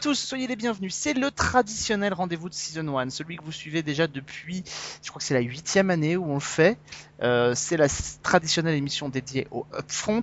[0.00, 0.94] tous, soyez les bienvenus.
[0.94, 4.64] C'est le traditionnel rendez-vous de Season 1, celui que vous suivez déjà depuis,
[5.02, 6.78] je crois que c'est la huitième année où on le fait.
[7.22, 7.86] Euh, c'est la
[8.22, 10.22] traditionnelle émission dédiée aux upfront.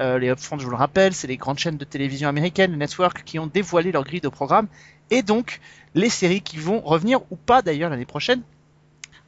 [0.00, 2.76] Euh, les upfront, je vous le rappelle, c'est les grandes chaînes de télévision américaines, les
[2.76, 4.66] networks qui ont dévoilé leur grille de programme
[5.10, 5.60] et donc
[5.94, 8.42] les séries qui vont revenir ou pas d'ailleurs l'année prochaine,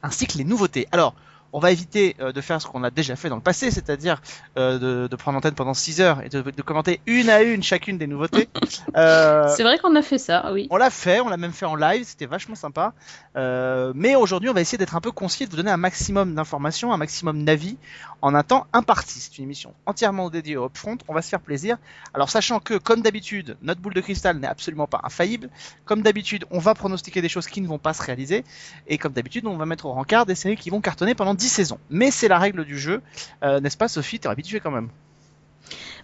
[0.03, 0.89] ainsi que les nouveautés.
[0.91, 1.15] Alors,
[1.53, 4.21] on va éviter euh, de faire ce qu'on a déjà fait dans le passé, c'est-à-dire
[4.57, 7.63] euh, de, de prendre l'antenne pendant 6 heures et de, de commenter une à une
[7.63, 8.49] chacune des nouveautés.
[8.95, 10.67] Euh, C'est vrai qu'on a fait ça, oui.
[10.69, 12.93] on l'a fait, on l'a même fait en live, c'était vachement sympa.
[13.35, 16.93] Mais aujourd'hui, on va essayer d'être un peu concis de vous donner un maximum d'informations,
[16.93, 17.77] un maximum d'avis
[18.21, 19.19] en un temps imparti.
[19.19, 20.97] C'est une émission entièrement dédiée au upfront.
[21.07, 21.77] On va se faire plaisir.
[22.13, 25.49] Alors, sachant que, comme d'habitude, notre boule de cristal n'est absolument pas infaillible.
[25.85, 28.43] Comme d'habitude, on va pronostiquer des choses qui ne vont pas se réaliser.
[28.87, 31.44] Et comme d'habitude, on va mettre au rencard des séries qui vont cartonner pendant 10
[31.49, 31.79] saisons.
[31.89, 33.01] Mais c'est la règle du jeu.
[33.43, 34.19] Euh, N'est-ce pas, Sophie?
[34.19, 34.89] T'es habituée quand même.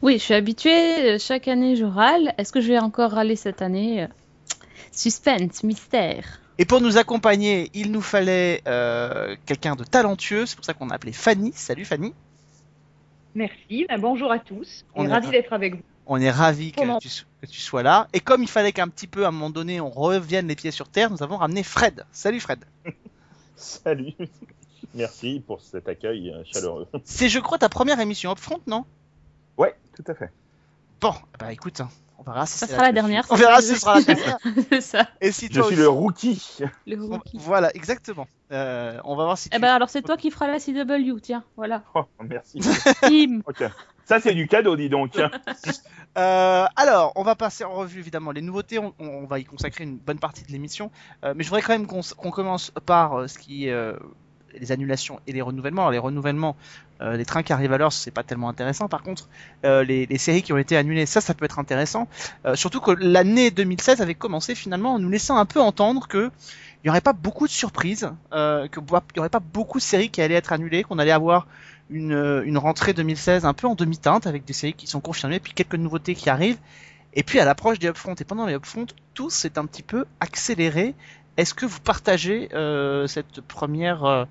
[0.01, 2.33] Oui, je suis habituée, euh, chaque année je râle.
[2.37, 4.07] Est-ce que je vais encore râler cette année?
[4.91, 6.39] Suspense, mystère.
[6.57, 10.45] Et pour nous accompagner, il nous fallait euh, quelqu'un de talentueux.
[10.45, 11.51] C'est pour ça qu'on a appelé Fanny.
[11.55, 12.13] Salut Fanny.
[13.35, 14.85] Merci, ben, bonjour à tous.
[14.95, 15.81] On est ravi ra- d'être avec vous.
[16.07, 17.05] On est ravis Comment que
[17.41, 18.07] que tu sois là.
[18.13, 20.71] Et comme il fallait qu'un petit peu, à un moment donné, on revienne les pieds
[20.71, 22.05] sur terre, nous avons ramené Fred.
[22.11, 22.59] Salut Fred.
[23.55, 24.13] Salut.
[24.93, 26.87] Merci pour cet accueil euh, chaleureux.
[27.03, 28.85] C'est, je crois, ta première émission Upfront, non?
[29.57, 30.31] Ouais, tout à fait.
[30.99, 33.79] Bon, bah écoute, hein, on verra si Ça sera la dernière, On verra si ce
[33.79, 34.37] sera la dernière.
[34.69, 36.57] C'est ça, Et si Je suis aussi- le rookie.
[36.87, 37.37] le on- rookie.
[37.39, 38.27] Voilà, exactement.
[38.51, 39.55] Euh, on va voir si tu...
[39.55, 41.83] Eh ben alors c'est toi qui feras la CW, tiens, voilà.
[41.95, 42.59] Oh, merci.
[43.01, 43.41] Tim.
[43.47, 43.63] Ok.
[44.05, 45.17] Ça, c'est du cadeau, dis donc.
[46.17, 48.77] Euh, alors, on va passer en revue évidemment les nouveautés.
[48.77, 50.91] On, on va y consacrer une bonne partie de l'émission,
[51.23, 53.95] Euh, mais je voudrais quand même qu'on commence par euh, ce qui est euh,
[54.59, 55.83] les annulations et les renouvellements.
[55.83, 56.55] Alors, les renouvellements,
[57.01, 58.87] euh, les trains qui arrivent à l'heure, c'est pas tellement intéressant.
[58.87, 59.29] Par contre,
[59.65, 62.07] euh, les, séries qui ont été annulées, ça, ça peut être intéressant.
[62.45, 66.31] Euh, surtout que l'année 2016 avait commencé finalement en nous laissant un peu entendre que
[66.83, 69.77] il y aurait pas beaucoup de surprises, euh, que bo- il y aurait pas beaucoup
[69.77, 71.45] de séries qui allaient être annulées, qu'on allait avoir
[71.91, 75.53] une, une rentrée 2016 un peu en demi-teinte avec des séries qui sont confirmées, puis
[75.53, 76.57] quelques nouveautés qui arrivent.
[77.13, 80.05] Et puis à l'approche des upfront et pendant les upfront, tout s'est un petit peu
[80.19, 80.95] accéléré.
[81.41, 84.25] Est-ce que vous partagez euh, cette première euh,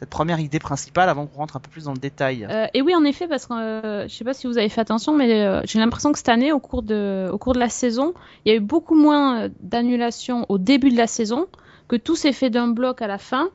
[0.00, 2.46] cette première idée principale avant qu'on rentre un peu plus dans le détail?
[2.50, 5.14] Euh, et oui, en effet, parce que je sais pas si vous avez fait attention,
[5.14, 8.14] mais j'ai l'impression que cette année, au cours de, au cours de la saison,
[8.44, 11.48] il y a eu beaucoup moins d'annulations au début de la saison,
[11.86, 13.50] que tout s'est fait d'un bloc à la fin.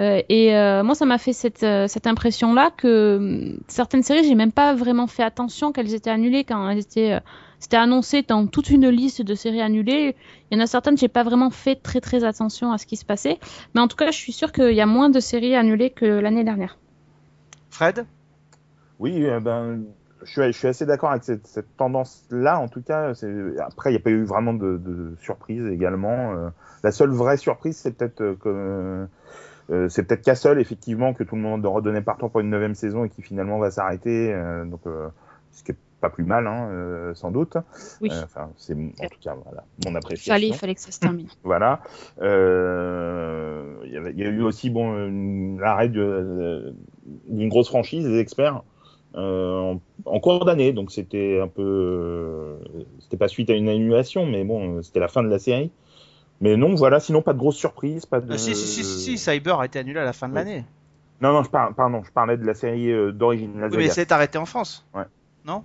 [0.00, 4.24] Euh, et euh, moi, ça m'a fait cette, euh, cette impression-là que hum, certaines séries,
[4.24, 7.20] j'ai même pas vraiment fait attention qu'elles étaient annulées quand elles étaient, euh,
[7.60, 10.16] c'était annoncé dans toute une liste de séries annulées.
[10.50, 12.96] Il y en a certaines, j'ai pas vraiment fait très très attention à ce qui
[12.96, 13.38] se passait.
[13.74, 16.06] Mais en tout cas, je suis sûre qu'il y a moins de séries annulées que
[16.06, 16.76] l'année dernière.
[17.70, 18.06] Fred?
[18.98, 19.82] Oui, euh, ben,
[20.24, 22.58] je suis, je suis assez d'accord avec cette, cette tendance-là.
[22.58, 23.12] En tout cas,
[23.60, 26.34] après, il n'y a pas eu vraiment de, de surprise également.
[26.34, 26.48] Euh,
[26.82, 29.08] la seule vraie surprise, c'est peut-être euh, que
[29.70, 33.04] euh, c'est peut-être Castle, effectivement, que tout le monde redonnait partant pour une neuvième saison
[33.04, 34.32] et qui finalement va s'arrêter.
[34.32, 35.08] euh, donc, euh,
[35.52, 37.56] ce qui est pas plus mal, hein, euh, sans doute.
[38.02, 38.10] Oui.
[38.12, 40.34] Euh, Enfin, c'est en tout cas voilà, mon Il appréciation.
[40.34, 41.28] fallait, il fallait que ça se termine.
[41.44, 41.80] Voilà.
[42.20, 48.62] Euh, Il y a eu aussi bon l'arrêt d'une grosse franchise des experts
[49.16, 52.56] euh, en, en cours d'année, donc c'était un peu, euh,
[52.98, 55.70] c'était pas suite à une annulation, mais bon, c'était la fin de la série.
[56.40, 57.00] Mais non, voilà.
[57.00, 58.32] Sinon, pas de grosses surprises, pas de.
[58.32, 60.38] Euh, si, si, si, si, si, Cyber a été annulé à la fin de Oui.
[60.38, 60.64] l'année.
[61.20, 63.60] Non, non, je pardon, je parlais de la série euh, d'origine.
[63.60, 64.86] la Oui, mais c'est arrêté en France.
[65.44, 65.64] Non?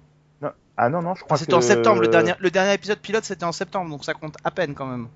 [0.81, 2.01] Ah non, non, je crois Enfin, c'était que en septembre.
[2.01, 4.85] Le dernier, le dernier épisode pilote, c'était en septembre, donc ça compte à peine quand
[4.85, 5.09] même.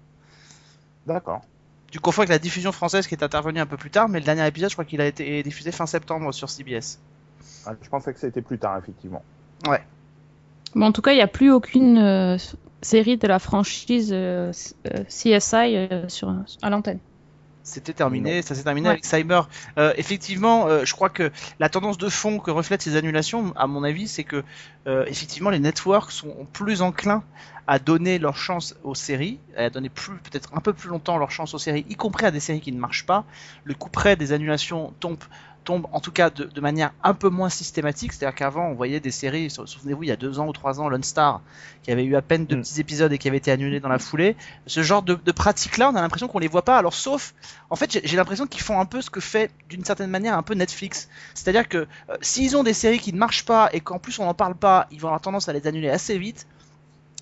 [1.08, 1.40] D'accord.
[1.90, 4.26] Tu confonds avec la diffusion française qui est intervenue un peu plus tard, mais le
[4.26, 7.00] dernier épisode, je crois qu'il a été diffusé fin septembre sur CBS.
[7.66, 9.24] Ah, je pensais que c'était plus tard, effectivement.
[10.76, 12.38] Bon, en tout cas, il n'y a plus aucune euh,
[12.84, 14.52] série de la franchise euh,
[14.88, 16.30] euh, CSI euh, sur,
[16.62, 17.00] à l'antenne.
[17.66, 18.92] C'était terminé, ça s'est terminé Ouais.
[18.92, 19.48] avec Cyber.
[19.78, 23.68] Euh, effectivement, euh, je crois que la tendance de fond que reflètent ces annulations, à
[23.68, 24.44] mon avis, c'est que
[24.86, 27.24] euh, effectivement les networks sont plus enclins
[27.66, 31.32] à donner leur chance aux séries, à donner plus peut-être un peu plus longtemps leur
[31.32, 33.24] chance aux séries, y compris à des séries qui ne marchent pas.
[33.64, 35.18] Le coup près des annulations tombe
[35.64, 39.00] tombe en tout cas de, de manière un peu moins systématique, c'est-à-dire qu'avant on voyait
[39.00, 41.42] des séries, sou- souvenez-vous il y a deux ans ou trois ans, Lone Star,
[41.84, 42.62] qui avait eu à peine deux Mm.
[42.62, 44.36] petits épisodes et qui avait été annulé dans la foulée.
[44.68, 46.78] Ce genre de, de pratiques-là, on a l'impression qu'on les voit pas.
[46.78, 47.34] Alors sauf,
[47.70, 50.44] en fait, j'ai l'impression qu'ils font un peu ce que fait d'une certaine manière un
[50.44, 51.10] peu Netflix.
[51.34, 51.78] C'est-à-dire que
[52.10, 54.56] euh, s'ils ont des séries qui ne marchent pas et qu'en plus on n'en parle
[54.56, 56.46] pas, ils vont avoir tendance à les annuler assez vite.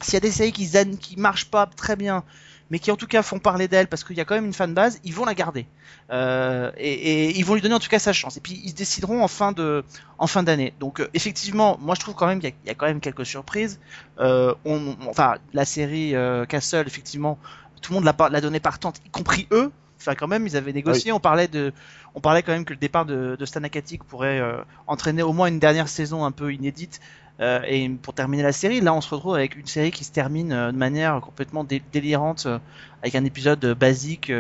[0.02, 2.24] s'il y a des séries qui, qui marchent pas très bien,
[2.72, 4.54] mais qui en tout cas font parler d'elle parce qu'il y a quand même une
[4.54, 5.68] fan base, ils vont la garder.
[6.12, 6.92] Euh, et,
[7.30, 8.38] et ils vont lui donner en tout cas sa chance.
[8.38, 9.84] Et puis ils se décideront en fin de
[10.18, 10.74] en fin d'année.
[10.80, 13.26] Donc euh, effectivement, moi je trouve quand même qu'il y, y a quand même quelques
[13.26, 13.80] surprises.
[14.20, 17.38] Euh, on, on- enfin la série euh, Castle, effectivement,
[17.82, 19.72] tout le monde l'a l'a donné partante, y compris eux.
[20.00, 21.12] Enfin quand même, ils avaient négocié.
[21.12, 21.74] On parlait de,
[22.16, 24.58] on parlait quand même que le départ de, de Stan Akatic pourrait euh,
[24.88, 27.00] entraîner au moins une dernière saison un peu inédite.
[27.42, 30.12] Euh, et pour terminer la série, là on se retrouve avec une série qui se
[30.12, 32.60] termine euh, de manière complètement dé- délirante, euh,
[33.02, 34.32] avec un épisode basique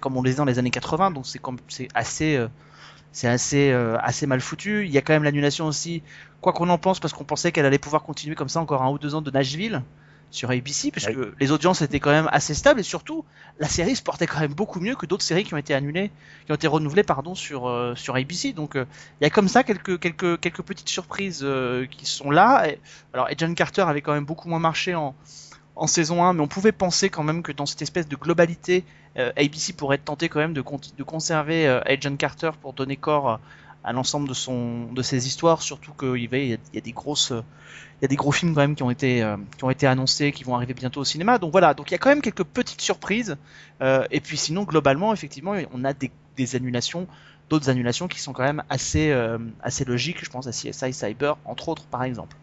[0.00, 1.10] comme on les dans les années 80.
[1.10, 2.46] Donc c'est c'est assez,
[3.12, 4.86] c'est assez, assez mal foutu.
[4.86, 6.02] Il y a quand même l'annulation aussi,
[6.40, 8.90] quoi qu'on en pense, parce qu'on pensait qu'elle allait pouvoir continuer comme ça encore un
[8.90, 9.82] ou deux ans de Nashville
[10.30, 11.10] sur ABC, puisque
[11.40, 13.24] les audiences étaient quand même assez stables et surtout
[13.58, 16.10] la série se portait quand même beaucoup mieux que d'autres séries qui ont été annulées,
[16.44, 18.52] qui ont été renouvelées pardon sur euh, sur ABC.
[18.52, 18.84] Donc euh,
[19.20, 22.68] il y a comme ça quelques quelques quelques petites surprises euh, qui sont là.
[22.68, 22.78] Et-
[23.14, 25.14] alors Agent Carter avait quand même beaucoup moins marché en
[25.76, 28.84] en saison 1, mais on pouvait penser quand même que dans cette espèce de globalité,
[29.36, 30.60] ABC pourrait être tenté quand même de,
[30.96, 33.38] de conserver Agent Carter pour donner corps
[33.88, 37.32] à l'ensemble de son de ses histoires, surtout qu'il y, a- des grosses
[38.00, 39.86] il y a des gros films quand même qui ont été euh, qui ont été
[39.86, 41.38] annoncés, qui vont arriver bientôt au cinéma.
[41.38, 43.36] Donc voilà, donc il y a quand même quelques petites surprises.
[43.82, 47.08] Euh, et puis sinon, globalement, effectivement, on a des, des annulations,
[47.50, 50.24] d'autres annulations qui sont quand même assez euh, assez logiques.
[50.24, 52.36] Je pense à CSI Cyber, entre autres, par exemple.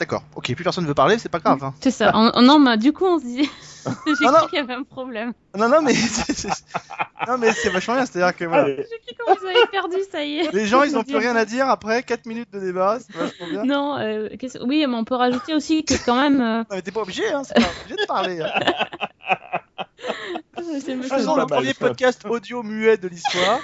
[0.00, 0.22] D'accord.
[0.34, 1.62] Ok, plus personne ne veut parler, c'est pas grave.
[1.62, 1.74] hein.
[1.80, 2.16] C'est ça.
[2.16, 3.48] En- non, mais du coup, on se dit.
[4.06, 5.32] J'ai cru qu'il y avait un problème.
[5.56, 6.48] Non, non, mais c'est-
[7.28, 8.06] non, mais c'est vachement bien.
[8.06, 10.52] C'est-à-dire que voilà, J'ai cru qu'on vous avait perdu, ça y est.
[10.52, 12.98] les gens, ils ont plus rien à dire après 4 minutes de débat.
[13.00, 13.64] C'est vachement bien.
[13.64, 14.28] Non, euh,
[14.62, 16.40] oui, mais on peut rajouter aussi que quand même.
[16.40, 17.42] euh, Non, mais t'es pas obligé, hein.
[17.44, 18.40] C'est pas obligé de parler.
[18.40, 18.50] hein.
[21.08, 23.60] Faisons le premier podcast audio muet de l'histoire.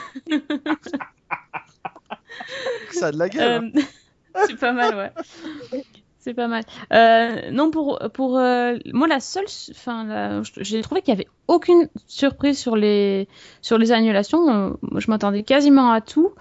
[2.92, 3.72] ça a de la gueule.
[3.74, 3.80] hein.
[4.36, 5.82] Euh, c'est pas mal, ouais.
[6.26, 6.64] C'est pas mal.
[6.92, 9.44] Euh, non, pour, pour euh, moi, la seule.
[9.70, 13.28] Enfin, j'ai trouvé qu'il y avait aucune surprise sur les,
[13.62, 14.50] sur les annulations.
[14.50, 16.32] Euh, je m'attendais quasiment à tout.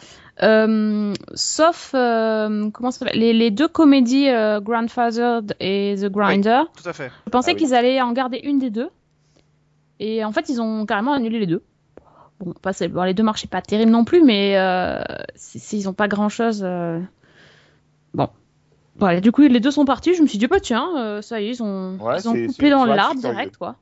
[0.41, 4.27] Euh, sauf comment ça les, les deux comédies
[4.63, 6.63] Grandfathered et The Grinder.
[6.81, 7.11] Tout à fait.
[7.27, 7.59] Je pensais Ah oui.
[7.59, 8.89] qu'ils allaient en garder une des deux.
[9.99, 11.61] Et en fait, ils ont carrément annulé les deux.
[12.39, 14.99] Bon, pas, bon, les deux marchaient pas terrible non plus, mais euh,
[15.35, 16.65] c'est- c'est- ils ont pas grand chose.
[18.15, 18.29] Bon.
[18.97, 20.13] Voilà, du coup, les deux sont partis.
[20.15, 22.33] Je me suis dit, bah tiens, euh, ça y est, ils ont, Ouais, ils ont
[22.33, 23.33] c'est- coupé dans curieux.
[23.33, 23.75] direct, quoi.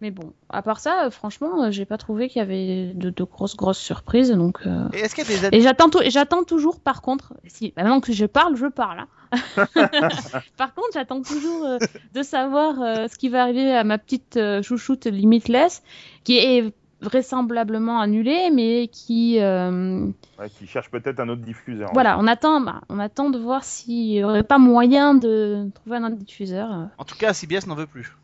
[0.00, 3.10] Mais bon, à part ça, euh, franchement, euh, j'ai pas trouvé qu'il y avait de,
[3.10, 4.30] de grosses, grosses surprises.
[4.30, 8.66] Donc, euh, Et des j'attends, toujours, par contre, si, bah, maintenant que je parle, je
[8.68, 9.00] parle.
[9.00, 9.08] hein.
[10.56, 11.78] par contre, j'attends toujours euh,
[12.14, 15.82] de savoir euh, ce qui va arriver à ma petite euh, chouchoute Limitless,
[16.24, 20.06] qui est vraisemblablement annulée, mais qui, euh,
[20.38, 21.90] ouais, qui cherche peut-être un autre diffuseur.
[21.92, 25.96] voilà, on attend, bah, on attend de voir s'il y aurait pas moyen de trouver
[25.96, 26.88] un autre diffuseur.
[26.98, 28.16] En tout cas, CBS n'en veut plus.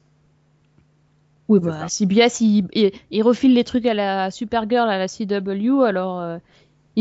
[1.48, 5.82] Oui, bah, CBS, il, il, il refile les trucs à la Supergirl, à la CW,
[5.82, 6.38] alors euh,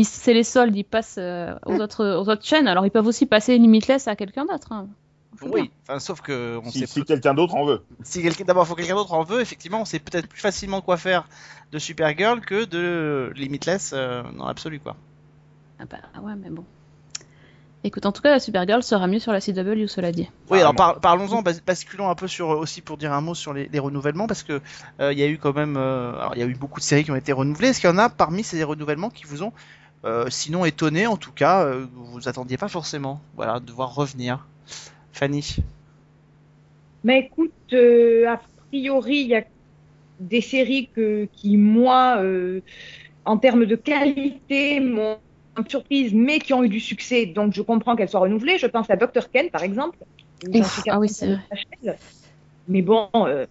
[0.02, 3.26] c'est les soldes, ils passent euh, aux, autres, aux autres chaînes, alors ils peuvent aussi
[3.26, 4.72] passer Limitless à quelqu'un d'autre.
[4.72, 4.88] hein.
[5.42, 7.84] Oui, enfin, sauf que on Si, sait si quelqu'un d'autre en veut.
[8.02, 10.80] si quelqu'un d'abord faut que quelqu'un d'autre en veut, effectivement, on sait peut-être plus facilement
[10.80, 11.28] quoi faire
[11.72, 14.96] de Supergirl que de Limitless euh, dans l'absolu quoi.
[15.78, 16.64] Ah bah ouais, mais bon.
[17.84, 20.28] Écoute, en tout cas, la Supergirl sera mieux sur la CW, cela dit.
[20.50, 23.34] Oui, Ah, alors par- parlons-en, bas- basculons un peu sur aussi pour dire un mot
[23.34, 24.60] sur les, les renouvellements parce que
[25.00, 26.84] euh, il y a eu quand même, euh, alors il y a eu beaucoup de
[26.84, 27.68] séries qui ont été renouvelées.
[27.68, 29.52] Est-ce qu'il y en a parmi ces renouvellements qui vous ont,
[30.04, 34.46] euh, sinon étonné, en tout cas, euh, vous attendiez pas forcément, voilà, de voir revenir?
[35.18, 35.56] Fanny.
[37.04, 39.44] Mais écoute, euh, a priori, il y a
[40.20, 42.60] des séries que, qui, moi, euh,
[43.24, 45.18] en termes de qualité, m'ont
[45.66, 47.26] surprise, mais qui ont eu du succès.
[47.26, 48.58] Donc, je comprends qu'elles soient renouvelées.
[48.58, 49.30] Je pense à Dr.
[49.32, 49.98] Ken, par exemple.
[50.54, 51.98] Ouf, ah oui, c'est s'achève.
[52.68, 53.46] Mais bon, euh,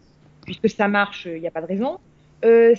[0.45, 1.99] puisque ça marche, il n'y a pas de raison.
[2.45, 2.75] Euh,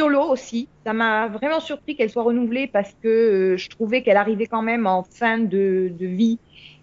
[0.00, 4.16] Hollow aussi, ça m'a vraiment surpris qu'elle soit renouvelée parce que euh, je trouvais qu'elle
[4.16, 6.38] arrivait quand même en fin de, de vie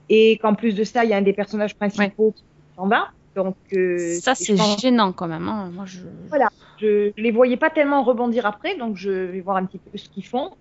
[0.10, 2.44] et qu'en plus de ça, il y a un des personnages principaux qui
[2.76, 3.10] s'en va.
[3.36, 5.48] Donc, euh, Ça, c'est pense- gênant quand même.
[5.48, 5.72] hein.
[5.74, 6.00] Moi, je...
[6.32, 9.98] je, je les voyais pas tellement rebondir après, donc je vais voir un petit peu
[9.98, 10.52] ce qu'ils font.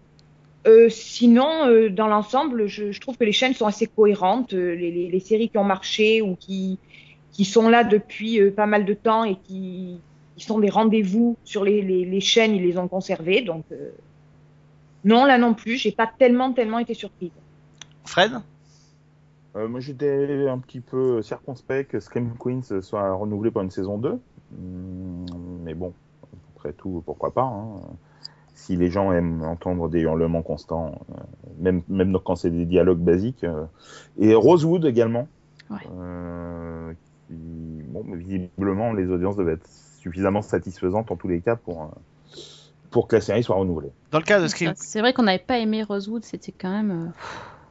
[0.66, 4.54] Euh, sinon, euh, dans l'ensemble, je, je trouve que les chaînes sont assez cohérentes.
[4.54, 6.78] Euh, les, les, les séries qui ont marché ou qui,
[7.32, 9.98] qui sont là depuis euh, pas mal de temps et qui,
[10.36, 13.42] qui sont des rendez-vous sur les, les, les chaînes, ils les ont conservées.
[13.42, 13.90] Donc, euh,
[15.04, 17.32] non, là non plus, j'ai pas tellement, tellement été surprise.
[18.04, 18.32] Fred?
[19.56, 23.98] Euh, moi, j'étais un petit peu circonspect que Scream Queens soit renouvelé pour une saison
[23.98, 24.18] 2.
[24.58, 25.26] Hum,
[25.62, 25.92] mais bon,
[26.56, 27.42] après tout, pourquoi pas.
[27.42, 27.80] hein.
[28.54, 31.14] Si les gens aiment entendre des hurlements constants, euh,
[31.58, 33.44] même, même quand c'est des dialogues basiques.
[33.44, 33.64] euh.
[34.18, 35.26] Et Rosewood également.
[35.70, 35.78] Ouais.
[35.98, 36.92] Euh,
[37.28, 37.34] qui,
[37.88, 39.68] bon, visiblement, les audiences devaient être
[40.00, 41.90] suffisamment satisfaisantes en tous les cas pour,
[42.90, 43.90] pour que la série soit renouvelée.
[44.10, 47.12] Dans le cas de Scream, C'est vrai qu'on n'avait pas aimé Rosewood, c'était quand même.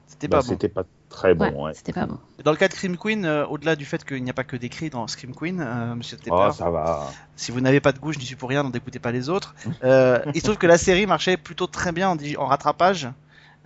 [0.07, 0.49] c'était Bah, pas bon.
[0.49, 1.45] C'était pas très bon.
[1.45, 1.73] ouais, ouais.
[1.73, 2.17] c'était pas bon.
[2.43, 4.55] Dans le cas de Scream Queen, euh, au-delà du fait qu'il n'y a pas que
[4.55, 7.07] des cris dans Scream Queen, euh, Monsieur Tepper, Oh, ça va.
[7.35, 9.29] si vous n'avez pas de goût, je n'y suis pour rien, donc n'écoutez pas les
[9.29, 9.53] autres.
[9.83, 13.09] Euh, il se trouve que la série marchait plutôt très bien en, rattrapage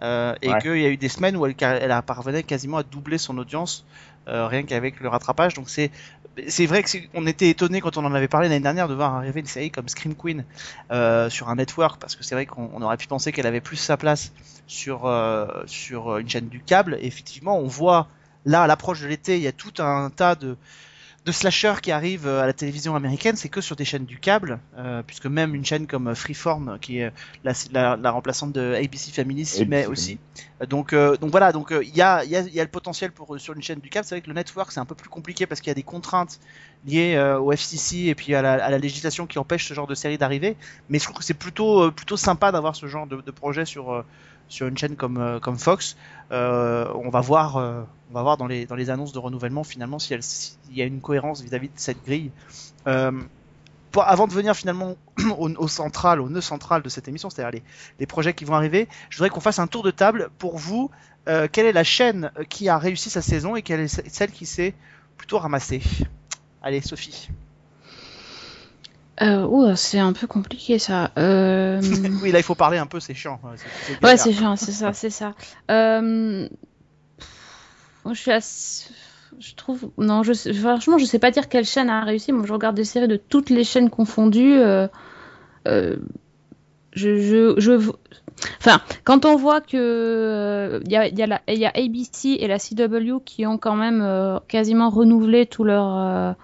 [0.02, 0.62] euh, et Ouais.
[0.62, 3.38] qu'il y a eu des semaines où elle, elle a parvenait quasiment à doubler son
[3.38, 3.86] audience
[4.28, 5.54] euh, rien qu'avec le rattrapage.
[5.54, 5.92] Donc c'est
[6.48, 8.94] c'est vrai que c'est- on était étonné quand on en avait parlé l'année dernière de
[8.94, 10.46] voir arriver une série comme Scream Queen
[10.92, 13.62] euh, sur un network parce que c'est vrai qu'on on aurait pu penser qu'elle avait
[13.62, 14.34] plus sa place
[14.68, 16.98] sur euh, sur une chaîne du câble.
[17.02, 18.10] Effectivement, on voit
[18.46, 20.58] là à l'approche de l'été, il y a tout un tas de
[21.26, 24.20] de slashers qui arrivent euh, à la télévision américaine, c'est que sur des chaînes du
[24.20, 27.12] câble, euh, puisque même une chaîne comme Freeform, qui est
[27.44, 30.20] la, la, la remplaçante de ABC Family, s'y met aussi.
[30.62, 32.60] Euh, Donc, euh, donc voilà, donc euh, il y, a, il y, a, il y
[32.60, 34.06] a le potentiel pour sur une chaîne du câble.
[34.06, 35.84] C'est vrai que le network c'est un peu plus compliqué parce qu'il y a des
[35.84, 36.40] contraintes
[36.86, 39.88] liées euh, au FCC et puis à la, à la législation qui empêche ce genre
[39.88, 40.56] de série d'arriver.
[40.90, 43.66] Mais je trouve que c'est plutôt euh, plutôt sympa d'avoir ce genre de, de projet
[43.66, 44.06] sur euh,
[44.48, 45.96] sur une chaîne comme euh, Fox.
[46.32, 50.20] Euh, on va voir euh, on va voir dans les annonces de renouvellement finalement s'il
[50.72, 52.32] y a une cohérence vis-à-vis de cette grille.
[52.86, 54.96] Avant de venir finalement
[55.38, 57.62] au, central, au nœud central de cette émission, c'est-à-dire
[57.98, 60.92] les, projets qui vont arriver, je voudrais qu'on fasse un tour de table pour vous.
[61.26, 64.46] quelle est la chaîne qui a réussi sa saison et quelle est ce- celle qui
[64.46, 64.74] s'est
[65.18, 65.82] plutôt ramassée?
[66.62, 67.30] Allez, Sophie.
[69.22, 71.12] Euh, c'est un peu compliqué ça.
[71.18, 71.82] Euh...
[72.22, 73.40] oui, là il faut parler un peu, c'est chiant.
[73.44, 75.34] Ouais, c'est- Ouais, chiant, c'est ça, c'est ça.
[75.72, 76.48] Euh...
[78.08, 78.90] Je suis assez...
[79.40, 79.90] Je trouve...
[79.98, 82.32] Non, je franchement, je sais pas dire quelle chaîne a réussi.
[82.32, 84.58] Moi, je regarde des séries de toutes les chaînes confondues.
[84.60, 84.88] euh,
[85.68, 85.96] euh,
[86.94, 87.92] Je, je, je...
[88.60, 92.38] Enfin, quand on voit que euh, il y, a, il y, il y a ABC
[92.40, 96.36] et la CW qui ont quand même euh, quasiment renouvelé tout leur...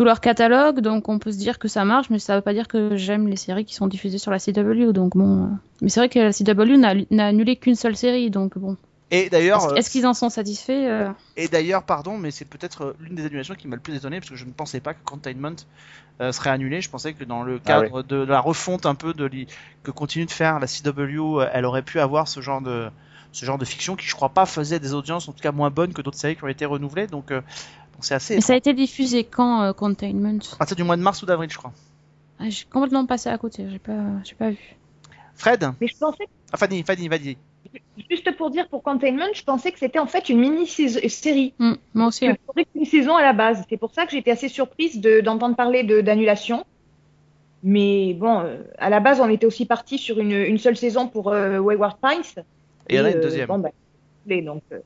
[0.00, 2.54] tout leur catalogue, donc on peut se dire que ça marche, mais ça veut pas
[2.54, 5.44] dire que j'aime les séries qui sont diffusées sur la CW, donc bon...
[5.44, 5.48] euh,
[5.82, 6.78] Mais c'est vrai que la CW
[7.10, 8.78] n'a annulé qu'une seule série, donc bon.
[9.10, 12.44] Et d'ailleurs, Est-ce euh, est-ce qu'ils en sont satisfaits euh Et d'ailleurs, pardon, mais c'est
[12.44, 14.94] peut-être l'une des annulations qui m'a le plus étonné parce que je ne pensais pas
[14.94, 15.56] que Containment
[16.20, 16.80] euh, serait annulé.
[16.80, 19.46] Je pensais que dans le Ah cadre de la refonte un peu de li-
[19.82, 22.90] que continue de faire la CW, elle aurait pu avoir ce genre de
[23.32, 25.70] ce genre de fiction qui, je crois pas, faisait des audiences en tout cas moins
[25.70, 27.06] bonnes que d'autres séries qui ont été renouvelées.
[27.06, 27.42] Donc, euh,
[28.02, 28.34] c'est assez.
[28.36, 31.26] Mais ça a été diffusé quand, euh, Containment À partir du mois de mars ou
[31.26, 31.72] d'avril, je crois.
[32.38, 33.92] Ah, J'ai complètement passé à côté, j'ai pas,
[34.24, 34.76] j'ai pas vu.
[35.34, 37.36] Fred, Mais je pensais, ah, Fanny, Fanny, vas-y.
[38.10, 41.54] juste pour dire pour Containment, je pensais que c'était en fait une mini-série.
[41.58, 42.26] Hmm, moi aussi.
[42.28, 42.38] ouais.
[42.72, 43.64] qu'une saison à la base.
[43.68, 46.64] C'est pour ça que j'étais assez surprise de- d'entendre parler de- d'annulation.
[47.62, 51.08] Mais bon, euh, à la base, on était aussi parti sur une, une seule saison
[51.08, 52.42] pour euh, Wayward Pines.
[52.88, 53.48] Et il y en a une deuxième.
[53.48, 53.70] Bon, bah,
[54.42, 54.80] donc, euh,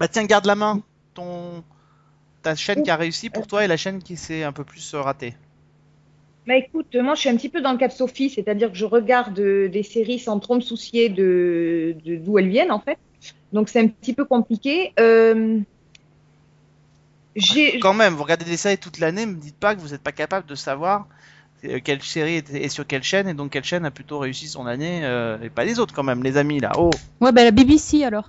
[0.00, 0.80] Bah tiens, garde la main.
[1.14, 1.62] Ton
[2.48, 4.94] ta chaîne qui a réussi pour toi et la chaîne qui s'est un peu plus
[4.94, 5.34] euh, ratée.
[6.46, 8.76] bah, écoute, moi, je suis un petit peu dans le cas de Sophie, c'est-à-dire que
[8.78, 12.80] je regarde euh, des séries sans trop me soucier de de- d'où elles viennent, en
[12.80, 12.98] fait.
[13.52, 14.92] Donc, c'est un petit peu compliqué.
[15.00, 15.60] Euh,
[17.36, 20.02] j'ai Quand même, vous regardez des séries toute l'année, me dites pas que vous n'êtes
[20.02, 21.06] pas capable de savoir
[21.84, 25.04] quelle série est, sur quelle chaîne et donc quelle chaîne a plutôt réussi son année
[25.04, 26.72] euh, et pas les autres quand même, les amis là.
[26.78, 26.90] Oh,
[27.20, 28.28] Ouais, bah la BBC alors.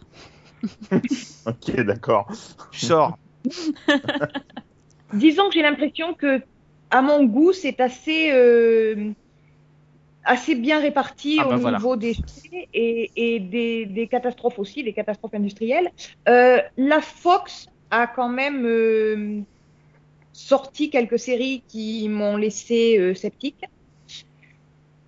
[1.45, 2.31] Ok, d'accord.
[2.69, 3.17] tu sors.
[5.13, 6.41] Disons que j'ai l'impression que,
[6.91, 9.11] à mon goût, c'est assez, euh,
[10.23, 11.77] assez bien réparti Ah au voilà.
[11.77, 15.89] niveau des faits et, et des, des catastrophes aussi, des catastrophes industrielles.
[16.27, 19.41] Euh, la Fox a quand même euh,
[20.33, 23.65] sorti quelques séries qui m'ont laissé sceptique.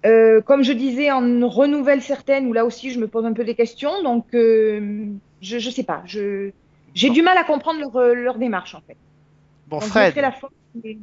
[0.05, 3.43] Euh, comme je disais, en renouvelle certaines où là aussi je me pose un peu
[3.43, 4.01] des questions.
[4.03, 5.05] Donc, euh,
[5.41, 6.01] je, je sais pas.
[6.05, 6.51] Je,
[6.93, 8.97] j'ai du mal à comprendre leur, leur démarche en fait.
[9.67, 10.97] Bon, Donc, Fred, mettrai la Fox, mais-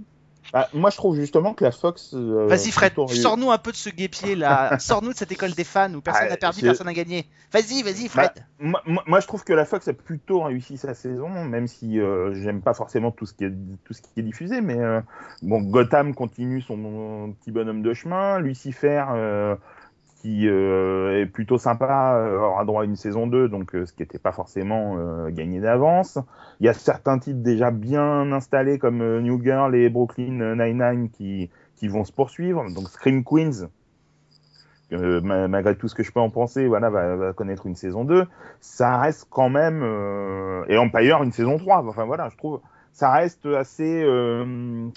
[0.52, 2.14] Bah, moi, je trouve justement que la Fox.
[2.14, 4.78] euh, vas-y Fred, sors-nous un peu de ce guépier là.
[4.78, 7.26] Sors-nous de cette école des fans où personne Ah, n'a perdu, personne n'a gagné.
[7.52, 8.30] Vas-y, vas-y Fred.
[8.58, 12.00] Moi, moi- moi, je trouve que la Fox a plutôt réussi sa saison, même si
[12.00, 13.52] euh, j'aime pas forcément tout ce qui est
[13.84, 15.00] tout ce qui est diffusé, mais euh,
[15.42, 19.54] bon, Gotham continue son petit bonhomme de chemin, Lucifer euh,
[20.20, 23.92] qui euh, est plutôt sympa euh, aura droit à une saison 2, donc euh, ce
[23.92, 24.96] qui n'était pas forcément
[25.30, 26.18] gagné d'avance.
[26.60, 31.50] Il y a certains titres déjà bien installés comme New Girl et Brooklyn Nine-Nine qui
[31.76, 33.68] qui vont se poursuivre, donc Scream Queens.
[34.90, 38.04] ma- malgré tout ce que je peux en penser, voilà, va, va connaître une saison
[38.04, 38.26] 2
[38.60, 39.82] ça reste quand même
[40.68, 42.60] et Empire une saison 3 enfin voilà je trouve
[42.92, 44.04] ça reste assez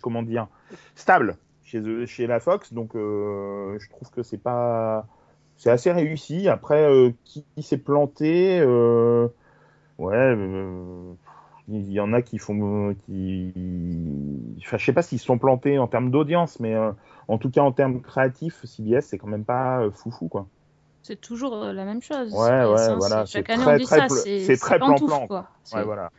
[0.01, 0.47] comment dire
[0.95, 1.37] stable
[1.71, 5.07] chez eux- chez la Fox donc euh, je trouve que c'est pas
[5.57, 6.49] c'est assez réussi.
[6.49, 9.27] Après, euh, qui, qui s'est planté euh,
[9.99, 11.13] Ouais, euh,
[11.67, 13.53] il y en a qui font, qui,
[14.59, 16.91] enfin, je sais pas s'ils se sont plantés en termes d'audience, mais euh,
[17.27, 20.47] en tout cas en termes créatifs, CBS c'est quand même pas euh, foufou quoi.
[21.03, 22.33] C'est toujours euh, la même chose.
[22.33, 24.15] Ouais, ouais, c'est- voilà, Chaque année, très, on dit très ça.
[24.39, 25.27] C'est très pantoufle, plan-plan.
[25.27, 25.47] quoi.
[25.75, 26.09] Ouais, voilà.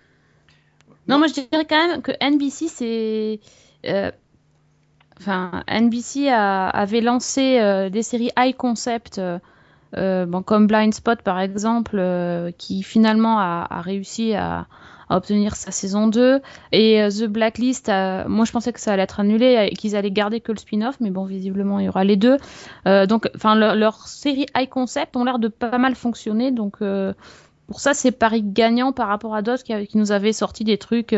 [1.09, 3.41] Non, moi je dirais quand même que NBC, c'est.
[3.87, 4.13] euh,
[5.23, 9.39] Enfin, NBC avait lancé euh, des séries high concept, euh,
[9.97, 12.03] euh, comme Blind Spot par exemple,
[12.59, 14.67] qui finalement a, réussi à,
[15.11, 16.41] obtenir sa saison 2.
[16.73, 17.89] Et The Blacklist,
[18.27, 20.97] moi je pensais que ça allait être annulé et qu'ils allaient garder que le spin-off,
[20.99, 22.39] mais bon, visiblement il y aura les deux.
[22.85, 26.79] Donc, enfin, leur- leurs séries high concept ont l'air de pas mal fonctionner, donc.
[27.69, 31.15] pour ça, c'est pari gagnant par rapport à d'autres qui, nous avaient sorti des trucs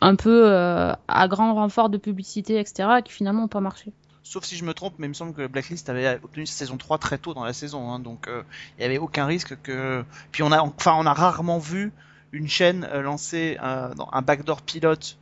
[0.00, 3.92] un peu euh, à grand renfort de publicité, etc., et qui finalement n'ont pas marché.
[4.22, 6.76] Sauf si je me trompe, mais il me semble que Blacklist avait obtenu sa saison
[6.76, 8.42] 3 très tôt dans la saison, hein, donc euh,
[8.76, 10.04] il n'y avait aucun risque que.
[10.32, 11.92] Puis on a, enfin, on a rarement vu
[12.32, 15.16] une chaîne euh, lancer un backdoor pilote,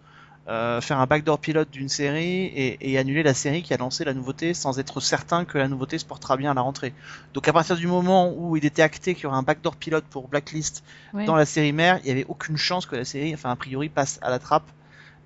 [0.48, 4.04] euh, faire un backdoor pilote d'une série et, et annuler la série qui a lancé
[4.04, 6.94] la nouveauté sans être certain que la nouveauté se portera bien à la rentrée.
[7.34, 10.04] Donc à partir du moment où il était acté qu'il y aurait un backdoor pilote
[10.08, 10.82] pour Blacklist
[11.26, 13.88] dans la série mère, il n'y avait aucune chance que la série, enfin a priori,
[13.88, 14.70] passe à la trappe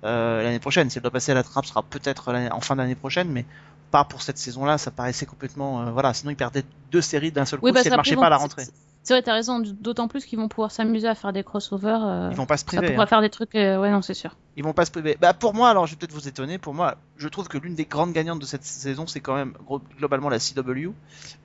[0.03, 0.89] euh, l'année prochaine.
[0.89, 3.45] Si elle doit passer à la trappe, ce sera peut-être en fin d'année prochaine, mais
[3.91, 4.77] pas pour cette saison-là.
[4.77, 6.13] Ça paraissait complètement, euh, voilà.
[6.13, 8.29] Sinon, ils perdaient deux séries d'un seul coup Oui, si elles qu'après, marchaient pas à
[8.29, 8.65] la rentrée.
[9.03, 11.99] C'est vrai, t'as raison, d'autant plus qu'ils vont pouvoir s'amuser à faire des crossovers.
[12.05, 12.91] euh, Ils vont pas se ça priver.
[12.91, 13.07] pourra hein.
[13.07, 13.53] faire des trucs.
[13.55, 14.35] euh, ouais, non, c'est sûr.
[14.55, 15.17] Ils vont pas se priver.
[15.19, 16.57] Bah pour moi, alors je vais peut-être vous étonner.
[16.57, 19.53] Pour moi, je trouve que l'une des grandes gagnantes de cette saison, c'est quand même
[19.97, 20.91] globalement la CW.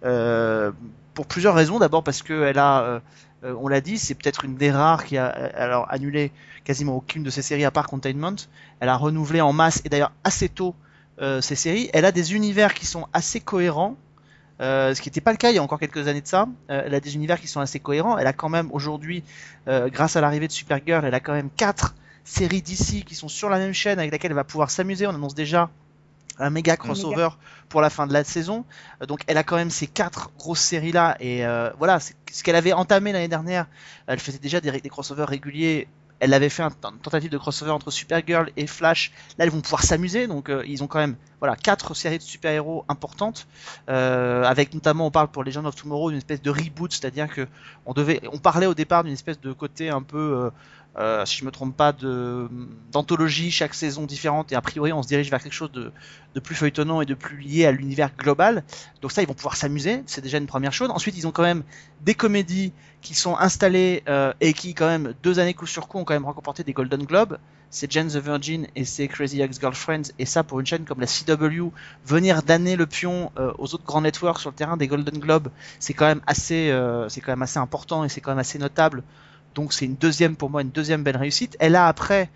[0.04, 0.70] Euh,
[1.14, 1.78] pour plusieurs raisons.
[1.80, 3.00] D'abord parce que elle a, euh,
[3.44, 6.30] euh, on l'a dit, c'est peut-être une des rares qui a alors annulé
[6.64, 8.36] quasiment aucune de ses séries à part Containment.
[8.80, 10.76] Elle a renouvelé en masse et d'ailleurs assez tôt
[11.20, 11.90] euh, ses séries.
[11.92, 13.96] Elle a des univers qui sont assez cohérents.
[14.60, 16.48] Euh, ce qui n'était pas le cas il y a encore quelques années de ça.
[16.70, 18.18] Euh, elle a des univers qui sont assez cohérents.
[18.18, 19.22] Elle a quand même aujourd'hui,
[19.68, 21.94] euh, grâce à l'arrivée de Supergirl, elle a quand même quatre
[22.24, 25.06] séries d'ici qui sont sur la même chaîne avec laquelle elle va pouvoir s'amuser.
[25.06, 25.70] On annonce déjà
[26.40, 27.30] un méga crossover
[27.68, 28.64] pour la fin de la saison.
[29.02, 32.42] Euh, donc elle a quand même ces quatre grosses séries là et euh, voilà, ce
[32.42, 33.66] qu'elle avait entamé l'année dernière.
[34.06, 35.88] Elle faisait déjà des, des crossovers réguliers.
[36.20, 39.12] Elle avait fait un- une tentative de crossover entre Supergirl et Flash.
[39.38, 40.26] Là, ils vont pouvoir s'amuser.
[40.26, 43.46] Donc, euh, ils ont quand même voilà quatre séries de super-héros importantes,
[43.88, 47.46] euh, avec notamment, on parle pour Legend of Tomorrow d'une espèce de reboot, c'est-à-dire que
[47.86, 50.50] on devait, on parlait au départ d'une espèce de côté un peu
[50.98, 55.08] euh, si je me trompe pas, d'anthologie, chaque saison différente, et a priori on se
[55.08, 55.92] dirige vers quelque chose de,
[56.40, 58.62] plus feuilletonnant et de plus lié à l'univers global.
[59.02, 60.90] Donc ça, ils vont pouvoir s'amuser, c'est déjà une première chose.
[60.90, 61.64] Ensuite, ils ont quand même
[62.02, 65.98] des comédies qui sont installées euh, et qui, quand même, deux années coup sur coup,
[65.98, 67.38] ont quand même remporté des Golden Globes.
[67.70, 71.06] C'est Jane the Virgin et c'est Crazy Ex-Girlfriends, et ça pour une chaîne comme la
[71.06, 71.70] CW,
[72.06, 75.48] venir d'année le pion euh, aux autres grands networks sur le terrain des Golden Globes,
[75.78, 76.70] c'est quand même c'est
[77.20, 79.02] quand même assez important et c'est quand même assez notable.
[79.58, 81.56] Donc c'est une deuxième pour moi une deuxième belle réussite.
[81.58, 82.30] Elle a après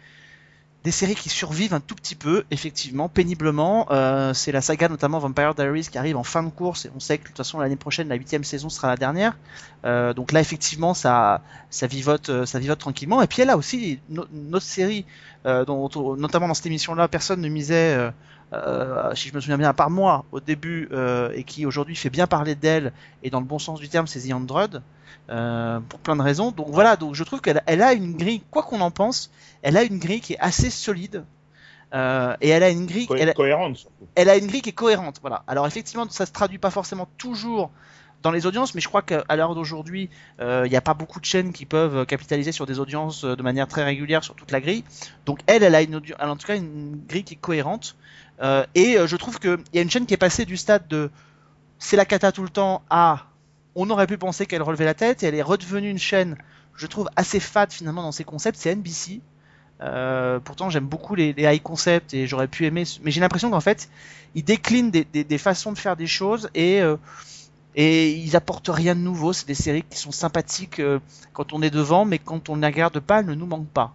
[0.83, 3.87] des séries qui survivent un tout petit peu, effectivement, péniblement.
[3.93, 6.99] Euh, c'est la saga notamment Vampire Diaries qui arrive en fin de course et on
[6.99, 9.39] sait que de toute façon l'année prochaine la huitième saison sera la dernière.
[9.85, 13.23] Euh, donc là effectivement ça ça vivote euh, ça vivote tranquillement.
[13.23, 14.01] Et puis elle a aussi
[14.53, 15.07] autre série
[15.45, 18.13] dont notamment dans cette émission là personne ne misait.
[18.53, 21.97] Euh, si je me souviens bien, à part moi au début, euh, et qui aujourd'hui
[21.97, 24.69] fait bien parler d'elle, et dans le bon sens du terme, c'est The Android,
[25.31, 26.51] euh, pour plein de raisons.
[26.51, 29.31] Donc voilà, donc je trouve qu'elle elle a une grille, quoi qu'on en pense,
[29.63, 31.25] elle a une grille qui est assez solide.
[31.95, 34.07] Et elle a une grille, Co- elle cohérente surtout.
[34.15, 35.19] elle a une grille qui est cohérente.
[35.21, 35.43] Voilà.
[35.47, 37.71] Alors effectivement, ça se traduit pas forcément toujours
[38.23, 40.09] dans les audiences, mais je crois qu'à l'heure d'aujourd'hui,
[40.41, 43.37] euh, il n'y a pas beaucoup de chaînes qui peuvent capitaliser sur des audiences euh,
[43.37, 44.85] de manière très régulière sur toute la grille.
[45.27, 47.97] Donc elle, elle a une en tout cas une grille qui est cohérente.
[48.43, 50.87] Euh, et euh, je trouve qu'il y a une chaîne qui est passée du stade
[50.89, 51.11] de
[51.79, 53.27] c'est la cata tout le temps à
[53.75, 56.37] on aurait pu penser qu'elle relevait la tête et elle est redevenue une chaîne,
[56.77, 58.59] je trouve, assez fade finalement dans ses concepts.
[58.59, 59.21] C'est NBC.
[59.81, 63.61] Euh, pourtant, j'aime beaucoup les, high concepts et j'aurais pu aimer, mais j'ai l'impression qu'en
[63.61, 63.89] fait,
[64.35, 66.97] ils déclinent des, façons de faire des choses et euh,
[67.75, 69.33] et ils apportent rien de nouveau.
[69.33, 70.99] C'est des séries qui sont sympathiques euh,
[71.33, 73.69] quand on est devant, mais quand on ne les regarde pas, elles ne nous manquent
[73.69, 73.95] pas.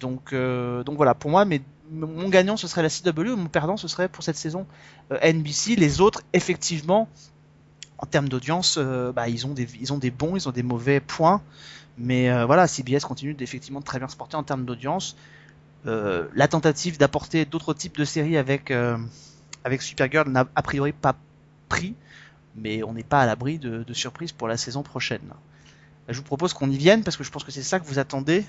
[0.00, 1.44] Donc, euh, donc voilà, pour moi,
[1.90, 4.66] mon gagnant ce serait la CW, mon perdant ce serait pour cette saison
[5.12, 5.76] euh, NBC.
[5.76, 7.08] Les autres, effectivement,
[7.98, 10.98] en termes d'audience, bah, ils ont des ils ont des bons, ils ont des mauvais
[10.98, 11.40] points.
[11.98, 15.14] Mais voilà, CBS continue d'effectivement de très bien se porter en termes d'audience.
[15.84, 18.72] La tentative d'apporter d'autres types de séries avec
[19.62, 21.14] avec Supergirl n'a a priori pas
[21.68, 21.94] pris,
[22.56, 25.32] mais on n'est pas à l'abri de, de surprises pour la saison prochaine.
[26.08, 27.98] Je vous propose qu'on y vienne parce que je pense que c'est ça que vous
[27.98, 28.44] attendez.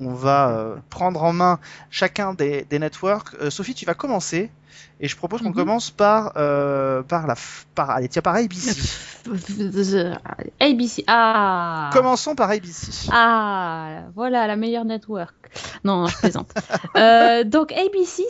[0.00, 1.58] on va euh, prendre en main
[1.90, 3.34] chacun des, des networks.
[3.40, 4.50] Euh, Sophie, tu vas commencer.
[4.98, 5.54] Et je propose qu'on Mhm.
[5.54, 7.34] commence par, euh, par la,
[7.74, 8.70] par, allez, tiens, par ABC.
[10.60, 11.04] ABC.
[11.06, 11.90] Ah.
[11.92, 13.08] Commençons par ABC.
[13.12, 15.34] Ah, voilà la meilleure network.
[15.84, 16.50] Non, je plaisante.
[16.96, 18.24] Euh, donc ABC,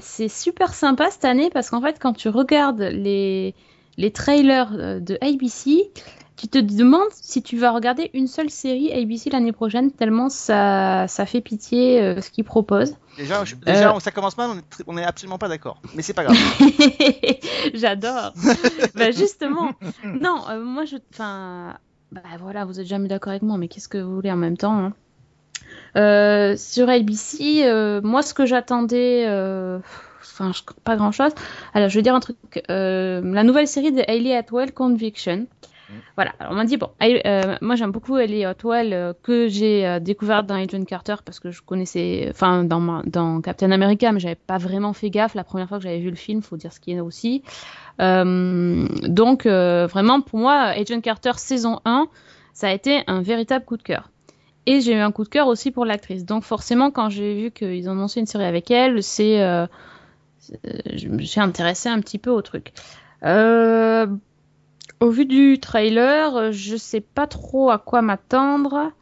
[0.00, 3.54] c'est super sympa cette année parce qu'en fait, quand tu regardes les,
[3.98, 5.90] les trailers euh, de ABC,
[6.36, 11.06] tu te demandes si tu vas regarder une seule série ABC l'année prochaine, tellement ça,
[11.08, 12.96] ça fait pitié euh, ce qu'ils proposent.
[13.16, 14.00] Déjà, je- déjà Euh.
[14.00, 15.80] ça commence mal, on est, tr- on est absolument pas d'accord.
[15.94, 16.36] Mais c'est pas grave.
[17.74, 18.32] J'adore.
[18.94, 19.70] bah justement,
[20.04, 21.76] non, euh, moi je, enfin,
[22.10, 24.56] bah voilà, vous êtes jamais d'accord avec moi, mais qu'est-ce que vous voulez en même
[24.56, 24.92] temps
[25.94, 26.56] hein.
[26.56, 29.26] Sur ABC, moi ce que j'attendais,
[30.22, 31.32] enfin, je- pas grand chose.
[31.74, 32.36] Alors je vais dire un truc.
[32.70, 35.46] euh, la nouvelle série de Hayley Atwell, Conviction.
[36.16, 39.98] Voilà, alors on m'a dit, bon, euh, moi j'aime beaucoup Hayley Atwell, euh, que j'ai
[40.00, 44.56] découverte dans Agent Carter parce que je connaissais, enfin dans, Captain America, mais j'avais pas
[44.56, 46.92] vraiment fait gaffe la première fois que j'avais vu le film, faut dire ce qui
[46.92, 47.42] est aussi.
[48.00, 52.06] Euh, donc vraiment pour moi, Agent Carter saison 1,
[52.54, 54.08] ça a été un véritable coup de cœur.
[54.66, 56.24] Et j'ai eu un coup de cœur aussi pour l'actrice.
[56.24, 59.70] Donc forcément, quand j'ai vu qu'ils ont annoncé une série avec elle, c'est, euh, c'est-
[60.94, 62.72] je me suis intéressée un petit peu au truc.
[63.24, 64.06] Euh,
[65.00, 68.92] au vu du trailer, euh, je sais pas trop à quoi m'attendre.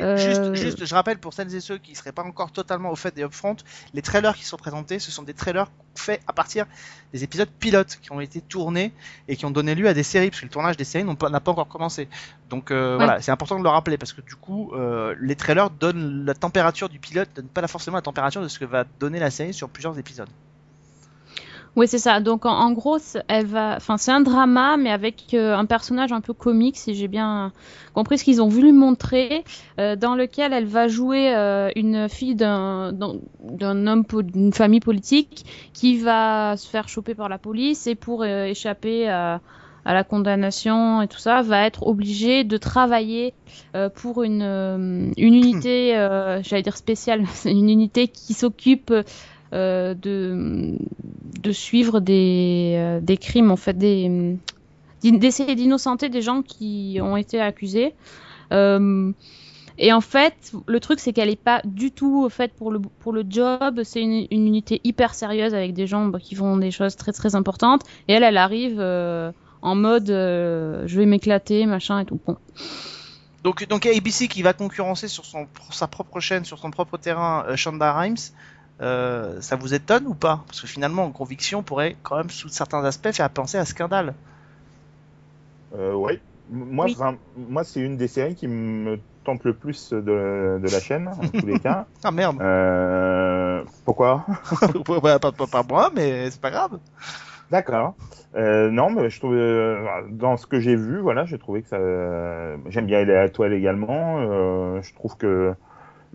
[0.00, 2.96] Euh, Juste, juste, je rappelle pour celles et ceux qui seraient pas encore totalement au
[2.96, 3.54] fait des upfront,
[3.92, 6.66] les trailers qui sont présentés, ce sont des trailers faits à partir
[7.12, 8.92] des épisodes pilotes qui ont été tournés
[9.28, 11.30] et qui ont donné lieu à des séries, parce que le tournage des séries pas-
[11.30, 12.08] n'a pas encore commencé.
[12.50, 13.04] Donc euh, Ouais.
[13.04, 16.34] voilà, c'est important de le rappeler parce que du coup, euh, les trailers donnent la
[16.34, 19.54] température du pilote, donnent pas forcément la température de ce que va donner la série
[19.54, 20.28] sur plusieurs épisodes.
[21.76, 22.20] Oui, c'est ça.
[22.20, 26.20] Donc en, gros, elle va, enfin c'est un drama, mais avec euh, un personnage un
[26.20, 27.52] peu comique, si j'ai bien
[27.94, 29.42] compris ce qu'ils ont voulu montrer,
[29.80, 35.98] euh, dans lequel elle va jouer euh, une fille d'un homme d'une famille politique qui
[35.98, 39.40] va se faire choper par la police et pour échapper à
[39.84, 43.34] la condamnation et tout ça, va être obligée de travailler
[43.96, 44.42] pour une,
[45.16, 45.92] une unité,
[46.42, 48.92] j'allais dire spéciale, une unité qui s'occupe
[49.54, 57.16] euh, de, suivre des, euh, des crimes, en fait, d'essayer d'innocenter des gens qui ont
[57.16, 57.94] été accusés.
[58.52, 59.12] Euh,
[59.78, 63.12] et en fait, le truc, c'est qu'elle n'est pas du tout faite pour le, pour
[63.12, 63.82] le job.
[63.84, 67.36] C'est une, unité hyper sérieuse avec des gens bah, qui font des choses très très
[67.36, 67.82] importantes.
[68.08, 72.18] Et elle, elle arrive en mode je vais m'éclater, machin et tout.
[73.44, 77.44] Donc, donc ABC qui va concurrencer sur son, sa propre chaîne, sur son propre terrain,
[77.56, 78.16] Shonda Rhimes,
[78.82, 80.44] euh, ça vous étonne ou pas?
[80.46, 84.14] Parce que finalement, Conviction pourrait quand même, sous certains aspects, faire penser à Scandale.
[85.74, 86.20] Euh, ouais.
[86.50, 86.96] M- Moi, Oui.
[87.36, 90.00] moi, c'est une des séries qui me tente le plus de,
[90.62, 91.86] de la chaîne, en tous les cas.
[92.04, 94.26] Ah merde Euh, pourquoi?
[94.84, 96.78] Pas, pas, pas moi, mais c'est pas grave.
[97.50, 97.94] D'accord.
[98.34, 101.68] Euh, non, mais je trouve euh, dans ce que j'ai vu, voilà, j'ai trouvé que
[101.68, 101.78] ça.
[102.70, 104.18] J'aime bien les Atwell également.
[104.20, 105.54] Euh, je trouve que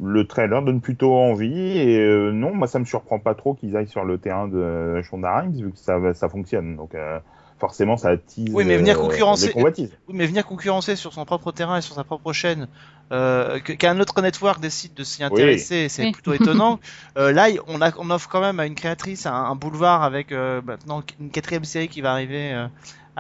[0.02, 3.76] le trailer donne plutôt envie et euh, non, moi ça me surprend pas trop qu'ils
[3.76, 6.76] aillent sur le terrain de Shonda Rhimes vu que ça ça fonctionne.
[6.76, 7.20] Donc euh,
[7.60, 9.92] forcément ça attise Oui, mais venir euh, concurrencer- les convoitises.
[10.08, 12.68] Oui, mais venir concurrencer sur son propre terrain et sur sa propre chaîne,
[13.12, 16.12] euh, qu'un autre network décide de s'y intéresser, c'est Oui.
[16.12, 16.80] plutôt étonnant.
[17.18, 20.32] Euh, là, on, a, on offre quand même à une créatrice un, un boulevard avec
[20.32, 22.68] euh, maintenant une quatrième série qui va arriver euh,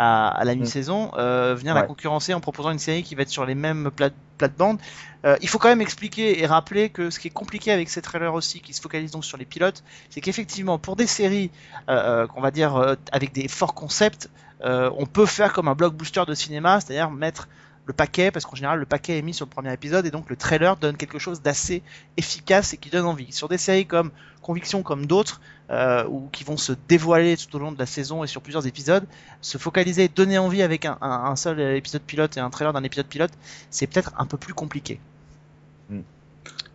[0.01, 0.59] à, à la Mm.
[0.59, 3.91] mi-saison, euh, venir la concurrencer en proposant une série qui va être sur les mêmes
[3.91, 4.79] plate- plates-bandes.
[5.25, 8.01] Euh, il faut quand même expliquer et rappeler que ce qui est compliqué avec ces
[8.01, 11.51] trailers aussi, qui se focalisent donc sur les pilotes, c'est qu'effectivement, pour des séries,
[11.89, 14.29] euh, qu'on va dire, avec des forts concepts,
[14.63, 17.49] on peut faire comme un blockbuster de cinéma, c'est-à-dire mettre
[17.89, 20.29] le paquet, parce qu'en général le paquet est mis sur le premier épisode et donc
[20.29, 21.81] le trailer donne quelque chose d'assez
[22.17, 23.31] efficace et qui donne envie.
[23.31, 24.11] Sur des séries comme
[24.43, 28.23] Conviction, comme d'autres, euh, ou qui vont se dévoiler tout au long de la saison
[28.23, 29.05] et sur plusieurs épisodes,
[29.41, 32.73] se focaliser et donner envie avec un, un- un seul épisode pilote et un trailer
[32.73, 33.31] d'un épisode pilote,
[33.71, 34.99] c'est peut-être un peu plus compliqué.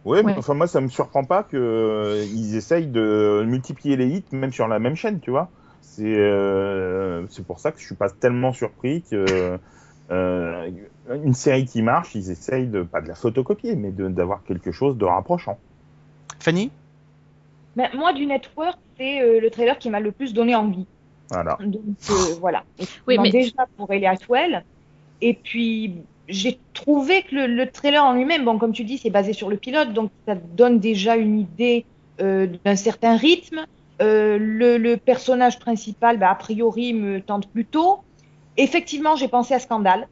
[0.04, 0.34] Oui, mais Ouais.
[0.36, 4.52] enfin moi ça me surprend pas que euh, ils essayent de multiplier les hits même
[4.52, 5.48] sur la même chaîne, tu vois.
[5.80, 9.58] C'est euh, c'est pour ça que je suis pas tellement surpris que
[10.10, 10.70] euh,
[11.10, 14.72] une série qui marche, ils essayent de pas de la photocopier, mais de- d'avoir quelque
[14.72, 15.58] chose de rapprochant.
[16.40, 16.70] Fanny
[17.76, 20.86] Ben, moi, du network, c'est euh, le trailer qui m'a le plus donné envie.
[21.30, 21.58] Voilà.
[21.60, 22.64] Donc euh, voilà.
[22.78, 24.64] Et Oui, donc, mais- déjà pour Ellie Atwell.
[25.20, 25.94] Et puis
[26.28, 29.50] j'ai trouvé que le, le trailer en lui-même, bon comme tu dis, c'est basé sur
[29.50, 31.84] le pilote, donc ça donne déjà une idée
[32.20, 33.64] euh, d'un certain rythme.
[34.02, 37.98] Euh, le, le personnage principal, bah, a priori, me tente plutôt.
[38.56, 40.08] Effectivement, j'ai pensé à Scandale.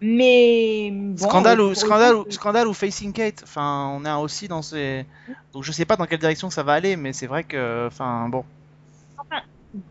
[0.00, 3.42] Mais bon, scandale, euh, ou, scandale, le ou, coup, scandale ou Facing Kate.
[3.44, 5.06] Enfin, on est aussi dans ces.
[5.52, 7.86] Donc je sais pas dans quelle direction ça va aller, mais c'est vrai que.
[7.86, 8.44] Enfin, bon.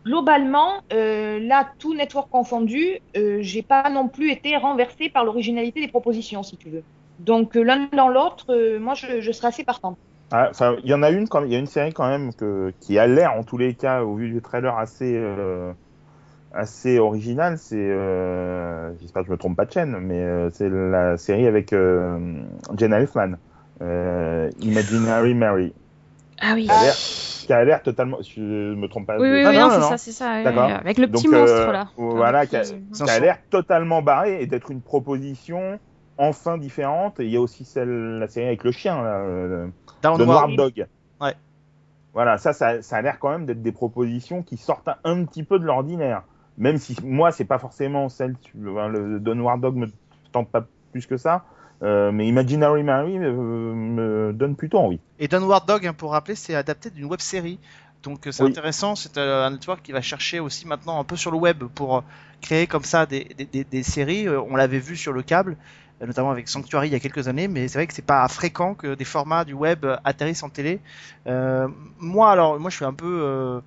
[0.04, 5.80] globalement, euh, là, tout network confondu, euh, j'ai pas non plus été renversée par l'originalité
[5.80, 6.84] des propositions, si tu veux.
[7.18, 9.98] Donc euh, l'un dans l'autre, euh, moi, je, je serais assez partante.
[10.32, 12.34] Ah, Enfin, il y en a une, quand- il y a une série quand même
[12.34, 15.72] que, qui a l'air, en tous les cas, au vu du trailer, assez, euh,
[16.56, 17.58] assez originale.
[17.58, 21.46] C'est, euh, j'espère que je me trompe pas de chaîne, mais euh, c'est la série
[21.46, 22.40] avec euh,
[22.76, 23.36] Jenna Elfman,
[23.82, 25.72] euh, Imaginary Mary,
[26.40, 26.64] Ah oui.
[26.64, 29.18] qui a l'air, qui a l'air totalement, si je me trompe pas.
[29.18, 29.88] Oui, de- oui, Ah oui, non, non, non, c'est non.
[29.90, 30.42] ça, c'est ça.
[30.42, 30.64] D'accord.
[30.70, 31.88] Avec le petit Donc, euh, monstre là.
[31.96, 35.78] voilà, qui a- qui- l'air totalement barré et d'être une proposition
[36.18, 37.20] enfin différente.
[37.20, 39.66] Et il y a aussi celle, la série avec le chien, là, euh,
[40.02, 40.18] Downward.
[40.26, 40.86] Downward Dog.
[41.20, 41.34] Ouais.
[42.14, 45.24] Voilà, ça, ça, ça a l'air quand même d'être des propositions qui sortent un, un
[45.24, 46.22] petit peu de l'ordinaire.
[46.58, 49.86] Même si moi, c'est pas forcément celle, le Downward Dog me
[50.32, 51.44] tente pas plus que ça.
[51.82, 53.32] Euh, mais Imaginary Mary euh,
[53.74, 54.98] me donne plutôt envie.
[55.18, 57.58] Et Downward Dog, hein, pour rappeler, c'est adapté d'une web série.
[58.02, 58.50] Donc euh, c'est Oui.
[58.50, 61.64] intéressant, c'est euh, un network qui va chercher aussi maintenant un peu sur le web
[61.74, 62.02] pour
[62.40, 64.26] créer comme ça des, des, des- des séries.
[64.28, 65.56] On l'avait vu sur le câble,
[66.00, 68.74] notamment avec Sanctuary il y a quelques années, mais c'est vrai que c'est pas fréquent
[68.74, 70.80] que des formats du web atterrissent en télé.
[71.26, 73.60] Euh, moi alors, moi je suis un peu,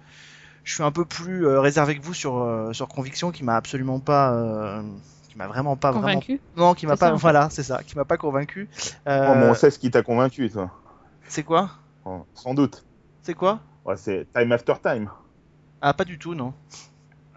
[0.64, 3.56] je suis un peu plus euh, réservé que vous sur euh, sur Conviction, qui m'a
[3.56, 4.82] absolument pas, euh,
[5.30, 6.40] qui m'a vraiment pas vraiment, Convaincu.
[6.56, 8.70] non, qui m'a pas, ça, voilà, c'est ça, qui m'a pas convaincu.
[9.08, 10.72] Euh, Oh, mais on sait ce qui t'a convaincu, toi.
[11.28, 11.70] c'est quoi?
[12.06, 12.84] Oh, sans doute.
[13.24, 13.60] C'est quoi?
[13.86, 15.10] Ouais, c'est Time After Time.
[15.82, 16.54] Ah pas du tout non.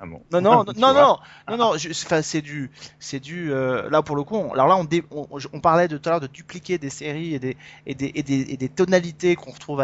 [0.05, 0.21] Ah bon.
[0.33, 4.35] Non, non, non, non, non, non, c'est du, c'est du, euh, là pour le coup,
[4.35, 6.91] on- alors là on, dé- on, on parlait de tout à l'heure de dupliquer des
[6.91, 9.81] séries et des, et des, et des, et des tonalités qu'on retrouve,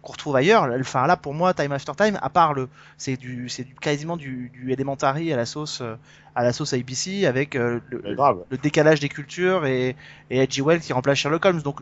[0.00, 0.68] qu'on retrouve ailleurs.
[0.80, 4.16] Enfin là pour moi, Time After Time, à part le, c'est du, c'est du, quasiment
[4.16, 5.96] du, du Elementary à la sauce, euh,
[6.34, 8.44] à la sauce ABC avec euh, le, Mais grave.
[8.50, 9.96] le décalage des cultures et,
[10.30, 10.62] et H.G.
[10.62, 11.60] Wells qui remplace Sherlock Holmes.
[11.60, 11.80] Donc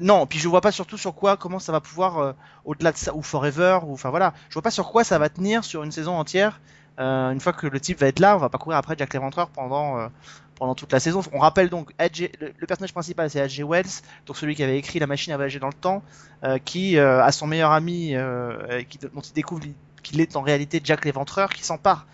[0.00, 2.32] non, puis je vois pas surtout sur quoi, comment ça va pouvoir euh,
[2.64, 5.28] au-delà de ça ou Forever ou enfin voilà, je vois pas sur quoi ça va
[5.28, 6.60] tenir sur une saison entière.
[7.00, 9.12] Euh, une fois que le type va être là, on va pas courir après Jack
[9.12, 10.08] l'Éventreur pendant euh,
[10.54, 11.20] pendant toute la saison.
[11.32, 13.62] On rappelle donc le, personnage principal c'est H.G.
[13.64, 16.02] Wells, donc celui qui avait écrit La machine à voyager dans le temps,
[16.44, 19.62] euh, qui euh, a son meilleur ami euh, dont il découvre
[20.02, 22.06] qu'il est en réalité Jack l'Éventreur, qui s'empare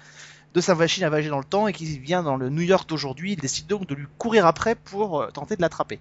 [0.53, 2.89] de sa machine à voyager dans le temps et qui vient dans le New York
[2.89, 3.33] d'aujourd'hui.
[3.33, 6.01] Il décide donc de lui courir après pour tenter de l'attraper.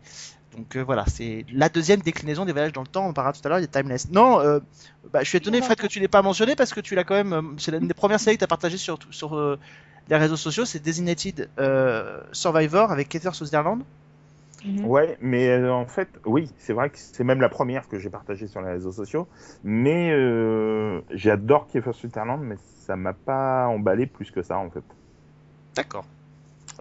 [0.57, 3.07] Donc euh, voilà, c'est la deuxième déclinaison des voyages dans le temps.
[3.07, 4.09] On parlera tout à l'heure, il y a Timeless.
[4.12, 4.59] Non, euh,
[5.13, 7.15] bah, je suis étonné, Fred, que tu l'aies pas mentionné parce que tu l'as quand
[7.15, 7.33] même.
[7.33, 9.59] euh, C'est l'une des premières séries que tu as partagées sur, sur euh,
[10.09, 10.65] les réseaux sociaux.
[10.65, 13.83] C'est Designated euh, Survivor avec Keter Sutherland.
[14.65, 14.85] Mhm.
[14.85, 18.09] Ouais, mais euh, en fait, oui, c'est vrai que c'est même la première que j'ai
[18.09, 19.27] partagée sur les réseaux sociaux.
[19.63, 24.83] Mais euh, j'adore Kiefer Sutherland, mais ça m'a pas emballé plus que ça, en fait.
[25.75, 26.05] D'accord.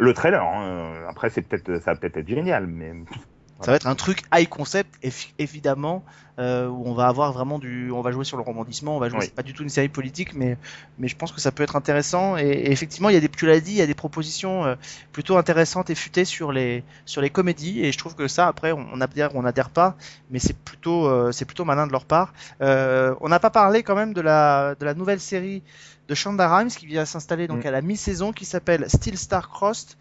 [0.00, 2.92] Le trailer, hein, après, c'est peut-être, ça va peut-être être génial, mais
[3.61, 4.94] Ça va être un truc high concept,
[5.38, 6.05] évidemment,
[6.38, 9.09] euh, où on va avoir vraiment du, on va jouer sur le rebondissement, on va
[9.09, 9.25] jouer, Oui.
[9.27, 10.57] c'est pas du tout une série politique, mais,
[10.99, 12.37] mais je pense que ça peut être intéressant.
[12.37, 14.64] Et, et effectivement, il y a des, tu l'as dit, il y a des propositions
[14.64, 14.77] euh,
[15.11, 18.71] plutôt intéressantes et futées sur les, sur les comédies, et je trouve que ça, après,
[18.71, 19.97] on, on adhère, ou on adhère pas,
[20.31, 22.33] mais c'est plutôt, euh, c'est plutôt malin de leur part.
[22.61, 25.64] On n'a pas parlé quand même de la, de la nouvelle série
[26.09, 27.66] de Shonda Rhimes qui vient s'installer donc Mm.
[27.66, 29.97] à la mi-saison, qui s'appelle Still Star Crossed.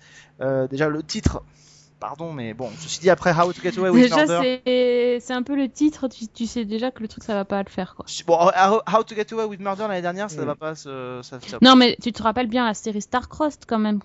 [0.69, 1.41] Déjà le titre.
[1.99, 4.61] Pardon, mais bon, ceci dit, après How to Get Away with Déjà, Murder.
[4.65, 7.43] c'est c'est un peu le titre, tu, tu sais déjà que le truc ça va
[7.43, 8.05] pas le faire quoi.
[8.27, 10.45] Bon, How to Get Away with Murder l'année dernière, ça Mm.
[10.45, 11.21] va pas se.
[11.23, 13.99] ça- ça- Non, mais tu te rappelles bien la série Starcrossed quand même.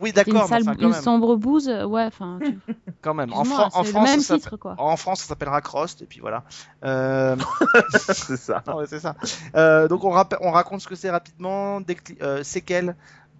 [0.00, 1.00] Oui, une, d'accord, mais sale- enfin, quand une même.
[1.02, 2.38] sombre bouse, ouais, enfin.
[2.44, 2.58] tu-
[3.02, 3.32] Quand même.
[3.32, 3.86] En, Fran- France,
[4.20, 4.74] ça titre s'appelle- quoi.
[4.78, 6.42] en France, ça s'appellera Crossed, et puis voilà.
[6.84, 7.36] Euh,
[7.94, 8.62] c'est ça.
[8.76, 9.14] Ouais, c'est ça.
[9.56, 11.80] Euh, donc on, raconte ce que c'est rapidement,
[12.20, 12.94] euh, séquelles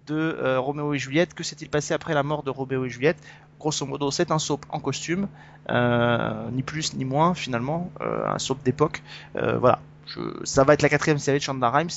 [0.07, 1.33] de euh, Roméo et Juliette.
[1.33, 3.17] Que s'est-il passé après la mort de Roméo et Juliette?
[3.63, 5.29] Grosso modo, c'est un soap en costume,
[5.69, 9.01] euh, ni plus ni moins finalement, euh, un soap d'époque.
[9.37, 11.87] Euh, voilà, Je- ça va être la quatrième série de Shonda Rhimes.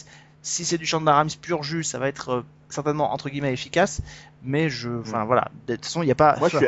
[0.42, 4.00] Si c'est du Shonda Rhimes pur jus, ça va être euh, certainement entre guillemets efficace.
[4.44, 5.26] Mais je, enfin Mm.
[5.26, 6.36] voilà, de toute façon il n'y a pas.
[6.38, 6.66] Moi, je suis,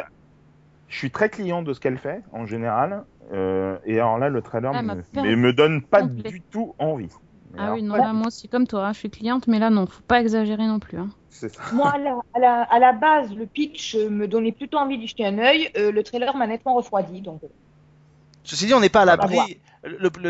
[0.88, 3.04] je suis très client de ce qu'elle fait, en général.
[3.32, 6.30] euh, et alors là, le trailer Ah, me, me donne pas Complet.
[6.30, 7.10] du tout envie.
[7.52, 9.58] Mais Ah alors, oui, non, là, moi aussi, comme toi, hein, je suis cliente, mais
[9.58, 10.98] là, non, faut pas exagérer non plus.
[10.98, 11.08] hein.
[11.30, 11.48] ça.
[11.72, 15.06] Moi, à la, à, la, à la base, le pitch me donnait plutôt envie d'y
[15.06, 15.70] jeter un œil.
[15.76, 17.20] Euh, le trailer m'a nettement refroidi.
[17.20, 17.48] Donc, euh,
[18.44, 19.60] Ceci dit, on n'est pas à l'abri.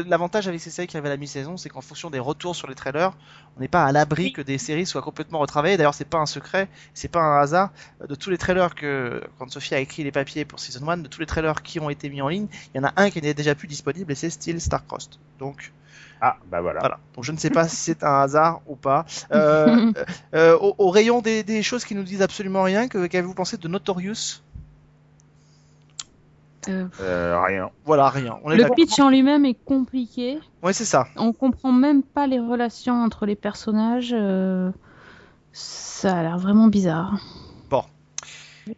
[0.07, 2.69] L'avantage avec ces séries qui arrivent à la mi-saison, c'est qu'en fonction des retours sur
[2.69, 3.13] les trailers,
[3.57, 4.33] on n'est pas à l'abri Oui.
[4.33, 5.77] que des séries soient complètement retravaillées.
[5.77, 7.71] D'ailleurs, c'est pas un secret, c'est pas un hasard.
[8.03, 10.99] Euh, De tous les trailers que, quand Sophie a écrit les papiers pour Season 1,
[10.99, 13.11] de tous les trailers qui ont été mis en ligne, il y en a un
[13.11, 15.15] qui n'est déjà plus disponible et c'est Steel Starcrossed.
[15.39, 15.73] Donc,
[16.21, 16.81] Ah, bah voilà.
[16.81, 16.99] voilà.
[17.15, 19.05] Donc, je ne sais pas si c'est un hasard ou pas.
[19.33, 19.93] Euh,
[20.35, 23.69] euh, au, au rayon des, des choses qui nous disent absolument rien, qu'avez-vous pensé de
[23.69, 24.43] Notorious?
[26.69, 27.71] Euh, Euh, rien.
[27.85, 28.39] Voilà, rien.
[28.45, 30.39] On est le pitch en lui-même est compliqué.
[30.63, 31.07] Ouais, c'est ça.
[31.17, 34.11] On comprend même pas les relations entre les personnages.
[34.13, 34.71] euh,
[35.53, 37.19] Ça a l'air vraiment bizarre.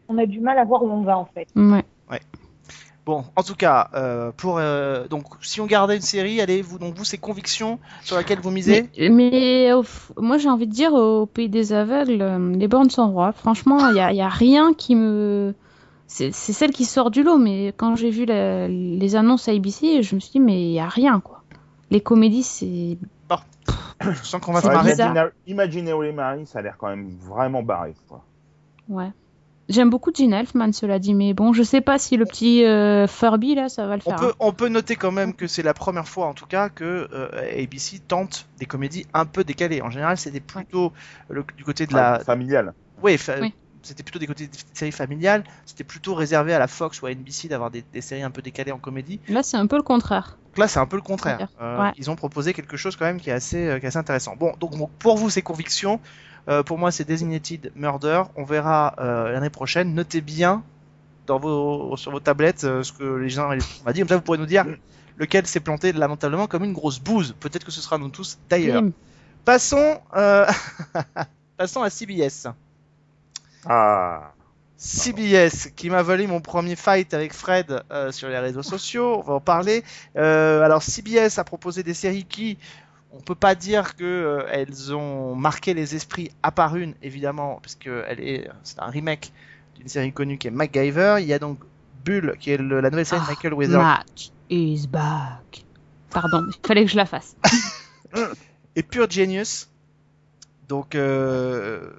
[0.09, 1.49] On a du mal à voir où on va en fait.
[1.57, 1.85] Ouais.
[3.07, 6.79] Bon, en tout cas, euh, pour euh, donc si on gardait une série, allez vous
[6.79, 8.89] donc vous c'est convictions sur laquelle vous misez.
[8.97, 12.69] Mais, mais au f- moi j'ai envie de dire au pays des aveugles, euh, les
[12.69, 13.33] bornes sont rois.
[13.33, 15.55] Franchement, il y y a rien qui me.
[16.13, 20.03] C'est celle qui sort du lot, mais quand j'ai vu la- les annonces à ABC,
[20.03, 21.43] je me suis dit, mais il y a rien quoi.
[21.91, 22.99] Les comédies, c'est.
[24.01, 24.93] Je sens qu'on va se marrer.
[24.93, 25.11] bizarre.
[25.13, 27.95] Imagina- Imaginary Mary, ça a l'air quand même vraiment barré.
[28.09, 28.25] Quoi.
[28.89, 29.11] Ouais.
[29.69, 33.07] J'aime beaucoup Gene Elfman, cela dit, mais bon, je sais pas si le petit euh,
[33.07, 34.19] Furby là, ça va le On faire.
[34.19, 34.37] peut, hein.
[34.41, 37.29] on peut noter quand même que c'est la première fois, en tout cas, que euh,
[37.63, 39.81] ABC tente des comédies un peu décalées.
[39.83, 40.93] En général, c'était plutôt
[41.29, 42.73] le- du côté de la, Familial.
[43.03, 43.53] ouais, fa- Oui.
[43.83, 45.45] C'était plutôt des côtés des séries familiales.
[45.67, 48.43] C'était plutôt réservé à la Fox ou à NBC d'avoir des, des séries un peu
[48.43, 49.21] décalées en comédie.
[49.29, 50.39] Là, c'est un peu le contraire.
[50.49, 51.49] Donc là, c'est un peu le contraire.
[51.61, 51.93] Euh, Ouais.
[51.97, 54.35] Ils ont proposé quelque chose quand même qui est assez, euh, qui est assez intéressant.
[54.37, 56.01] Bon, donc bon, pour vous, c'est convictions.
[56.49, 58.23] Euh, pour moi, c'est Designated Murder.
[58.37, 59.95] On verra euh, l'année prochaine.
[59.95, 60.63] Notez bien
[61.27, 64.03] dans vos, sur vos tablettes ce que les gens on va dire.
[64.03, 64.65] Comme ça, vous pourrez nous dire
[65.17, 67.37] lequel s'est planté lamentablement comme une grosse bouse.
[67.39, 68.83] Peut-être que ce sera nous tous d'ailleurs.
[69.45, 70.01] Passons,
[71.57, 72.49] passons à CBS.
[73.67, 74.33] Ah.
[74.77, 79.23] CBS qui m'a volé mon premier fight avec Fred euh, sur les réseaux sociaux, on
[79.23, 79.85] va en parler.
[80.17, 82.57] Euh, alors CBS a proposé des séries qui,
[83.13, 87.59] on peut pas dire que euh, elles ont marqué les esprits à part une évidemment,
[87.63, 89.33] parce que elle est, c'est un remake
[89.77, 91.17] d'une série connue qui est MacGyver.
[91.21, 91.59] Il y a donc
[92.05, 95.67] Bull qui est le- la nouvelle série de Ah, Michael Weather Match is back.
[96.09, 97.37] Pardon, il fallait que je la fasse.
[98.77, 99.69] et Pure Genius.
[100.69, 101.91] Donc euh,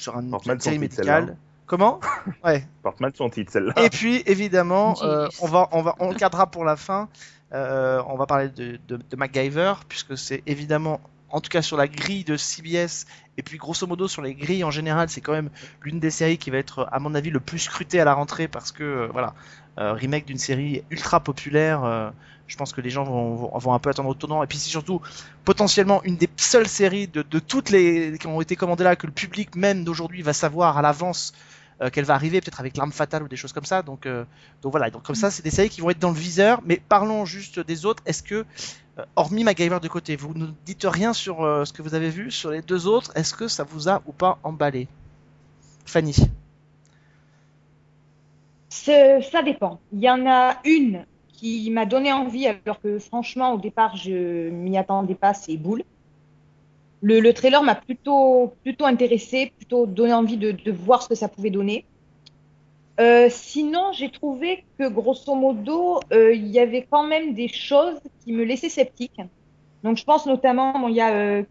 [0.00, 1.36] sur un- une série médicale.
[1.66, 2.00] Comment
[2.44, 2.66] Ouais.
[2.82, 3.74] Porte mal son titre, celle-là.
[3.84, 7.08] Et puis évidemment, euh, on va, on va, on le gardera pour la fin.
[7.52, 11.76] Euh, on va parler de, de, de MacGyver puisque c'est évidemment, en tout cas sur
[11.76, 13.06] la grille de CBS
[13.38, 15.50] et puis grosso modo sur les grilles en général, c'est quand même
[15.82, 18.48] l'une des séries qui va être, à mon avis, le plus scrutée à la rentrée
[18.48, 19.34] parce que euh, voilà,
[19.80, 21.84] remake d'une série ultra populaire.
[21.84, 22.10] euh,
[22.46, 24.42] je pense que les gens vont, vont, un peu attendre au tournant.
[24.42, 25.00] Et puis c'est surtout
[25.44, 29.06] potentiellement une des seules séries de, de toutes les qui ont été commandées là que
[29.06, 31.32] le public même d'aujourd'hui va savoir à l'avance
[31.80, 33.82] euh, qu'elle va arriver, peut-être avec l'arme fatale ou des choses comme ça.
[33.82, 34.24] Donc, euh,
[34.62, 34.90] donc voilà.
[34.90, 36.60] Donc comme ça, c'est des séries qui vont être dans le viseur.
[36.64, 38.02] Mais parlons juste des autres.
[38.04, 38.44] Est-ce que,
[38.98, 42.10] euh, hormis MacGyver de côté, vous ne dites rien sur euh, ce que vous avez
[42.10, 43.12] vu sur les deux autres?
[43.14, 44.88] Est-ce que ça vous a ou pas emballé?
[45.86, 46.14] Fanny.
[48.70, 49.80] Ça dépend.
[49.92, 54.48] Il y en a une qui m'a donné envie, alors que franchement, au départ, je
[54.50, 55.82] m'y attendais pas, c'est Boule.
[57.02, 61.14] Le, le trailer m'a plutôt, plutôt intéressé, plutôt donné envie de, de voir ce que
[61.14, 61.84] ça pouvait donner.
[63.00, 67.98] Euh, sinon, j'ai trouvé que grosso modo, euh, il y avait quand même des choses
[68.22, 69.20] qui me laissaient sceptique.
[69.82, 71.42] Donc, je pense notamment, il y a euh,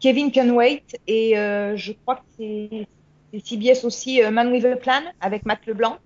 [0.00, 2.86] Kevin Can Wait et euh, je crois que c'est
[3.30, 5.98] c'est CBS aussi, euh, Man with a Plan avec Matt Leblanc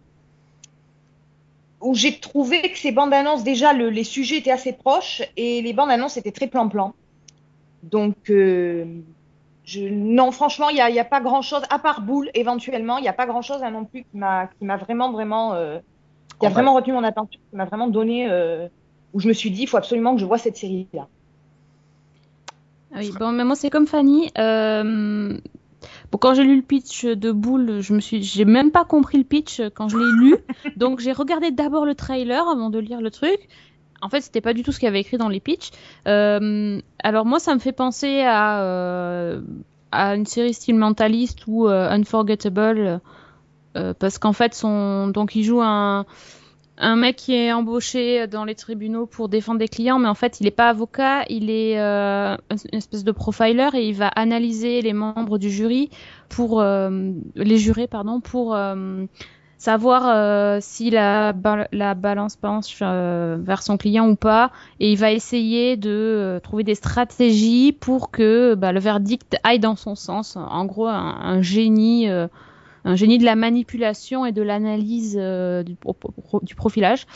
[1.82, 5.62] où j'ai trouvé que ces bandes annonces, déjà, le- les sujets étaient assez proches et
[5.62, 6.94] les bandes annonces étaient très plan-plan.
[7.82, 9.02] Donc, euh,
[9.64, 12.98] je, non, franchement, il n'y a, il y a pas grand-chose, à part Boule, éventuellement,
[12.98, 15.78] il n'y a pas grand-chose hein, non plus qui m'a vraiment, vraiment, euh,
[16.40, 18.68] qui a vraiment retenu mon attention, qui m'a vraiment donné, euh,
[19.12, 21.08] où je me suis dit, il faut absolument que je vois cette série-là.
[22.94, 24.30] Ah Oui, bon, mais moi c'est comme Fanny.
[26.12, 29.16] Bon, quand j'ai lu le pitch de Boule, je me suis, j'ai même pas compris
[29.16, 30.36] le pitch quand je l'ai lu.
[30.76, 33.48] donc j'ai regardé d'abord le trailer avant de lire le truc.
[34.02, 35.70] En fait, c'était pas du tout ce qu'il y avait écrit dans les pitchs.
[36.06, 39.40] Euh, alors moi, ça me fait penser à euh,
[39.90, 43.00] à une série style Mentalist ou euh, Unforgettable,
[43.98, 46.04] parce qu'en fait, son donc il joue un
[46.78, 50.40] un mec qui est embauché dans les tribunaux pour défendre des clients, mais en fait,
[50.40, 54.80] il n'est pas avocat, il est euh, une espèce de profiler et il va analyser
[54.80, 55.90] les membres du jury
[56.28, 59.04] pour euh, les jurés, pardon, pour euh,
[59.58, 61.34] savoir si la,
[61.72, 64.50] la balance penche vers son client ou pas,
[64.80, 69.76] et il va essayer de trouver des stratégies pour que bah, le verdict aille dans
[69.76, 70.36] son sens.
[70.36, 72.08] En gros, un génie.
[72.84, 77.06] Un génie de la manipulation et de l'analyse euh, du, pro- pro- du profilage.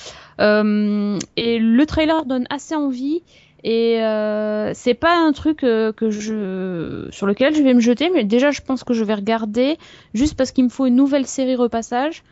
[0.40, 3.22] Euh, et le trailer donne assez envie.
[3.64, 8.22] Et euh, c'est pas un truc que je sur lequel je vais me jeter, mais
[8.22, 9.76] déjà je pense que je vais regarder
[10.14, 12.22] juste parce qu'il me faut une nouvelle série repassage,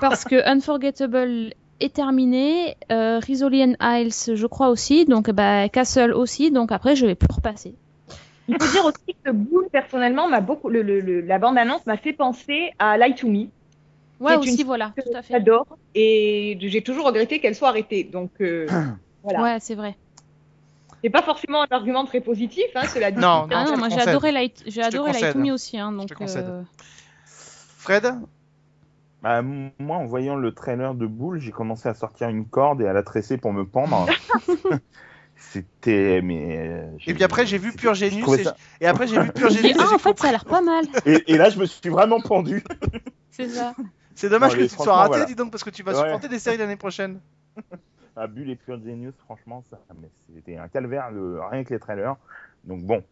[0.00, 6.12] parce que Unforgettable est terminé, euh, Rizzoli and Isles je crois aussi, donc bah, Castle
[6.14, 7.74] aussi, donc après je vais plus repasser.
[8.48, 11.96] Il faut dire aussi que Bull, personnellement, m'a beaucoup, le, le- le- la bande-annonce m'a
[11.96, 13.46] fait penser à Lie to Me,
[14.20, 15.34] Ouais C'est aussi une- voilà, que tout à fait.
[15.34, 18.04] j'adore, et j'ai toujours regretté qu'elle soit arrêtée.
[18.04, 18.66] Donc, euh,
[19.22, 19.42] voilà.
[19.42, 19.94] Ouais c'est vrai.
[21.04, 23.20] C'est pas forcément un argument très positif, hein, cela dit.
[23.20, 25.34] Non, Ah non, moi j'ai adoré Light, j'ai te adoré Light concède.
[25.34, 26.10] to Me aussi, hein, donc.
[26.20, 26.62] euh,
[27.24, 28.14] Fred?
[29.22, 32.86] Bah, moi, en voyant le trailer de Boule, j'ai commencé à sortir une corde et
[32.88, 34.06] à la tresser pour me pendre.
[35.38, 36.20] C'était.
[36.22, 36.68] Mais.
[36.68, 38.22] euh, Et puis après, j'ai vu Genius.
[38.22, 39.64] trouvais Et, ça- et après, j'ai vu Genius.
[39.64, 40.22] et ah en fait compris.
[40.22, 40.84] ça a l'air pas mal.
[41.06, 42.62] Et, et là, je me suis vraiment pendu.
[43.30, 43.74] C'est ça.
[44.14, 45.24] C'est dommage Non, que tu te sois raté, voilà.
[45.26, 46.02] dis donc, parce que tu vas Ouais.
[46.04, 47.20] supporter des séries l'année prochaine.
[48.16, 51.78] À Bulle et Pure Genius, franchement, ça, mais c'était un calvaire, le- rien que les
[51.78, 52.16] trailers.
[52.64, 53.04] Donc bon,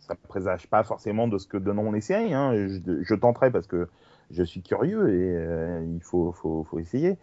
[0.00, 2.32] ça ne présage pas forcément de ce que donneront les séries.
[2.32, 2.54] hein.
[2.54, 3.88] Je, je tenterai parce que
[4.30, 7.16] je suis curieux et euh, il faut, faut, faut essayer.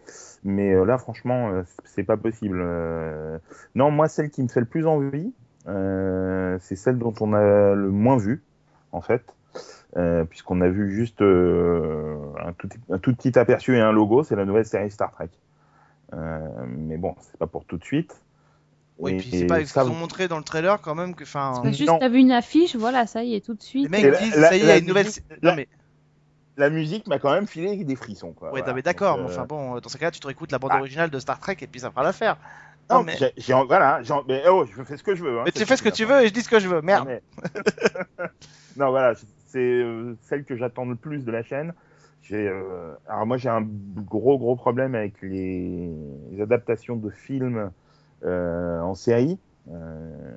[0.43, 2.59] Mais euh, là, franchement, euh, c'est pas possible.
[2.61, 3.37] Euh,
[3.75, 5.33] non, moi, celle qui me fait le plus envie,
[5.67, 8.43] euh, c'est celle dont on a le moins vu,
[8.91, 9.23] en fait.
[9.97, 14.23] Euh, puisqu'on a vu juste euh, un, tout, un tout petit aperçu et un logo,
[14.23, 15.29] c'est la nouvelle série Star Trek.
[16.13, 18.21] Euh, mais bon, c'est pas pour tout de suite.
[18.97, 21.23] Oui, Et- puis c'est pas ce qu'ils ont montré dans le trailer quand même que.
[21.23, 23.89] Enfin, juste t'as vu une affiche, voilà, ça y est, tout de les suite.
[23.89, 25.05] mecs Et la- disent la- ça y est, il y la a une nouvelle.
[25.05, 25.67] musique- Non, la- mais.
[26.57, 28.31] La musique m'a quand même filé des frissons.
[28.33, 28.47] Quoi.
[28.49, 28.67] Ouais, Voilà.
[28.67, 30.71] non, mais d'accord, mais euh, enfin bon, dans ce cas-là, tu te réécoutes la bande
[30.73, 30.79] ah.
[30.79, 32.37] originale de Star Trek et puis ça fera l'affaire.
[32.89, 33.15] non, Non, mais.
[33.37, 35.39] j'ai- voilà, mais oh, je fais ce que je veux.
[35.39, 36.81] hein, Mais tu fais ce que tu veux et je dis ce que je veux,
[36.81, 37.07] merde.
[37.07, 37.21] Mais-
[38.77, 39.13] non, voilà,
[39.47, 41.73] c'est euh, celle que j'attends le plus de la chaîne.
[42.21, 45.91] J'ai, euh, alors moi, j'ai un gros, gros problème avec les,
[46.31, 47.69] les adaptations de films
[48.23, 49.37] euh, en série.
[49.71, 50.35] Euh,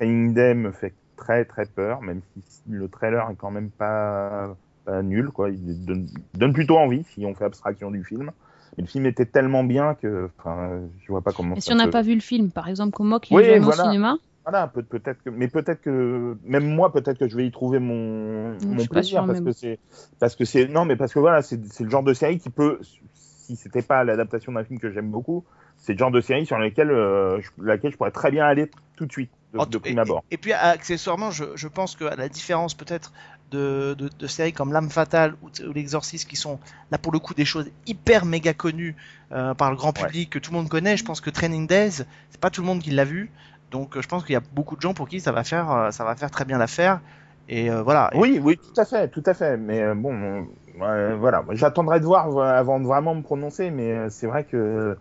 [0.00, 0.32] Mm.
[0.32, 4.56] Day me fait très, très peur, même si le trailer est quand même pas,
[4.90, 5.50] pas nul, quoi.
[5.50, 8.30] Il donne, donne plutôt envie si on fait abstraction du film.
[8.76, 11.56] Mais le film était tellement bien que, je vois pas comment.
[11.56, 13.58] Et si on n'a peut- pas vu le film, par exemple, comme moi qui Oui,
[13.58, 13.82] voilà.
[13.82, 17.46] au cinéma, voilà, peut- peut-être que, mais peut-être que même moi, peut-être que je vais
[17.46, 18.56] y trouver mon,
[18.88, 19.52] plaisir parce que bon.
[19.52, 19.78] c'est,
[20.18, 22.78] parce que c'est, non, mais parce que voilà, c'est, le genre de série qui peut,
[23.12, 25.44] si c'était pas l'adaptation d'un film que j'aime beaucoup,
[25.76, 28.70] c'est le genre de série sur laquelle, euh, je- laquelle je pourrais très bien aller
[28.96, 30.22] tout de suite, de, de prime et, abord.
[30.30, 33.12] et- et puis accessoirement, je, je pense que à la différence peut-être
[33.50, 36.58] de, de, de séries comme L'âme fatale ou, ou L'Exorciste, qui sont
[36.90, 38.96] là pour le coup des choses hyper méga connues
[39.32, 40.10] euh, par le grand Ouais.
[40.10, 42.66] public que tout le monde connaît, je pense que Training Days, c'est pas tout le
[42.66, 43.30] monde qui l'a vu,
[43.70, 45.70] donc euh, je pense qu'il y a beaucoup de gens pour qui ça va faire,
[45.70, 47.00] euh, ça va faire très bien l'affaire.
[47.48, 48.10] Et euh, voilà.
[48.14, 49.56] Oui, oui, tout à fait, tout à fait.
[49.56, 50.46] Mais euh, bon,
[50.76, 54.96] voilà, j'attendrai de voir avant de vraiment me prononcer, mais c'est vrai que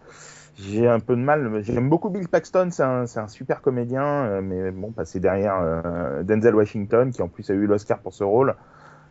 [0.62, 1.62] j'ai un peu de mal.
[1.64, 5.56] J'aime beaucoup Bill Paxton, c'est un, c'est un super comédien, euh, mais bon, passer derrière
[5.62, 8.56] euh, Denzel Washington, qui en plus a eu l'Oscar pour ce rôle,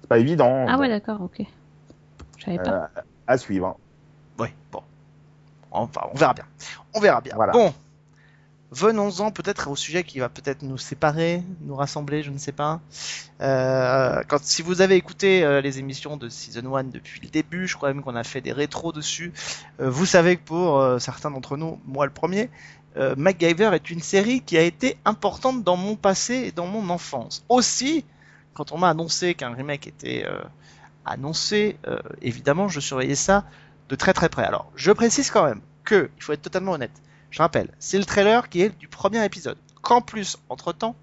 [0.00, 0.66] c'est pas évident.
[0.68, 1.42] Ah ouais, d'accord, ok.
[2.36, 2.70] Je savais pas.
[2.96, 3.76] euh, à suivre.
[4.38, 4.82] Oui, bon.
[5.70, 6.44] Enfin, on verra bien.
[6.94, 7.34] On verra bien.
[7.34, 7.52] Voilà.
[7.52, 7.72] Bon.
[8.70, 12.80] Venons-en peut-être au sujet qui va peut-être nous séparer, nous rassembler, je ne sais pas.
[13.40, 17.66] Euh, quand, si vous avez écouté euh, les émissions de Season 1 depuis le début,
[17.66, 19.32] je crois même qu'on a fait des rétros dessus,
[19.80, 22.50] euh, vous savez que pour certains d'entre nous, moi le premier,
[23.16, 27.44] MacGyver est une série qui a été importante dans mon passé et dans mon enfance.
[27.48, 28.04] Aussi,
[28.54, 30.26] quand on m'a annoncé qu'un remake était
[31.04, 31.78] annoncé,
[32.22, 33.44] évidemment, je surveillais ça
[33.88, 34.42] de très très près.
[34.42, 36.90] Alors, je précise quand même que, il faut être totalement honnête,
[37.30, 39.58] je rappelle, c'est le trailer qui est du premier épisode.
[39.82, 40.96] Qu'en plus, entre-temps,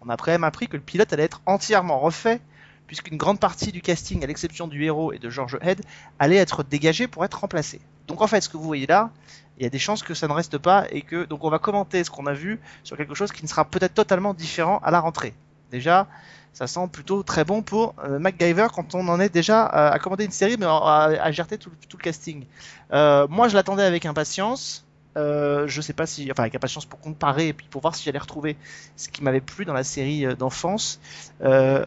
[0.00, 2.40] on a quand même appris que le pilote allait être entièrement refait,
[2.86, 5.80] puisqu'une grande partie du casting, à l'exception du héros et de George Head,
[6.18, 7.80] allait être dégagée pour être remplacée.
[8.08, 9.10] Donc en fait, ce que vous voyez là,
[9.58, 11.58] il y a des chances que ça ne reste pas et que donc on va
[11.58, 14.90] commenter ce qu'on a vu sur quelque chose qui ne sera peut-être totalement différent à
[14.90, 15.34] la rentrée.
[15.70, 16.08] Déjà,
[16.52, 20.24] ça sent plutôt très bon pour euh, MacGyver quand on en est déjà à commander
[20.24, 22.44] une série mais à, à gérer tout, tout le casting.
[22.92, 24.84] Euh, moi, je l'attendais avec impatience.
[25.16, 28.04] Euh, je sais pas si, enfin avec impatience pour comparer et puis pour voir si
[28.04, 28.56] j'allais retrouver
[28.96, 31.00] ce qui m'avait plu dans la série euh, d'enfance.
[31.42, 31.84] Euh,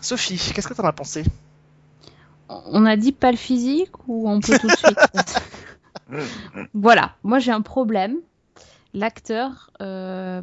[0.00, 1.24] Sophie, qu'est-ce que t'en as pensé?
[2.48, 4.98] On a dit pas le physique ou on peut tout de suite?
[6.74, 8.16] Voilà, moi j'ai un problème.
[8.94, 10.42] L'acteur, euh,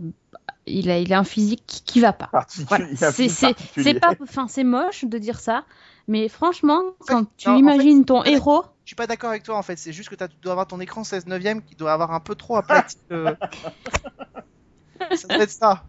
[0.66, 2.30] il, a, il a un physique qui, qui va pas.
[2.70, 2.86] Voilà.
[2.96, 5.66] c'est pas, enfin c'est moche de dire ça,
[6.08, 9.44] mais franchement, quand tu non, en imagines fait, ton héros, Je suis pas d'accord avec
[9.44, 11.92] toi en fait, c'est juste que tu dois avoir ton écran 16 neuvième qui doit
[11.92, 12.98] avoir un peu trop aplati.
[13.12, 13.36] euh.
[15.16, 15.84] ça doit être ça.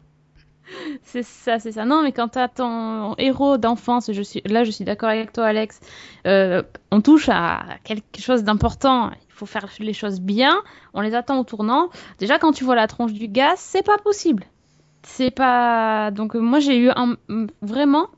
[1.02, 1.84] C'est ça, c'est ça.
[1.84, 5.46] Non, mais quand t'as ton héros d'enfance, je suis là, je suis d'accord avec toi,
[5.46, 5.80] Alex.
[6.26, 9.10] euh, on touche à quelque chose d'important.
[9.10, 10.60] Il faut faire les choses bien.
[10.94, 11.88] On les attend au tournant.
[12.18, 14.44] Déjà, quand tu vois la tronche du gars, c'est pas possible.
[15.02, 16.10] C'est pas.
[16.10, 17.16] Donc moi, j'ai eu un
[17.62, 18.08] vraiment,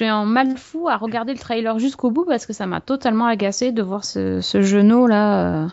[0.00, 3.26] j'ai un mal fou à regarder le trailer jusqu'au bout parce que ça m'a totalement
[3.26, 5.64] agacé de voir ce, ce genou là.
[5.64, 5.68] euh,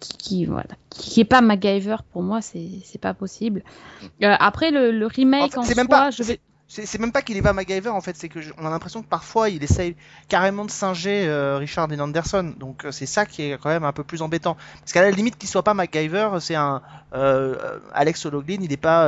[0.00, 3.62] qui, qui, voilà, qui est pas MacGyver pour moi, c'est pas possible.
[4.22, 6.40] Euh, après le, le remake En fait, en, c'est soi, même pas- je vais.
[6.68, 9.00] C'est même pas qu'il est pas MacGyver en fait, c'est que je- on a l'impression
[9.00, 9.94] que parfois il essaye
[10.28, 12.54] carrément de singer euh, Richard Dean Anderson.
[12.58, 14.56] Donc euh, c'est ça qui est quand même un peu plus embêtant.
[14.80, 16.82] Parce qu'à la limite qu'il soit pas MacGyver, c'est un
[17.14, 17.54] euh,
[17.94, 19.06] Alex O'Loughlin, il est pas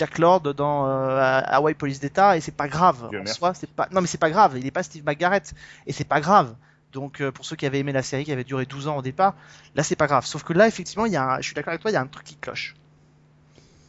[0.00, 3.08] Jack Lord dans euh, Hawaii Police d'État et c'est pas grave.
[3.10, 3.34] Dieu En merci.
[3.38, 5.52] soi, c'est pas non mais c'est pas grave, il est pas Steve McGarrett
[5.86, 6.54] et c'est pas grave.
[6.94, 9.02] Donc euh, pour ceux qui avaient aimé la série qui avait duré 12 ans au
[9.02, 9.34] départ,
[9.74, 10.24] là c'est pas grave.
[10.24, 11.98] Sauf que là effectivement, il y a un- je suis d'accord avec toi, il y
[11.98, 12.74] a un truc qui cloche.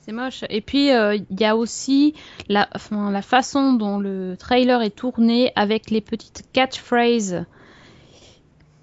[0.04, 0.44] C'est moche.
[0.50, 2.16] Et puis, euh, il y a aussi
[2.50, 7.46] la, enfin, la façon dont le trailer est tourné avec les petites catchphrases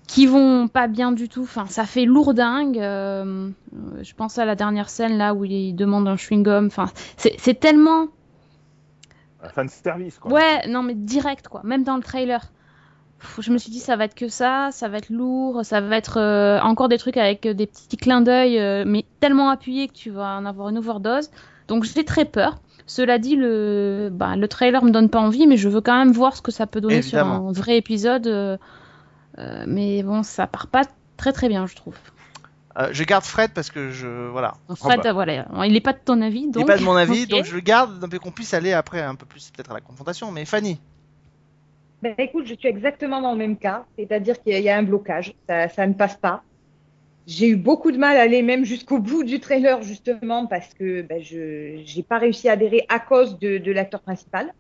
[0.09, 1.43] qui vont pas bien du tout.
[1.43, 2.79] Enfin, ça fait lourdingue.
[2.79, 6.67] Euh, euh, je pense à la dernière scène là où il demande un chewing-gum.
[6.67, 8.09] Enfin, c'est tellement.
[9.41, 10.33] Un fan service, quoi.
[10.33, 11.61] Ouais, non, mais direct, quoi.
[11.63, 12.41] Même dans le trailer.
[13.21, 15.81] Pff, Je me suis dit, ça va être que ça, ça va être lourd, ça
[15.81, 19.51] va être euh, encore des trucs avec euh, des petits clins d'œil, euh, mais tellement
[19.51, 21.31] appuyés que tu vas en avoir une overdose.
[21.69, 22.59] Donc j'ai très peur.
[22.87, 26.13] Cela dit, le, bah, le trailer me donne pas envie, mais je veux quand même
[26.13, 27.41] voir ce que ça peut donner Évidemment.
[27.41, 28.59] sur un vrai épisode.
[29.39, 30.83] Euh, mais bon, ça part pas
[31.17, 31.97] très très bien, je trouve.
[32.79, 35.11] Euh, je garde Fred parce que je voilà, Fred, bah.
[35.11, 37.45] euh, voilà, il est pas de ton avis, Il n'est pas de mon avis, donc
[37.45, 39.81] je le garde, d'un peu qu'on puisse aller après un peu plus peut-être à la
[39.81, 40.31] confrontation.
[40.31, 40.79] Mais Fanny,
[42.03, 44.69] Ben, écoute, je suis exactement dans le même cas, c'est-à-dire qu'il y a- il y
[44.71, 46.43] a un blocage, ça, ça ne passe pas.
[47.27, 51.03] J'ai eu beaucoup de mal à aller même jusqu'au bout du trailer, justement, parce que
[51.03, 54.53] ben, je n'ai pas réussi à adhérer à cause de, de l'acteur principal.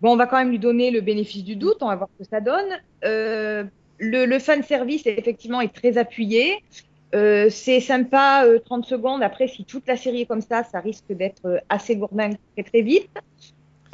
[0.00, 2.22] Bon, on va quand même lui donner le bénéfice du doute, on va voir ce
[2.24, 2.68] que ça donne.
[3.04, 3.64] Euh,
[3.98, 6.62] le, le fan service, effectivement, est très appuyé.
[7.14, 9.22] Euh, c'est sympa, euh, 30 secondes.
[9.22, 12.64] Après, si toute la série est comme ça, ça risque d'être euh, assez gourdin très
[12.64, 13.08] très vite.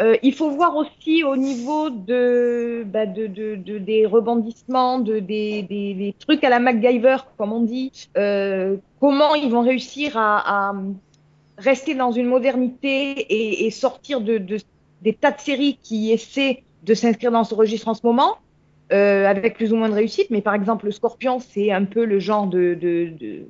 [0.01, 5.19] Euh, il faut voir aussi au niveau de, bah, de, de, de- des rebondissements, de,
[5.19, 10.71] des, des, trucs à la MacGyver, comme on dit, euh, comment ils vont réussir à,
[10.71, 10.75] à
[11.59, 14.39] rester dans une modernité et, et sortir de,
[15.03, 18.39] des tas de séries qui essaient de s'inscrire dans ce registre en ce moment,
[18.93, 20.31] euh, avec plus ou moins de réussite.
[20.31, 23.47] Mais par exemple, le Scorpion, c'est un peu le genre de, de, de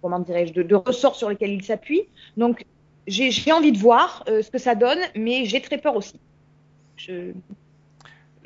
[0.00, 2.02] comment dirais-je, de, de ressort sur lesquels il s'appuie.
[2.36, 2.64] Donc,
[3.06, 6.20] j'ai envie de voir euh, ce que ça donne, mais j'ai très peur aussi.
[6.96, 7.32] Je...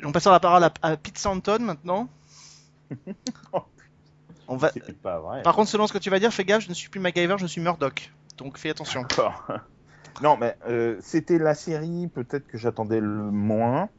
[0.03, 2.09] on passe la parole à, à Pete Santon maintenant.
[4.49, 4.71] On va...
[4.73, 5.41] C'est pas vrai.
[5.43, 7.35] Par contre, selon ce que tu vas dire, fais gaffe, je ne suis plus MacGyver,
[7.37, 8.11] je suis Murdoch.
[8.37, 9.05] Donc fais attention.
[10.21, 13.89] Non, mais euh, c'était la série peut-être que j'attendais le moins,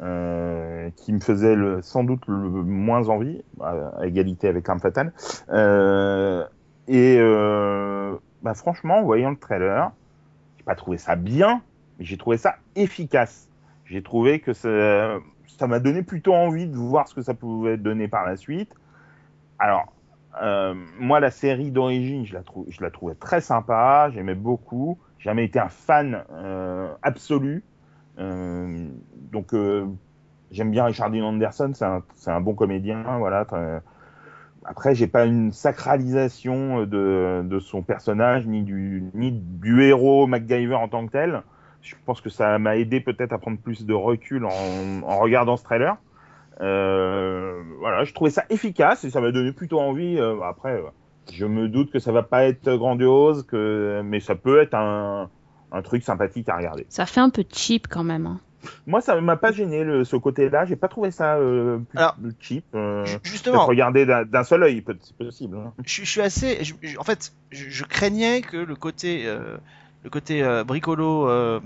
[0.00, 5.12] euh, qui me faisait sans doute le moins envie, à, égalité avec L'Arme Fatale.
[5.50, 6.46] Euh,
[6.86, 9.90] et euh, bah, franchement, en voyant le trailer,
[10.56, 11.62] j'ai pas trouvé ça bien,
[11.98, 13.48] mais j'ai trouvé ça efficace.
[13.86, 15.18] J'ai trouvé que ça
[15.62, 18.72] m'a donné plutôt envie de voir ce que ça pouvait donner par la suite.
[19.58, 19.92] Alors,
[21.00, 22.34] moi, la série d'origine, je
[22.80, 24.96] la, trouvais très sympa, j'aimais beaucoup.
[25.18, 26.22] J'ai jamais été un fan
[27.02, 27.64] absolu.
[28.18, 28.88] Euh,
[29.30, 29.86] donc, euh,
[30.50, 33.02] j'aime bien Richard Dean Anderson, c'est un, bon comédien.
[33.18, 33.46] Voilà.
[34.64, 41.12] Après, j'ai pas une sacralisation de, son personnage, ni du, héros MacGyver en tant que
[41.12, 41.42] tel.
[41.80, 45.64] Je pense que ça m'a aidé peut-être à prendre plus de recul en, regardant ce
[45.64, 45.96] trailer.
[46.60, 50.18] Euh, voilà, je trouvais ça efficace et ça m'a donné plutôt envie.
[50.44, 50.82] Après,
[51.32, 55.30] je me doute que ça va pas être grandiose, que mais ça peut être un,
[55.72, 56.86] un truc sympathique à regarder.
[56.88, 58.26] Ça fait un peu cheap quand même.
[58.26, 58.40] hein.
[58.86, 60.64] Moi, ça m'a pas gêné le, ce côté-là.
[60.64, 62.64] J'ai pas trouvé ça euh, plus Alors, cheap.
[62.74, 65.56] Euh, Justement, regarder d'un seul œil, c'est possible.
[65.58, 65.72] hein.
[65.84, 66.64] je, je suis assez.
[66.64, 69.56] je- je- en fait, je, je craignais que le côté, euh,
[70.02, 71.60] le côté euh, bricolo euh,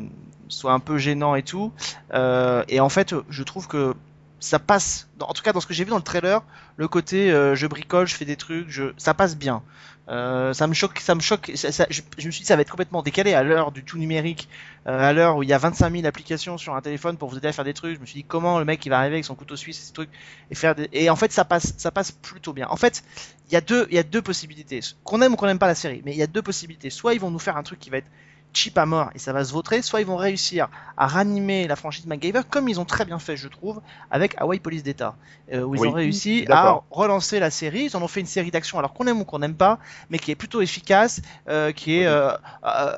[0.49, 1.73] soit un peu gênant et tout.
[2.13, 3.95] Euh, et en fait, je trouve que
[4.39, 5.09] ça passe.
[5.19, 6.43] dans- en tout cas, dans ce que j'ai vu dans le trailer,
[6.77, 9.63] le côté euh, je bricole, je fais des trucs, je, ça passe bien.
[10.09, 11.53] Euh, ça me choque, ça me choque.
[11.55, 14.49] je, me suis dit ça va être complètement décalé à l'heure du tout numérique,
[14.89, 17.37] euh, à l'heure où il y a 25 000 applications sur un téléphone pour vous
[17.37, 17.97] aider à faire des trucs.
[17.97, 19.87] Je me suis dit comment le mec il va arriver avec son couteau suisse et
[19.87, 20.11] ces trucs
[20.51, 22.67] et faire et en fait ça passe, ça passe plutôt bien.
[22.69, 23.05] En fait,
[23.49, 24.81] il y a deux, il y a deux possibilités.
[25.05, 26.91] Qu'on aime ou qu'on n'aime pas la série, mais il y a deux possibilités.
[26.91, 28.11] Soit ils vont nous faire un truc qui va être
[28.55, 31.77] cheap à mort et ça va se vautrer, soit ils vont réussir à ranimer la
[31.77, 33.81] franchise MacGyver comme ils ont très bien fait, je trouve,
[34.11, 35.17] avec Hawaii Police d'État,
[35.53, 36.85] euh, où ils Oui, ont réussi à d'accord.
[36.91, 37.85] relancer la série.
[37.85, 39.79] Ils en ont fait une série d'action, alors qu'on aime ou qu'on n'aime pas,
[40.11, 42.33] mais qui est plutôt efficace, euh, qui est euh,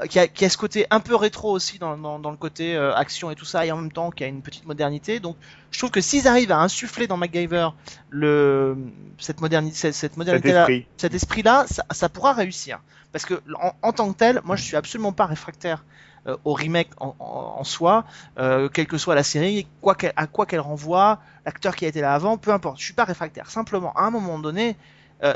[0.08, 2.76] qui, a, qui a ce côté un peu rétro aussi dans, dans, dans le côté
[2.76, 5.20] action et tout ça, et en même temps qui a une petite modernité.
[5.20, 5.36] Donc,
[5.70, 7.68] je trouve que s'ils arrivent à insuffler dans MacGyver
[8.10, 8.76] le
[9.18, 10.86] cette modernité, cette, cette Cet modernité esprit.
[10.96, 12.80] cet esprit-là, ça, ça pourra réussir.
[13.14, 13.40] Parce que
[13.82, 15.84] en, tant que tel, moi je suis absolument pas réfractaire
[16.26, 18.04] euh, au remake en, soi,
[18.38, 19.68] euh, quelle que soit la série,
[20.16, 22.80] à quoi qu'elle renvoie, l'acteur qui a été là avant, peu importe.
[22.80, 23.48] Je suis pas réfractaire.
[23.50, 24.76] Simplement, à un moment donné,
[25.22, 25.32] euh,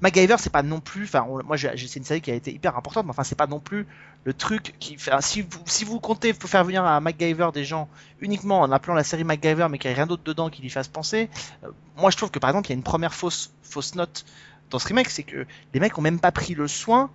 [0.00, 1.04] MacGyver, c'est pas non plus.
[1.04, 3.60] Enfin, moi, c'est une série qui a été hyper importante, mais enfin, c'est pas non
[3.60, 3.86] plus
[4.24, 4.96] le truc qui.
[5.20, 7.90] Si vous, comptez faut faire venir à MacGyver des gens
[8.22, 10.70] uniquement en appelant la série MacGyver, mais qu'il n'y ait rien d'autre dedans qui lui
[10.70, 11.28] fasse penser,
[11.98, 13.50] moi, je trouve que par exemple, il y a une première fausse
[13.94, 14.24] note
[14.70, 17.10] dans ce remake, c'est que les mecs ont même pas pris le soin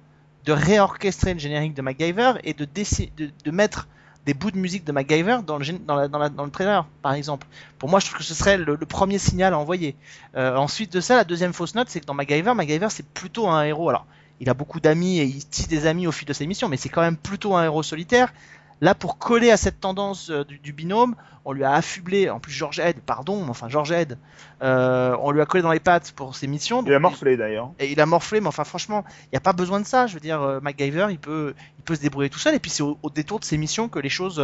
[0.45, 3.87] de réorchestrer le générique de MacGyver et de, mettre
[4.25, 7.47] des bouts de musique de MacGyver dans le, dans, trailer, par exemple.
[7.77, 9.95] Pour moi, je trouve que ce serait le, le premier signal à envoyer.
[10.35, 13.47] Euh, ensuite de ça, la deuxième fausse note, c'est que dans MacGyver, MacGyver, c'est plutôt
[13.47, 13.89] un héros.
[13.89, 14.05] Alors,
[14.39, 16.77] il a beaucoup d'amis et il tisse des amis au fil de ses missions, mais
[16.77, 18.33] c'est quand même plutôt un héros solitaire.
[18.81, 21.15] Là, pour coller à cette tendance euh, du, du binôme,
[21.45, 24.17] on lui a affublé, en plus George Head, pardon, mais enfin George Head,
[24.61, 26.83] euh, on lui a collé dans les pattes pour ses missions.
[26.85, 27.71] Il a morflé d'ailleurs.
[27.79, 30.07] et il a morflé, mais enfin franchement, il n'y a pas besoin de ça.
[30.07, 32.55] Je veux dire, euh, MacGyver, il peut, il peut se débrouiller tout seul.
[32.55, 34.43] Et puis c'est au, au détour de ses missions que les choses,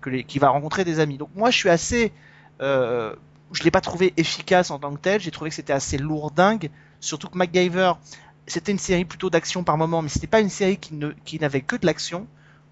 [0.00, 1.18] que les, qu'il va rencontrer des amis.
[1.18, 2.12] Donc moi, je suis assez,
[2.60, 3.14] euh,
[3.52, 5.20] je l'ai pas trouvé efficace en tant que tel.
[5.20, 6.70] J'ai trouvé que c'était assez lourdingue.
[7.00, 7.92] Surtout que MacGyver,
[8.46, 11.38] c'était une série plutôt d'action par moment, mais c'était pas une série qui ne, qui
[11.38, 12.26] n'avait que de l'action.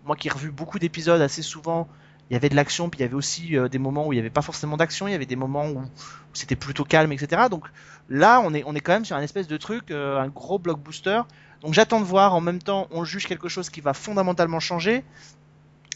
[0.05, 1.89] Moi, qui ai revu beaucoup d'épisodes assez souvent,
[2.31, 4.17] il y avait de l'action, puis il y avait aussi euh, des moments où il
[4.17, 5.07] n'y avait pas forcément d'action.
[5.07, 5.83] Il y avait des moments où,
[6.33, 7.43] c'était plutôt calme, etc.
[7.51, 7.67] Donc
[8.09, 10.59] Là, on est, on est quand même sur un espèce de truc, euh, un gros
[10.59, 11.23] blockbuster.
[11.63, 12.35] Donc j'attends de voir.
[12.35, 15.05] En même temps, on juge quelque chose qui va fondamentalement changer.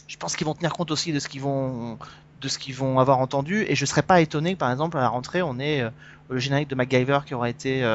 [0.07, 1.99] Je pense qu'ils vont tenir compte aussi de ce qu'ils vont,
[2.41, 3.65] de ce qu'ils vont avoir entendu.
[3.67, 5.89] Et je serais pas étonné que, par exemple, à la rentrée, on ait euh,
[6.29, 7.85] le générique de MacGyver qui aura été,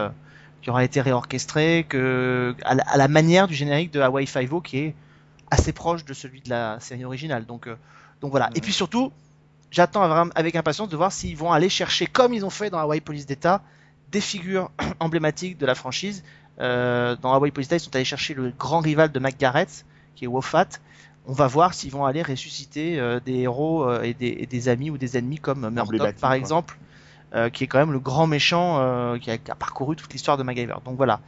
[0.63, 1.87] qui aura été réorchestré,
[2.65, 4.95] à la, à la manière du générique de Hawaii Five-O, qui est
[5.53, 7.45] assez proche de celui de la série originale.
[7.45, 7.77] Donc, euh,
[8.23, 8.49] donc voilà.
[8.55, 9.13] Et puis surtout,
[9.71, 13.03] j'attends avec impatience de voir s'ils vont aller chercher, comme ils ont fait dans Hawaii
[13.03, 13.63] Police d'État,
[14.11, 16.25] des figures emblématiques de la franchise.
[16.59, 19.85] Euh, dans Hawaii Police d'État, ils sont allés chercher le grand rival de McGarrett,
[20.15, 20.69] qui est Wofat.
[21.27, 24.91] On va voir s'ils vont aller ressusciter euh, des héros et, des, et des amis
[24.91, 26.65] ou des ennemis comme Murdoch, par quoi.
[27.35, 30.13] Euh, qui est quand même le grand méchant euh, qui, a, qui a parcouru toute
[30.13, 30.75] l'histoire de MacGyver.
[30.85, 31.21] Donc voilà,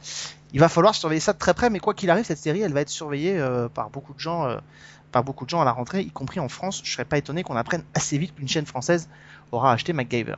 [0.53, 2.73] il va falloir surveiller ça de très près, mais quoi qu'il arrive, cette série, elle
[2.73, 4.55] va être surveillée euh, par beaucoup de gens,
[5.11, 6.81] par beaucoup de gens à la rentrée, y compris en France.
[6.83, 9.09] Je serais pas étonné qu'on apprenne assez vite qu'une chaîne française
[9.51, 10.35] aura acheté MacGyver.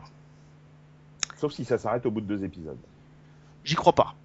[1.36, 2.80] Sauf si ça s'arrête au bout de deux épisodes.
[3.65, 4.15] J'y crois pas.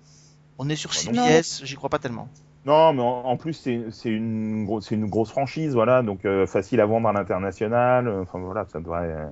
[0.58, 1.26] On est sur non.
[1.26, 2.28] CBS, j'y crois pas tellement.
[2.66, 7.08] Non, mais en, plus c'est une grosse une grosse franchise, voilà, donc facile à vendre
[7.08, 8.08] à l'international.
[8.22, 9.28] Enfin voilà, ça devrait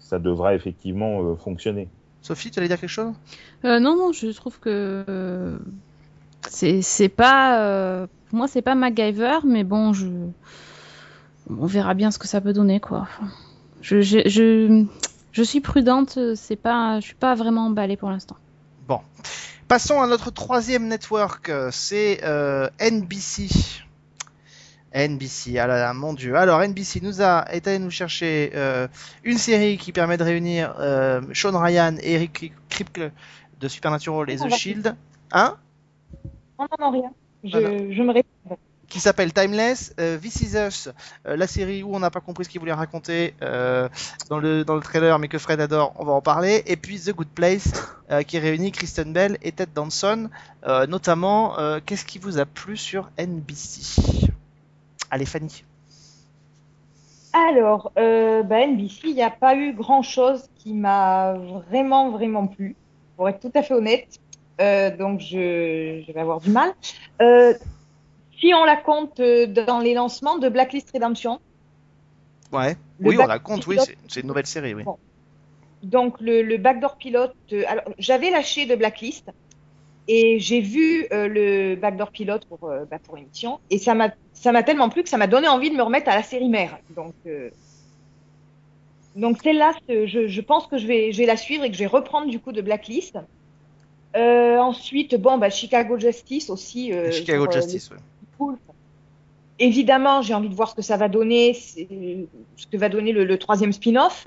[0.00, 1.88] ça devrait effectivement euh, fonctionner.
[2.22, 3.12] Sophie, tu allais dire quelque chose?
[3.64, 5.58] Euh, non, non, je trouve que euh,
[6.48, 7.60] c'est c'est pas.
[7.62, 10.08] euh, pour moi, c'est pas MacGyver, mais bon, je.
[11.48, 13.00] On verra bien ce que ça peut donner, quoi.
[13.00, 13.28] Enfin,
[13.80, 14.84] je, je, je,
[15.32, 18.36] je suis prudente, c'est pas, je suis pas vraiment emballée pour l'instant.
[18.86, 19.00] Bon.
[19.66, 23.48] Passons à notre troisième network, c'est euh, NBC.
[24.94, 26.36] NBC, ah là là, mon dieu.
[26.36, 28.88] Alors NBC nous a est allé nous chercher euh,
[29.24, 33.12] une série qui permet de réunir euh, Sean Ryan et Eric Kripke
[33.60, 34.96] de Supernatural et On The Shield,
[35.32, 35.56] hein,
[36.58, 37.12] Non, non, non, rien.
[37.44, 37.70] Je, Voilà.
[37.92, 38.58] je me répète.
[38.88, 40.88] qui s'appelle Timeless, euh, This Is Us,
[41.26, 43.88] euh, la série où on n'a pas compris ce qu'il voulait raconter euh,
[44.28, 46.64] dans le dans le trailer, mais que Fred adore, on va en parler.
[46.66, 47.72] Et puis The Good Place,
[48.26, 50.28] qui réunit Kristen Bell et Ted Danson,
[50.88, 51.54] notamment.
[51.86, 54.32] Qu'est-ce qui vous a plu sur NBC
[55.10, 55.64] Allez Fanny.
[57.32, 62.74] Alors, euh, bah, NBC, il n'y a pas eu grand-chose qui m'a vraiment, vraiment plu,
[63.16, 64.18] pour être tout à fait honnête.
[64.60, 66.72] Euh, donc, je, je vais avoir du mal.
[67.22, 67.54] Euh,
[68.40, 71.40] si on la compte euh, dans les lancements de Blacklist Redemption,
[72.52, 72.76] Ouais.
[72.98, 73.64] Oui, on la compte.
[73.68, 74.74] Oui, pilote- c'est- c'est une nouvelle série.
[74.74, 74.82] Oui.
[74.82, 74.98] Bon.
[75.84, 77.36] donc le, le backdoor pilote,
[77.68, 79.30] alors j'avais lâché de Blacklist
[80.12, 84.10] et j'ai vu euh, le backdoor pilote pour, euh, bah, pour émission et ça m'a
[84.32, 86.48] ça m'a tellement plu que ça m'a donné envie de me remettre à la série
[86.48, 86.78] mère.
[86.96, 87.50] Donc euh,
[89.14, 91.80] donc celle-là, je, je pense que je vais je vais la suivre et que je
[91.80, 93.18] vais reprendre du coup de Blacklist.
[94.16, 96.92] Euh, ensuite, bon, bah, Chicago Justice aussi.
[97.12, 97.90] Chicago sur, Justice.
[97.90, 97.98] ouais.
[98.40, 98.58] Wolf.
[99.60, 103.22] Évidemment, j'ai envie de voir ce que ça va donner, ce que va donner le,
[103.24, 104.26] le troisième spin-off.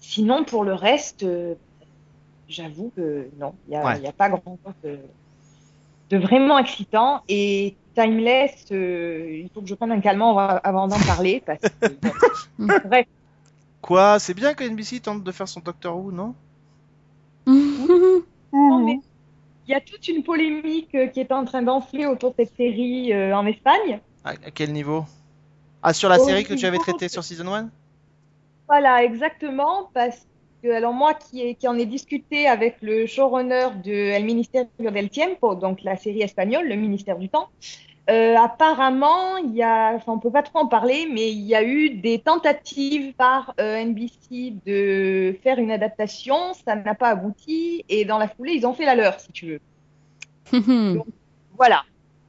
[0.00, 1.26] Sinon, pour le reste,
[2.48, 4.12] j'avoue que non, il n'y a, Ouais.
[4.16, 4.98] pas grand-chose de,
[6.10, 7.22] de vraiment excitant.
[7.28, 11.88] Et Timeless, euh, il faut que je prenne un calmant avant- d'en parler parce que
[12.00, 12.12] bon,
[12.84, 13.06] bref,
[13.80, 16.34] Quoi C'est bien que NBC tente de faire son Doctor Who, non?
[18.52, 18.98] Non, mais
[19.66, 22.56] il y a toute une polémique euh, qui est en train d'enfler autour de cette
[22.56, 24.00] série euh, en Espagne.
[24.24, 25.04] à, à quel niveau?
[25.82, 27.70] Ah, sur la Au série que tu avais traitée sur Season 1
[28.68, 30.26] Voilà, exactement, parce
[30.64, 35.10] alors moi qui, ai- qui en ai discuté avec le showrunner de El Ministerio del
[35.10, 37.48] Tiempo, donc la série espagnole, le ministère du temps,
[38.10, 41.54] euh, apparemment, il y a, enfin on peut pas trop en parler, mais il y
[41.56, 46.36] a eu des tentatives par euh, NBC de faire une adaptation,
[46.66, 49.46] ça n'a pas abouti, et dans la foulée, ils ont fait la leur, si tu
[49.46, 49.60] veux.
[51.56, 51.84] Voilà.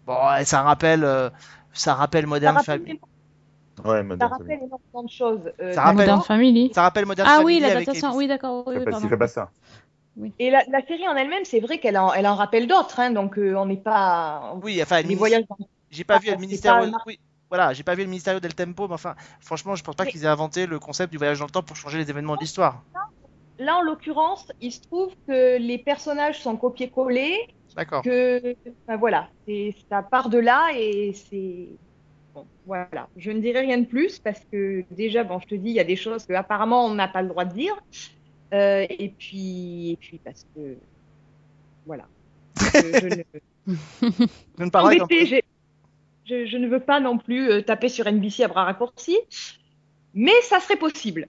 [0.05, 0.15] Bon,
[0.45, 1.29] ça rappelle, euh,
[1.73, 2.99] ça rappelle Modern Family.
[3.85, 5.39] Ouais, ça rappelle énormément de choses.
[5.61, 6.71] Euh, Ça rappelle- Modern Family.
[6.73, 8.07] Ça rappelle Modern Ah Family oui, avec l'adaptation.
[8.07, 8.17] ABC.
[8.17, 8.63] Oui, d'accord.
[8.67, 9.51] Oui, pas pas ça.
[10.39, 13.11] Et la, la série en elle-même, c'est vrai qu'elle en, elle en rappelle d'autres, hein,
[13.11, 14.55] donc euh, on n'est pas.
[14.63, 15.57] Oui, enfin, le Les voyages dans
[15.91, 16.79] j'ai pas Ah, vu le c'est ministère.
[16.79, 17.19] pas un- Oui,
[17.49, 20.11] voilà, j'ai pas vu le ministère del Tempo, mais enfin, franchement, je pense pas Mais-
[20.11, 22.41] qu'ils aient inventé le concept du voyage dans le temps pour changer les événements de
[22.41, 22.81] l'histoire.
[23.59, 27.37] Là, en l'occurrence, il se trouve que les personnages sont copiés-collés,
[27.75, 28.01] D'accord.
[28.01, 28.55] que
[28.87, 31.67] enfin, voilà, c'est ça part de là et c'est
[32.37, 33.09] bon, voilà.
[33.17, 35.79] Je ne dirai rien de plus parce que déjà, bon, je te dis, il y
[35.79, 37.75] a des choses que apparemment on n'a pas le droit de dire,
[38.53, 40.77] Euh, et puis et puis parce que
[41.85, 42.07] voilà.
[42.57, 43.23] Je, je ne...
[44.59, 44.99] Je ne parlerai
[46.25, 49.19] je, je ne veux pas non plus euh, taper sur NBC à bras raccourcis,
[50.13, 51.27] mais ça serait possible.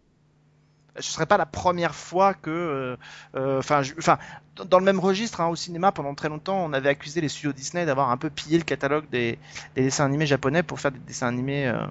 [0.98, 2.96] ce serait pas la première fois que, euh,
[3.36, 4.18] euh, enfin, enfin,
[4.66, 7.52] dans- le même registre, hein, au cinéma, pendant très longtemps, on avait accusé les studios
[7.52, 9.38] Disney d'avoir un peu pillé le catalogue des,
[9.76, 11.86] des dessins animés japonais pour faire des dessins animés, euh,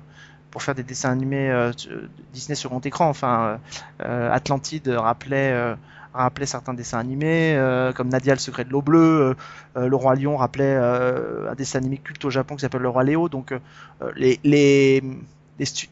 [0.52, 3.10] pour faire des dessins animés euh, de- Disney sur grand écran.
[3.10, 3.60] Enfin,
[4.02, 5.76] euh, euh, Atlantide rappelait, euh,
[6.46, 9.00] certains dessins animés, euh, comme Nadia le secret de l'eau bleue,
[9.78, 12.82] euh, euh, Le Roi Lion rappelait euh, un dessin animé culte au Japon qui s'appelle
[12.82, 13.30] Le Roi Léo.
[13.30, 13.60] Donc, euh,
[14.02, 14.40] euh, les,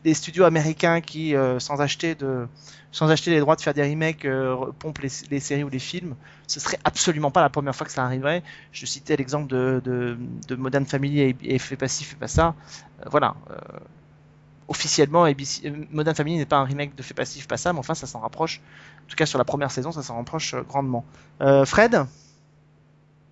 [0.04, 2.48] les studios américains qui, euh, sans acheter de
[2.92, 5.80] sans acheter les droits de faire des remakes, euh, pompent les, les séries ou les
[5.80, 6.16] films,
[6.48, 8.42] ce serait absolument pas la première fois que ça arriverait.
[8.72, 11.88] Je citais l'exemple de, de, de Modern Family et, et Fais pas
[12.20, 12.56] pas ça.
[13.02, 13.36] Euh, voilà.
[13.52, 13.56] euh,
[14.68, 15.34] officiellement, euh,
[15.92, 18.08] Modern Family n'est pas un remake de Fais pas ci, pas ça, mais enfin, ça
[18.08, 18.62] s'en rapproche.
[19.06, 21.06] En tout cas, sur la première saison, ça s'en rapproche euh, grandement.
[21.66, 22.06] Fred?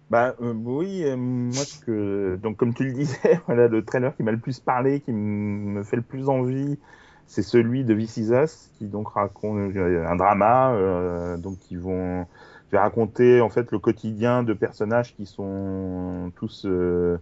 [0.10, 4.16] Bah euh, oui, euh, moi ce que donc comme tu le disais, voilà le trailer
[4.16, 6.80] qui m'a le plus parlé, qui me fait le plus envie,
[7.26, 11.78] c'est celui de This Is Us, qui donc raconte euh, un drama, euh, donc qui
[11.78, 12.26] vont
[12.68, 17.18] je vais raconter en fait le quotidien de personnages qui sont tous euh,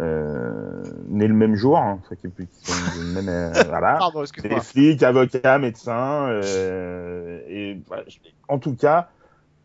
[0.00, 3.26] euh, nés le même jour, hein, qui, qui sont même
[3.68, 3.98] voilà.
[3.98, 6.28] Pardon, Des flics, avocats, médecins.
[6.28, 8.18] euh, et je-
[8.48, 9.10] en tout cas,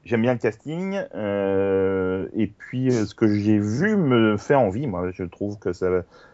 [0.06, 1.02] j'aime bien le casting.
[1.16, 4.88] euh, et puis, euh, ce que j'ai vu me fait envie.
[4.88, 5.88] Moi, je trouve que ça,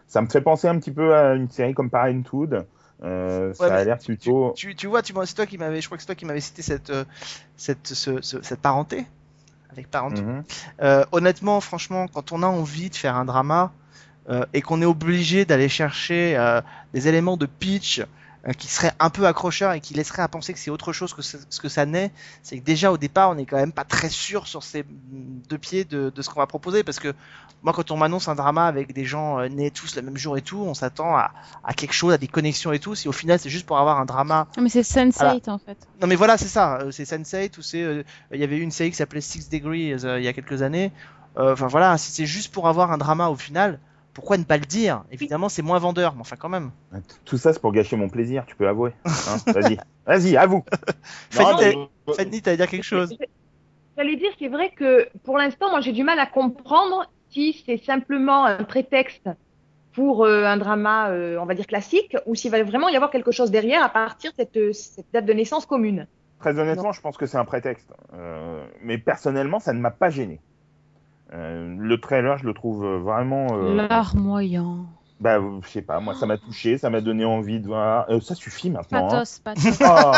[0.06, 2.66] ça me fait penser un petit peu à une série comme Parenthood.
[3.02, 4.52] Euh, ça a l'air plutôt.
[4.56, 6.40] Tu, tu vois, tu c'est toi qui m'avais, je crois que c'est toi qui m'avais
[6.40, 6.92] cité cette,
[7.56, 9.06] cette, ce- ce- cette parenté
[9.70, 10.24] avec Parenthood.
[10.24, 11.04] Mhm.
[11.12, 13.72] Honnêtement, franchement, quand on a envie de faire un drama
[14.54, 16.38] et qu'on est obligé d'aller chercher
[16.94, 18.02] des éléments de pitch
[18.54, 21.22] qui seraient un peu accrocheurs et qui laisseraient à penser que c'est autre chose que
[21.22, 24.08] ce, que ça n'est, c'est que déjà au départ, on n'est quand même pas très
[24.08, 24.86] sûr sur ces mm,
[25.48, 27.14] deux pieds de, de ce qu'on va proposer parce que
[27.62, 30.36] moi, quand on m'annonce un drama avec des gens euh, nés tous le même jour
[30.36, 31.32] et tout, on s'attend à,
[31.64, 32.94] à quelque chose, à des connexions et tout.
[32.94, 35.76] Si au final, c'est juste pour avoir un drama Ah, mais c'est Sense8 en fait.
[36.00, 36.78] non mais voilà, c'est ça.
[36.82, 39.48] euh, C'est Sense8 ou c'est euh, il y avait eu une série qui s'appelait Six
[39.48, 40.92] Degrees euh, il y a quelques années.
[41.38, 43.80] Euh, Enfin voilà, si c'est juste pour avoir un drama au final,
[44.16, 45.04] pourquoi ne pas le dire?
[45.10, 46.70] Évidemment, c'est moins vendeur, mais enfin quand même.
[47.26, 48.92] Tout ça, c'est pour gâcher mon plaisir, tu peux avouer.
[49.04, 50.64] Hein Vas-y, vas-y, avoue.
[51.30, 53.14] Fanny, t'allais dire quelque chose
[53.94, 57.76] J'allais dire, c'est vrai que pour l'instant, moi, j'ai du mal à comprendre si c'est
[57.76, 59.28] simplement un prétexte
[59.92, 63.10] pour euh, un drama, euh, on va dire classique, ou s'il va vraiment y avoir
[63.10, 66.06] quelque chose derrière à partir de cette, cette date de naissance commune.
[66.40, 67.92] Très honnêtement, je pense que c'est un prétexte.
[68.14, 70.40] Euh, mais personnellement, ça ne m'a pas gêné.
[71.32, 73.46] Euh, le trailer, je le trouve vraiment.
[73.52, 74.86] euh, Larmoyant.
[75.18, 78.04] Bah, euh, je sais pas, moi, ça m'a touché, ça m'a donné envie de voir.
[78.10, 79.06] Euh, ça suffit maintenant.
[79.12, 79.22] hein.
[79.24, 79.78] Pathos, pathos.
[79.80, 80.12] Oh,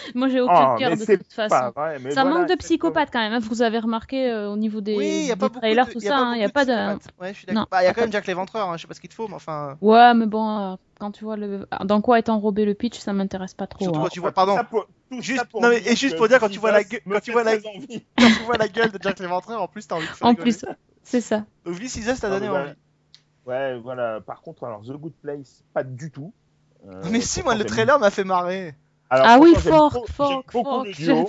[0.14, 1.48] Moi, j'ai aucun oh, cœur de toute façon.
[1.48, 3.32] pas vrai, mais Ça voilà, manque de psychopathes quand même.
[3.32, 3.38] hein.
[3.40, 6.00] Vous avez remarqué euh, au niveau des, Oui, il y a pas trailers, de, tout
[6.00, 6.16] y a ça.
[6.16, 6.72] pas hein, Il n'y a pas de.
[7.20, 7.62] Ouais, je suis d'accord.
[7.62, 7.66] Non.
[7.70, 9.14] Bah, il y a quand même Jack l'Éventreur, hein, je sais pas ce qu'il te
[9.14, 9.76] faut, mais enfin.
[9.80, 11.66] Ouais, mais bon, euh, quand tu vois le...
[11.84, 13.84] dans quoi est enrobé le pitch, ça m'intéresse pas trop.
[13.84, 14.02] Surtout hein.
[14.04, 14.86] quand tu vois, Tout pardon, pour-
[15.20, 17.42] Juste- non, mais- et juste pour dire, quand tu vois la gueule- quand tu vois
[17.42, 17.70] la- quand
[18.16, 20.64] tu vois la gueule de Jack l'Éventreur, en plus t'as envie de faire En plus,
[21.02, 21.44] c'est ça.
[21.64, 22.72] Donc Is Us t'a donné mais envie.
[23.46, 24.20] Ouais, voilà.
[24.20, 26.32] Par contre, alors The Good Place, pas du tout.
[26.86, 28.74] Euh, Mais si, moi, le trailer m'a fait marrer.
[29.10, 30.84] Alors, ah oui, fort, fort, j'aime beaucoup fort.
[30.84, 31.28] le duo.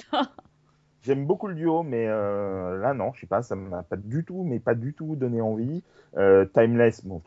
[1.03, 4.23] J'aime beaucoup le duo, mais euh, là, non, je sais pas, ça m'a pas du
[4.23, 5.82] tout, mais pas du tout donné envie.
[6.15, 7.23] Euh, Timeless, bon,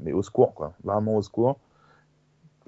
[0.00, 1.58] mais au secours, quoi, vraiment au secours.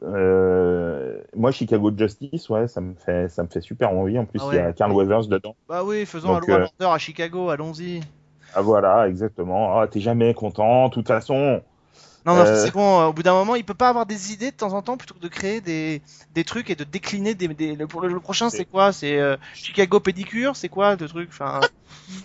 [0.05, 4.19] Euh, moi, Chicago Justice, ouais, ça me fait, ça me fait super envie.
[4.19, 4.73] En plus, Ah il y a.
[4.73, 5.57] Carl Weathers dedans.
[5.69, 8.01] Bah oui, faisons Donc, un euh, Order à Chicago, allons-y.
[8.55, 9.79] Ah voilà, exactement.
[9.79, 10.89] Ah, t'es jamais content.
[10.89, 11.63] De toute façon,
[12.27, 12.65] Non, mais Euh.
[12.65, 14.73] c'est bon, euh, au bout d'un moment, il peut pas avoir des idées de temps
[14.73, 16.01] en temps plutôt que de créer des,
[16.35, 17.49] des trucs et de décliner des.
[17.49, 18.93] des- le, pour le, le prochain, c'est quoi?
[18.93, 20.57] C'est euh, Chicago pédicure?
[20.57, 21.29] C'est quoi le truc?
[21.31, 21.61] Enfin,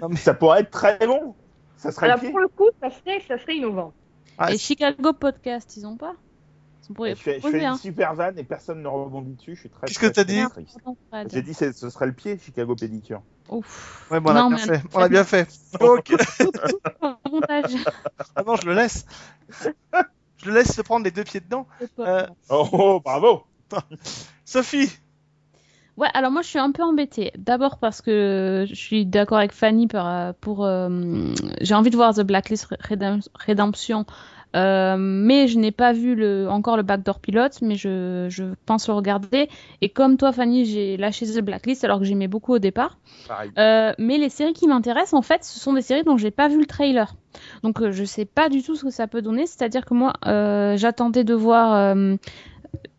[0.00, 0.16] non, mais...
[0.16, 1.34] ça pourrait être très bon.
[1.76, 3.92] Ça serait Alors pour le coup, ça serait, ça serait innovant.
[4.38, 6.14] Ah, Et Chicago Podcast, ils ont pas?
[6.88, 7.72] Je fais, je fais hein.
[7.72, 9.54] une super vanne et personne ne rebondit dessus.
[9.54, 9.86] Je suis très.
[9.86, 10.74] Qu'est-ce que t'as très dit.
[11.30, 13.22] J'ai dit c'est- ce serait le pied, Chicago pédicure.
[13.52, 14.06] Ouf.
[14.10, 14.82] Ouais, bon, on a bien fait.
[14.94, 15.48] On a bien fait.
[15.80, 16.12] Ok.
[17.30, 17.74] Montage.
[18.36, 19.04] Ah non, je le laisse.
[20.42, 21.66] Je le laisse se prendre les deux pieds dedans.
[21.98, 23.44] Euh, Oh, oh, bravo.
[24.44, 24.90] Sophie
[25.98, 27.32] Ouais, alors moi je suis un peu embêtée.
[27.36, 30.64] D'abord parce que je suis d'accord avec Fanny euh, pour.
[30.64, 30.88] euh,
[31.60, 34.06] J'ai envie de voir The Blacklist Redem- Redemption,
[34.54, 38.88] euh, mais je n'ai pas vu le, encore le Backdoor Pilote, mais je, je pense
[38.88, 39.48] le regarder.
[39.80, 42.98] Et comme toi, Fanny, j'ai lâché The Blacklist alors que j'aimais beaucoup au départ.
[43.58, 46.48] Euh, mais les séries qui m'intéressent, en fait, ce sont des séries dont j'ai pas
[46.48, 47.14] vu le trailer.
[47.62, 49.46] Donc euh, je sais pas du tout ce que ça peut donner.
[49.46, 51.94] C'est-à-dire que moi, euh, j'attendais de voir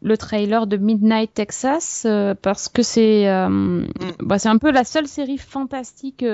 [0.01, 2.06] le trailer de Midnight Texas
[2.41, 3.86] parce que c'est euh,
[4.20, 6.26] bah, c'est un peu la seule série fantastique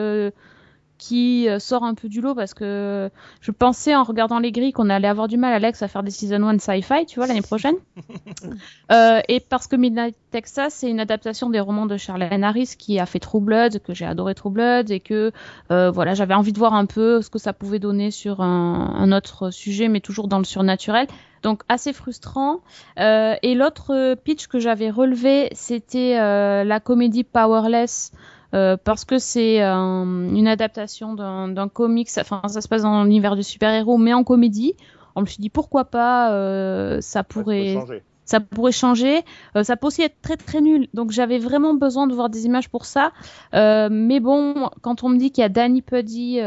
[1.00, 3.10] qui euh, sort un peu du lot parce que
[3.42, 6.12] je pensais en regardant les grilles qu'on allait avoir du mal Alex à faire des
[6.12, 7.76] season 1 sci-fi tu vois l'année prochaine.
[8.92, 13.00] Euh, et parce que Midnight Texas c'est une adaptation des romans de Charlene Harris qui
[13.00, 15.32] a fait True Blood que j'ai adoré True Blood et que
[15.72, 18.96] euh, voilà j'avais envie de voir un peu ce que ça pouvait donner sur un,
[18.96, 21.08] un autre sujet mais toujours dans le surnaturel.
[21.44, 22.62] Donc assez frustrant.
[23.00, 28.12] Euh, et l'autre pitch que j'avais relevé, c'était euh, la comédie Powerless,
[28.54, 33.04] euh, parce que c'est euh, une adaptation d'un d'un comics, enfin ça se passe dans
[33.04, 34.74] l'univers de super-héros, mais en comédie.
[35.16, 38.04] On me suis dit pourquoi pas, euh, ça pourrait, changer.
[38.26, 39.22] ça pourrait changer.
[39.64, 40.88] Ça peut aussi être très très nul.
[40.94, 43.12] Donc j'avais vraiment besoin de voir des images pour ça.
[43.54, 46.40] Mais bon, quand on me dit qu'il y a Danny Puddy,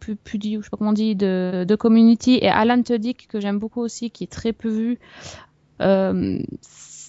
[0.00, 3.28] Pu- Puddy, ou je sais pas comment on dit, de, de Community, et Alan Tudyk,
[3.28, 4.98] que j'aime beaucoup aussi, qui est très peu vu.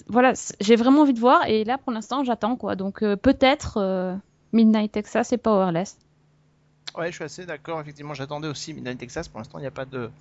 [0.08, 1.47] Voilà, j'ai vraiment envie de voir.
[1.47, 2.76] Et là, pour l'instant, j'attends quoi.
[2.76, 4.16] Donc euh, peut-être euh,
[4.51, 5.97] Midnight Texas et Powerless.
[6.97, 7.82] Ouais, je suis assez d'accord.
[7.82, 9.28] Effectivement, j'attendais aussi Midnight Texas.
[9.28, 10.12] Pour l'instant, il n'y a pas de,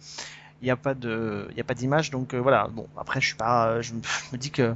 [0.62, 2.10] il n'y a pas de, il a pas d'image.
[2.10, 2.68] Donc euh, voilà.
[2.68, 4.00] Bon, après, je suis pas, euh, je me,
[4.38, 4.74] dis que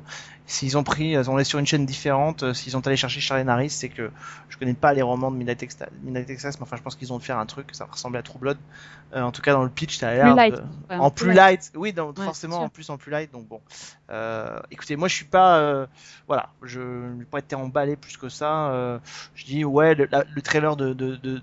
[0.49, 2.53] s'ils ont pris, euh, on est sur une chaîne différente.
[2.55, 4.11] S'ils ont allé chercher Charlene Harris, c'est que
[4.49, 7.13] je connais pas les romans de Midnight Texas, Midnight Texas mais enfin, je pense qu'ils
[7.13, 7.69] ont dû faire un truc.
[7.73, 8.59] Ça ressemblait à True Blood.
[9.15, 10.35] Euh, en tout cas, dans le pitch, ça a l'air.
[10.91, 13.61] Ouais, en plus light, oui, donc Ouais, forcément en plus en plus light, donc bon.
[14.11, 15.87] Euh, écoutez, moi je suis pas,
[16.27, 18.99] voilà, je n'ai pas été emballé plus que ça.
[19.37, 21.41] je dis ouais, le, la- le trailer de, de, de-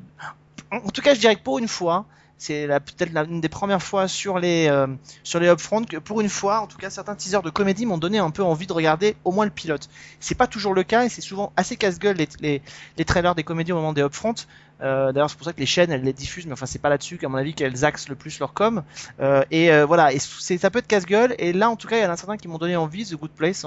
[0.71, 2.05] en en tout cas, je dirais que pour une fois,
[2.43, 4.87] c'est peut-être la- une des premières fois sur les euh,
[5.23, 7.97] sur les upfront que pour une fois, en tout cas, certains teasers de comédie m'ont
[7.97, 9.87] donné un peu envie de regarder au moins le pilote.
[10.19, 12.61] C'est pas toujours le cas et c'est souvent assez casse-gueule les, les,
[12.97, 14.35] les trailers des comédies au moment des upfront.
[14.81, 16.89] Euh, D'ailleurs, c'est pour ça que les chaînes elles les diffusent, mais enfin c'est pas
[16.89, 18.83] là-dessus qu'à mon avis qu'elles axent le plus leur com.
[19.21, 21.35] Euh, et voilà, et ça peut être casse-gueule.
[21.39, 23.05] Et là, en tout cas, il y en a certains qui m'ont donné envie.
[23.05, 23.65] The Good Place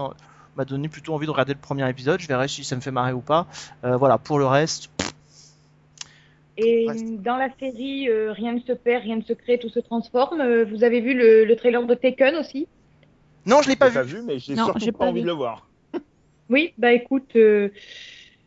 [0.56, 2.20] m'a donné plutôt envie de regarder le premier épisode.
[2.20, 3.46] Je verrai si ça me fait marrer ou pas.
[3.82, 4.88] Voilà, pour le reste,
[6.58, 7.14] Et Reste.
[7.22, 10.40] dans la série euh, Rien ne se perd, rien ne se crée, tout se transforme.
[10.40, 12.68] euh, vous avez vu le, le trailer de Taken aussi?
[13.46, 14.22] Non, je l'ai pas J'ai vu.
[14.22, 15.22] mais j'ai surtout j'ai pas, pas envie vu.
[15.22, 15.70] de le voir.
[16.48, 17.70] Oui, bah écoute, euh,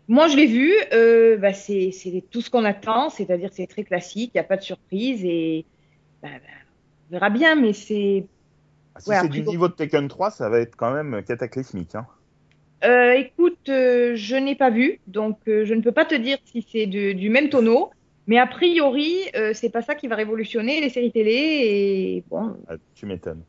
[0.07, 0.73] moi je l'ai vu.
[0.93, 4.41] euh, bah, c'est c'est tout ce qu'on attend, c'est-à-dire que c'est très classique, il n'y
[4.41, 5.67] a pas de surprise et
[6.21, 6.47] bah, bah,
[7.09, 8.29] on verra bien, mais c'est.
[8.95, 11.95] Ah, Si Ouais, c'est du niveau de Tekken 3, ça va être quand même cataclysmique.
[11.95, 12.07] Hein.
[12.85, 16.37] Euh, écoute, euh, je n'ai pas vu, donc euh, je ne peux pas te dire
[16.45, 17.91] si c'est du même tonneau,
[18.27, 22.55] mais a priori, euh, c'est pas ça qui va révolutionner les séries télé et bon,
[22.69, 23.43] Ah, tu m'étonnes.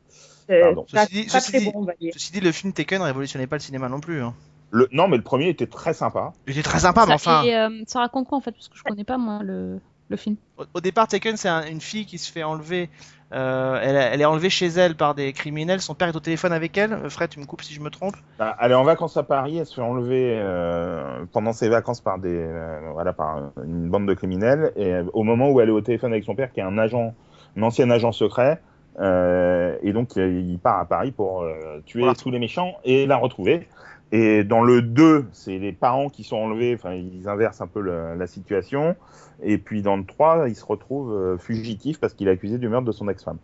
[0.47, 0.85] Pardon.
[0.91, 2.11] pas, Ceci dit- pas ceci très dit- bon, on va dire.
[2.13, 4.21] Ceci dit, le film Taken révolutionnait pas le cinéma non plus.
[4.21, 4.33] Hein.
[4.71, 4.87] Le...
[4.91, 6.33] Non, mais le premier était très sympa.
[6.47, 7.43] Il était très sympa, mais Ça- enfin.
[7.43, 10.17] Et euh, ça raconte quoi en fait Parce que je connais pas moi le, le
[10.17, 10.35] film.
[10.57, 12.89] Au, au départ, Taken, c'est un- une fille qui se fait enlever.
[13.33, 15.79] Euh, elle, elle est enlevée chez elle par des criminels.
[15.81, 16.93] Son père est au téléphone avec elle.
[16.93, 18.15] Euh, Fred, tu me coupes si je me trompe.
[18.39, 22.01] Bah, Elle est en vacances à Paris, elle se fait enlever euh, pendant ses vacances
[22.01, 25.73] par des euh, voilà par une bande de criminels et au moment où elle est
[25.73, 27.13] au téléphone avec son père qui est un agent,
[27.57, 28.61] un ancien agent secret
[28.99, 31.45] et donc il part à Paris pour
[31.85, 32.15] tuer Voilà.
[32.15, 33.67] tous les méchants et la retrouver.
[34.11, 37.79] Et dans le 2, c'est les parents qui sont enlevés, enfin ils inversent un peu
[37.81, 38.95] le- la situation.
[39.41, 42.67] Et puis dans le 3, il se retrouve euh, fugitif parce qu'il est accusé du
[42.67, 43.37] meurtre de son ex-femme.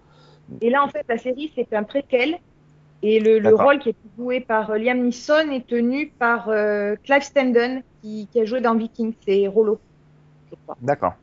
[0.62, 2.38] Et là, en fait, la série, c'est un préquel
[3.02, 7.22] Et le, rôle qui est joué par euh, Liam Neeson est tenu par euh, Clive
[7.22, 9.14] Standen, qui, qui a joué dans Vikings.
[9.26, 9.80] C'est Rollo.
[10.82, 11.14] D'accord.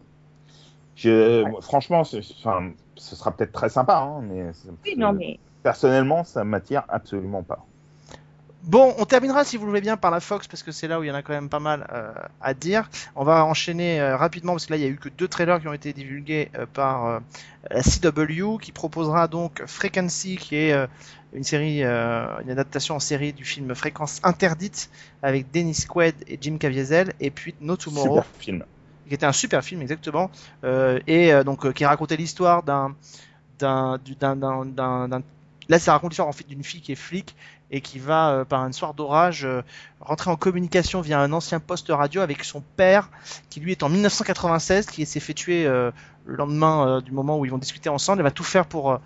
[1.63, 6.85] Franchement, ce sera peut-être très sympa, hein, mais, ça- Oui, non, mais personnellement, ça m'attire
[6.89, 7.67] absolument pas.
[8.67, 10.99] Bon, on terminera si vous le voulez bien par la Fox parce que c'est là
[10.99, 12.89] où il y en a quand même pas mal euh, à dire.
[13.15, 15.61] On va enchaîner euh, rapidement parce que là il y a eu que deux trailers
[15.61, 17.19] qui ont été divulgués euh, par euh,
[17.71, 20.87] la CW qui proposera donc Frequency qui est euh,
[21.35, 24.89] une série, euh, une adaptation en série du film Fréquence interdite
[25.23, 28.65] avec Dennis Quaid et Jim Caviezel et puis No Tomorrow Super film.
[29.09, 30.31] qui était un super film exactement
[30.65, 32.95] euh, et euh, donc qui racontait l'histoire d'un
[33.59, 35.23] d'un du- d'un d'un d'un- d'un-
[35.69, 37.35] là ça raconte l'histoire en fait d'une fille qui est flic
[37.71, 39.63] et qui va euh, par un soir d'orage euh,
[40.01, 43.11] rentrer en communication via un ancien poste radio avec son père
[43.51, 45.91] qui lui est en 1996 qui s'est fait tuer euh,
[46.27, 48.99] le lendemain du moment où ils vont discuter ensemble elle va tout faire pour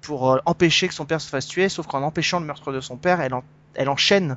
[0.00, 2.96] pour empêcher que son père se fasse tuer sauf qu'en empêchant le meurtre de son
[2.96, 3.44] père elle en-
[3.74, 4.36] elle enchaîne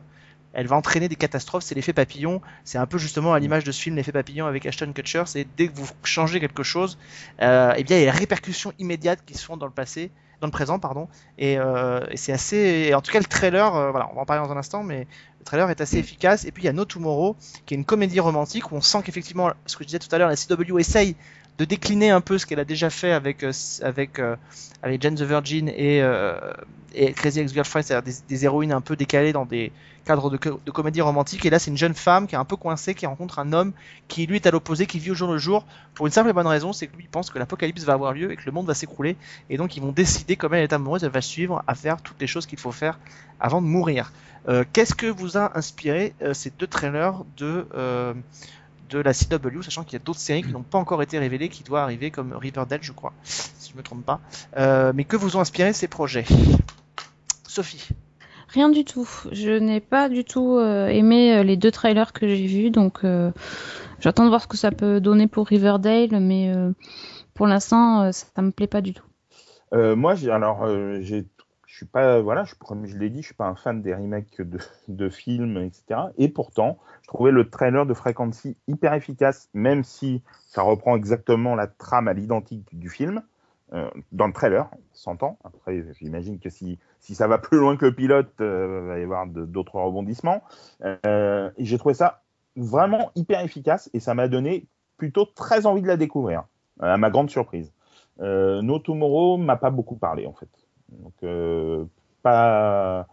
[0.57, 2.41] elle va entraîner des catastrophes, c'est l'effet papillon.
[2.63, 5.23] C'est un peu justement à l'image de ce film, l'effet papillon avec Ashton Kutcher.
[5.25, 6.97] C'est dès que vous changez quelque chose,
[7.41, 7.43] eh
[7.83, 10.11] bien il y a des répercussions immédiates qui se font dans le passé,
[10.41, 11.07] dans le présent, pardon.
[11.37, 12.57] Et, euh, et c'est assez.
[12.57, 14.83] et en tout cas, le trailer, euh, voilà, on va en parler dans un instant,
[14.83, 15.07] mais
[15.39, 16.45] le trailer est assez efficace.
[16.45, 19.01] Et puis il y a No Tomorrow, qui est une comédie romantique où on sent
[19.03, 21.15] qu'effectivement, ce que je disais tout à l'heure, la CW essaye
[21.57, 23.51] de décliner un peu ce qu'elle a déjà fait avec euh,
[23.81, 24.35] avec euh,
[24.83, 26.39] avec Jane the Virgin et euh,
[26.93, 29.71] et Crazy Ex-Girlfriend, c'est-à-dire des, héroïnes un peu décalées dans des
[30.05, 31.45] cadre de, de comédie romantique.
[31.45, 33.73] Et là, c'est une jeune femme qui est un peu coincée, qui rencontre un homme
[34.07, 36.33] qui lui est à l'opposé, qui vit au jour le jour, pour une simple et
[36.33, 38.51] bonne raison, c'est que lui il pense que l'apocalypse va avoir lieu et que le
[38.51, 39.17] monde va s'écrouler.
[39.49, 42.21] Et donc, ils vont décider, comme elle est amoureuse, elle va suivre à faire toutes
[42.21, 42.99] les choses qu'il faut faire
[43.39, 44.13] avant de mourir.
[44.47, 48.13] Euh, Qu'est-ce que vous a inspiré euh, ces deux trailers de euh,
[48.89, 51.49] de la CW, sachant qu'il y a d'autres séries qui n'ont pas encore été révélées,
[51.49, 54.19] qui doivent arriver, comme Riverdale, je crois, si je me trompe pas.
[54.57, 56.25] Euh, mais que vous ont inspiré ces projets?
[57.47, 57.89] Sophie.
[58.49, 59.09] Rien du tout.
[59.31, 63.03] Je n'ai pas du tout euh, aimé euh, les deux trailers que j'ai vus, donc
[63.03, 63.31] euh,
[63.99, 66.71] j'attends de voir ce que ça peut donner pour Riverdale, mais euh,
[67.33, 69.05] pour l'instant, euh, ça, ça me plaît pas du tout.
[69.73, 71.25] Euh, moi, j'ai alors, euh, j'ai,
[71.75, 73.93] je suis pas, voilà, je, comme je l'ai dit, je suis pas un fan des
[73.93, 74.41] remakes
[74.87, 76.03] de, films, etc.
[76.17, 81.53] Et pourtant, je trouvais le trailer de Frequency hyper efficace, même si ça reprend exactement
[81.53, 83.23] la trame à l'identique du film.
[83.73, 85.37] Euh, dans le trailer, s'entend.
[85.43, 89.03] Après, j'imagine que si, ça va plus loin que le pilote, euh, il va y
[89.03, 90.43] avoir d'autres rebondissements.
[91.05, 92.21] Euh, j'ai trouvé ça
[92.55, 94.65] vraiment hyper efficace et ça m'a donné
[94.95, 96.45] plutôt très envie de la découvrir,
[96.83, 97.73] euh, à ma grande surprise.
[98.21, 100.47] Euh, no Tomorrow m'a pas beaucoup parlé en fait.
[100.89, 101.85] Donc euh,
[102.21, 103.07] pas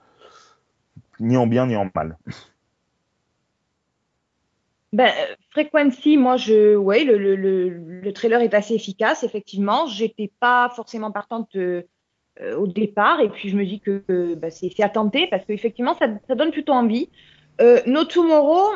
[1.21, 2.19] ni en bien ni en mal.
[4.93, 5.11] Ben,
[5.51, 9.87] Frequency, moi, je, ouais, le, le, le, le trailer est assez efficace, effectivement.
[9.87, 11.83] J'étais pas forcément partante euh,
[12.57, 15.95] au départ, et puis je me dis que euh, ben, c'est à tenter parce qu'effectivement,
[15.95, 17.09] ça, ça donne plutôt envie.
[17.87, 18.73] No Tomorrow,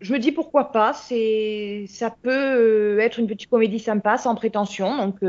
[0.00, 0.92] je me dis pourquoi pas.
[0.92, 4.96] C'est, ça peut être une petite comédie sympa, sans prétention.
[4.96, 5.22] Donc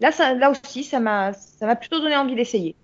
[0.00, 1.32] là, ça, là aussi, ça m'a,
[1.76, 2.74] plutôt donné envie d'essayer.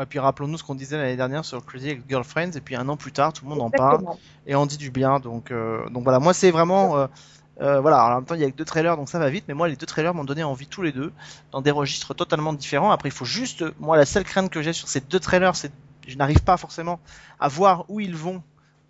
[0.00, 2.96] Et puis rappelons-nous ce qu'on disait l'année dernière sur Crazy Ex-Girlfriends, et puis un an
[2.96, 4.04] plus tard, tout le monde en parle.
[4.46, 5.20] Et on dit du bien.
[5.20, 6.96] Donc, euh, donc voilà, moi c'est vraiment.
[6.96, 7.06] euh,
[7.60, 9.28] euh, voilà, alors, en même temps il y a que deux trailers donc ça va
[9.28, 11.12] vite, mais moi les deux trailers m'ont donné envie tous les deux,
[11.52, 12.90] dans des registres totalement différents.
[12.90, 15.70] Après il faut juste, moi la seule crainte que j'ai sur ces deux trailers, c'est
[16.08, 17.00] je n'arrive pas forcément
[17.38, 18.42] à voir où ils vont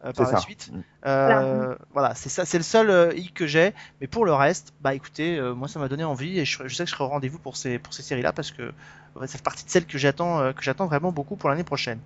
[0.04, 0.40] euh, par la ça.
[0.40, 0.70] suite.
[1.06, 3.74] Euh, voilà, c'est ça, c'est le seul euh, hic que j'ai.
[4.00, 6.74] Mais pour le reste, bah écoutez, euh, moi ça m'a donné envie et je, je
[6.74, 8.72] sais que je serai au rendez-vous pour ces pour ces séries-là parce que
[9.16, 11.64] ouais, ça fait partie de celles que j'attends euh, que j'attends vraiment beaucoup pour l'année
[11.64, 11.98] prochaine.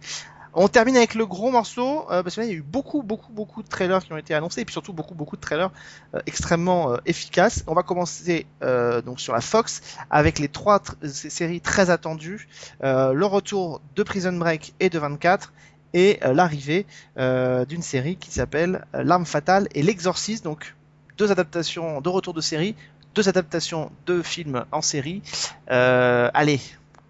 [0.56, 3.62] On termine avec le gros morceau euh, parce qu'il y a eu beaucoup beaucoup beaucoup
[3.64, 5.70] de trailers qui ont été annoncés et puis surtout beaucoup beaucoup de trailers
[6.14, 7.64] euh, extrêmement euh, efficaces.
[7.66, 12.48] On va commencer euh, donc sur la Fox avec les trois séries très attendues,
[12.84, 15.52] euh, le retour de Prison Break et de 24
[15.94, 16.84] et euh, l'arrivée
[17.16, 20.44] euh, d'une série qui s'appelle euh, L'arme fatale et l'exorciste.
[20.44, 20.74] Donc
[21.16, 22.74] deux adaptations de retour de série,
[23.14, 25.22] deux adaptations de films en série.
[25.68, 26.60] Allez,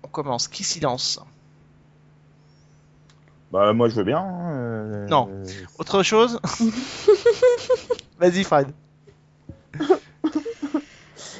[0.05, 0.47] on commence.
[0.47, 1.19] Qui s'y lance
[3.51, 4.19] Bah moi je veux bien.
[4.19, 5.31] hein, euh, Non.
[5.79, 6.39] Autre chose?
[8.21, 8.69] Vas-y Fred.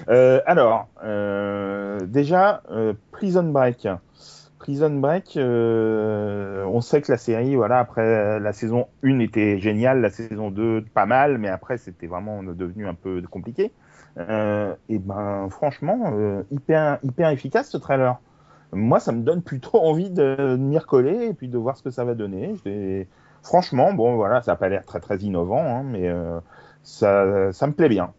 [0.09, 2.63] Euh, alors, euh, déjà,
[3.13, 3.87] Prison Break.
[4.65, 10.01] Prison Break, euh, on sait que la série, voilà, après la saison 1 était géniale,
[10.01, 13.73] la saison 2 pas mal, mais après c'était vraiment devenu un peu compliqué.
[14.17, 18.19] Euh, et ben franchement, euh, hyper, hyper efficace ce trailer.
[18.73, 21.91] Moi, ça me donne plutôt envie de m'y recoller et puis de voir ce que
[21.91, 22.55] ça va donner.
[23.43, 26.11] Franchement, bon voilà, ça n'a pas l'air très très innovant, hein, mais
[26.83, 28.15] ça, ça me plaît bien.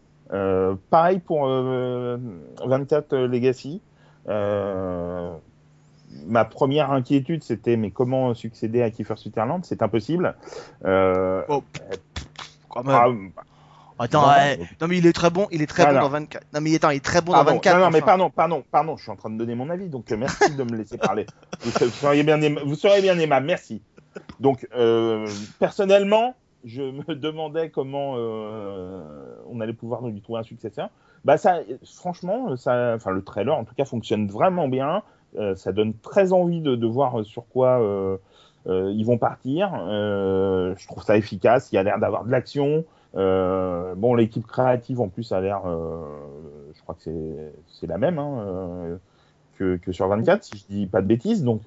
[0.90, 2.18] Pareil pour euh,
[2.64, 3.82] 24 Legacy.
[6.26, 9.64] Ma première inquiétude, c'était mais comment succéder à Kiefer Sutherland?
[9.64, 10.34] C'est impossible.
[10.84, 11.62] Euh, Oh,
[12.68, 13.30] quand même.
[13.36, 13.42] ah,
[13.98, 14.56] Attends, non, ouais.
[14.58, 14.64] non.
[14.82, 16.00] non mais il est très bon, il est très Ah, bon non.
[16.02, 16.44] dans 24.
[16.52, 17.74] Non mais attends, il est très bon dans pardon, 24.
[17.78, 18.06] non, non, mais enfin.
[18.06, 20.62] pardon, pardon, pardon, je suis en train de donner mon avis, donc euh, merci de
[20.64, 21.24] me laisser parler.
[21.62, 23.82] Vous, vous seriez bien aima- vous seriez bien aimable, merci.
[24.40, 25.26] Donc, euh,
[25.58, 29.02] personnellement, je me demandais comment euh,
[29.48, 30.90] on allait pouvoir lui trouver un successeur.
[31.24, 35.02] Bah ça, franchement, ça, enfin le trailer en tout cas fonctionne vraiment bien.
[35.36, 38.16] Euh, ça donne très envie de, voir sur quoi euh,
[38.66, 39.70] euh, ils vont partir.
[39.74, 41.72] Je trouve ça efficace.
[41.72, 42.84] Il y a l'air d'avoir de l'action.
[43.14, 48.98] Bon, l'équipe créative en plus a l'air, je crois que c'est la même hein,
[49.58, 51.44] que, sur 24, si je dis pas de bêtises.
[51.44, 51.62] Donc,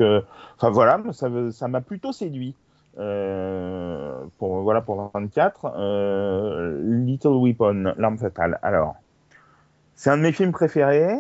[0.58, 2.56] enfin voilà, ça m'a plutôt séduit.
[2.96, 8.60] Pour voilà pour 24, euh, Little Weapon, l'arme fatale.
[8.62, 8.96] Alors,
[9.96, 11.18] c'est un de mes films préférés.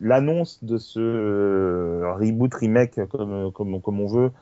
[0.00, 4.32] L'annonce de ce euh, reboot remake comme on veut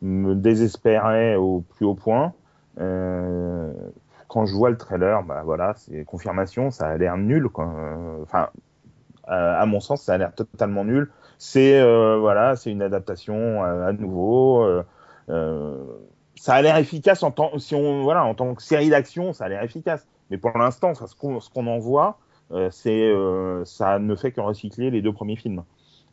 [0.00, 2.34] me désespérait au plus haut point.
[2.78, 3.72] Euh,
[4.28, 7.48] quand je vois le trailer, bah voilà, c'est confirmation, ça a l'air nul.
[7.48, 7.68] quoi.
[8.22, 8.50] Enfin,
[9.26, 11.10] à, mon sens, ça a l'air totalement nul.
[11.38, 14.64] C'est euh, voilà, c'est une adaptation à, nouveau.
[15.26, 19.46] ça a l'air efficace en tant, si on voilà, en tant que série d'action, ça
[19.46, 20.06] a l'air efficace.
[20.30, 22.18] Mais pour l'instant, ce qu'on en voit,
[22.70, 25.62] c'est euh, ça ne fait que recycler les deux premiers films.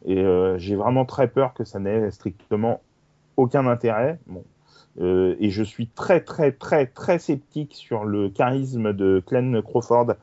[0.05, 2.81] Et euh, j'ai vraiment très peur que ça n'ait strictement
[3.38, 4.19] aucun intérêt.
[4.27, 4.43] Bon.
[5.01, 10.13] Euh, et je suis très très très très sceptique sur le charisme de Glenn Crawford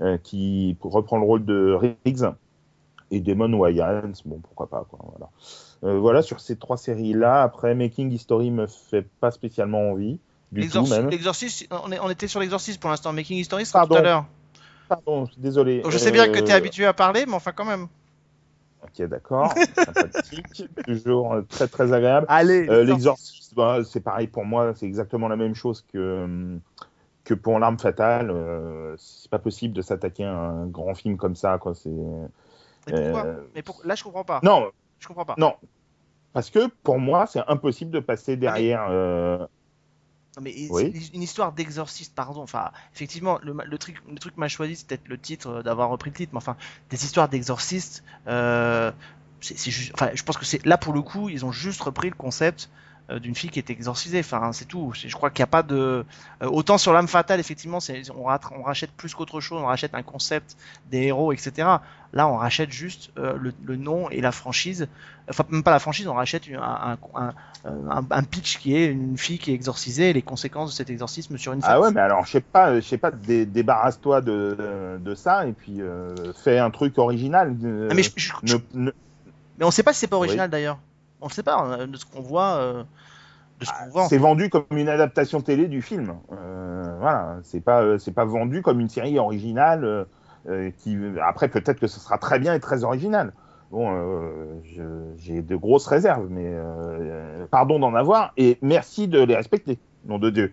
[0.00, 2.24] euh, qui reprend le rôle de Riggs
[3.10, 4.12] et Damon Wayans.
[4.24, 5.00] Bon, pourquoi pas quoi.
[5.10, 5.30] Voilà.
[5.84, 7.42] Euh, voilà sur ces trois séries là.
[7.42, 10.18] Après, Making History me fait pas spécialement envie
[10.52, 11.08] du tout même.
[11.70, 13.12] On, est- on était sur l'exorcisme pour l'instant.
[13.12, 13.96] Making History sera Pardon.
[13.96, 14.24] tout à l'heure.
[14.96, 15.80] Pardon, désolé.
[15.80, 17.86] Donc, je sais bien que Euh, tu es habitué à parler, mais enfin quand même.
[18.82, 19.54] Ok, d'accord.
[19.76, 22.26] Sympathique, toujours euh, très très agréable.
[22.28, 22.68] Allez.
[22.68, 26.60] Euh, L'exorciste, bah, c'est pareil pour moi, c'est exactement la même chose que, hum,
[27.24, 28.30] que pour L'arme fatale.
[28.30, 31.74] Euh, c'est pas possible de s'attaquer à un grand film comme ça, quoi.
[31.74, 31.90] C'est
[32.92, 34.40] euh, Mais pour- là, je comprends pas.
[34.42, 35.36] non, Je comprends pas.
[35.38, 35.54] non,
[36.32, 38.86] parce que pour moi, c'est impossible de passer derrière.
[38.90, 39.46] euh,
[40.36, 40.90] Non, mais Oui.
[40.94, 42.42] une- une histoire d'exorciste, pardon.
[42.42, 45.90] Enfin, effectivement, le, le truc, le truc mal choisi, c'est peut-être le titre euh, d'avoir
[45.90, 46.56] repris le titre, mais enfin,
[46.90, 48.92] des histoires d'exorcistes, euh,
[49.40, 49.92] c'est c'est juste.
[49.94, 52.70] Enfin, je pense que c'est là pour le coup, ils ont juste repris le concept
[53.10, 54.20] d'une fille qui est exorcisée.
[54.20, 54.92] Enfin, c'est tout.
[54.94, 56.04] Je crois qu'il n'y a pas de.
[56.42, 57.78] euh, autant sur l'âme fatale, effectivement,
[58.16, 59.60] on, rat- on rachète plus qu'autre chose.
[59.62, 60.56] On rachète un concept,
[60.90, 61.68] des héros, etc.
[62.14, 64.88] Là, on rachète juste euh, le, le nom et la franchise.
[65.28, 67.32] Enfin, même pas la franchise, on rachète un, un, un,
[67.90, 70.90] un- un pitch qui est une fille qui est exorcisée et les conséquences de cet
[70.90, 71.70] exorcisme sur une femme.
[71.74, 75.46] Ah ouais, mais alors, je sais pas, je sais pas, dé- débarrasse-toi de, de, ça
[75.46, 77.56] et puis euh, fais un truc original.
[77.64, 78.92] euh, Ah, mais, je- ne- ne-
[79.58, 80.26] mais on sait pas si c'est pas Oui.
[80.26, 80.78] original d'ailleurs.
[81.22, 82.56] On le sait pas de ce qu'on voit.
[82.56, 82.84] euh,
[83.62, 86.14] ce Ah, c'est vendu comme une adaptation télé du film.
[86.32, 90.06] Euh, voilà, c'est pas euh, c'est pas vendu comme une série originale
[90.48, 93.32] euh, qui après peut-être que ce sera très bien et très original.
[93.70, 99.36] Bon, euh, j'ai de grosses réserves, mais euh, pardon d'en avoir et merci de les
[99.36, 99.78] respecter.
[100.04, 100.52] Nom de Dieu.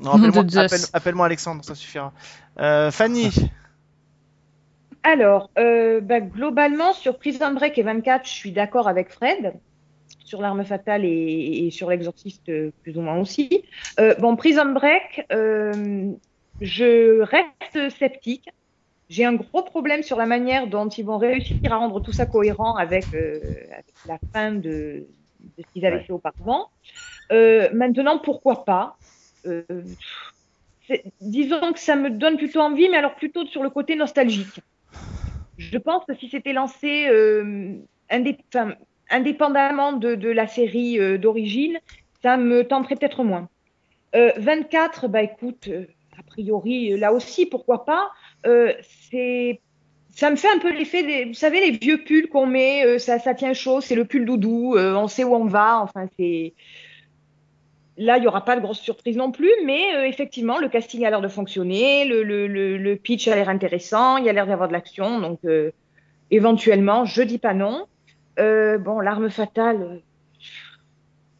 [0.00, 2.12] Non, appelle-moi appelle- Alexandre, ça suffira.
[2.60, 3.30] Euh, Fanny,
[5.04, 9.54] Alors, euh, bah, globalement, sur Prison Break et 24, je suis d'accord avec Fred.
[10.28, 12.52] Sur l'arme fatale et, et sur l'exorciste,
[12.82, 13.64] plus ou moins aussi.
[13.98, 16.12] Euh, bon, Prison Break, euh,
[16.60, 18.46] je reste sceptique.
[19.08, 22.26] J'ai un gros problème sur la manière dont ils vont réussir à rendre tout ça
[22.26, 23.40] cohérent avec, euh,
[23.72, 25.06] avec la fin de,
[25.40, 26.04] de ce qu'ils avaient Ouais.
[26.04, 26.68] fait auparavant.
[27.30, 28.98] Maintenant, pourquoi pas?
[31.22, 34.60] Disons que ça me donne plutôt envie, mais alors plutôt sur le côté nostalgique.
[35.56, 37.08] Je pense que si c'était lancé
[38.10, 38.74] indé- enfin,
[39.10, 41.78] indépendamment de, la série euh, d'origine,
[42.22, 43.48] ça me tenterait peut-être moins.
[44.14, 45.86] Euh, 24, bah écoute, euh,
[46.18, 48.10] a priori, euh, là aussi, pourquoi pas.
[48.46, 48.72] Euh,
[49.10, 49.60] c'est,
[50.10, 53.18] ça me fait un peu l'effet vous savez, les vieux pulls qu'on met, euh, ça,
[53.18, 56.54] ça tient chaud, c'est le pull doudou, euh, on sait où on va, enfin c'est.
[58.00, 61.04] Là, il n'y aura pas de grosse surprise non plus, mais euh, effectivement, le casting
[61.04, 64.46] a l'air de fonctionner, le, le, le, pitch a l'air intéressant, il y a l'air
[64.46, 65.72] d'avoir de l'action, donc euh,
[66.30, 67.86] éventuellement, je dis pas non.
[68.38, 69.98] Euh, bon, l'arme fatale, euh,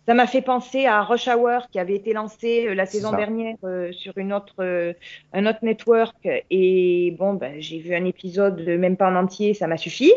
[0.06, 3.56] ça m'a fait penser à Rush Hour qui avait été lancé euh, la saison dernière
[3.62, 4.94] euh, sur une autre, euh,
[5.34, 6.16] un autre network,
[6.50, 10.12] et bon, ben, j'ai vu un épisode, même pas en entier, ça m'a suffi.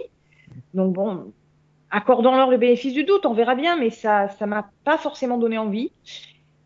[0.74, 1.34] Donc bon,
[1.90, 5.58] accordons-leur le bénéfice du doute, on verra bien, mais ça, ça m'a pas forcément donné
[5.58, 5.92] envie.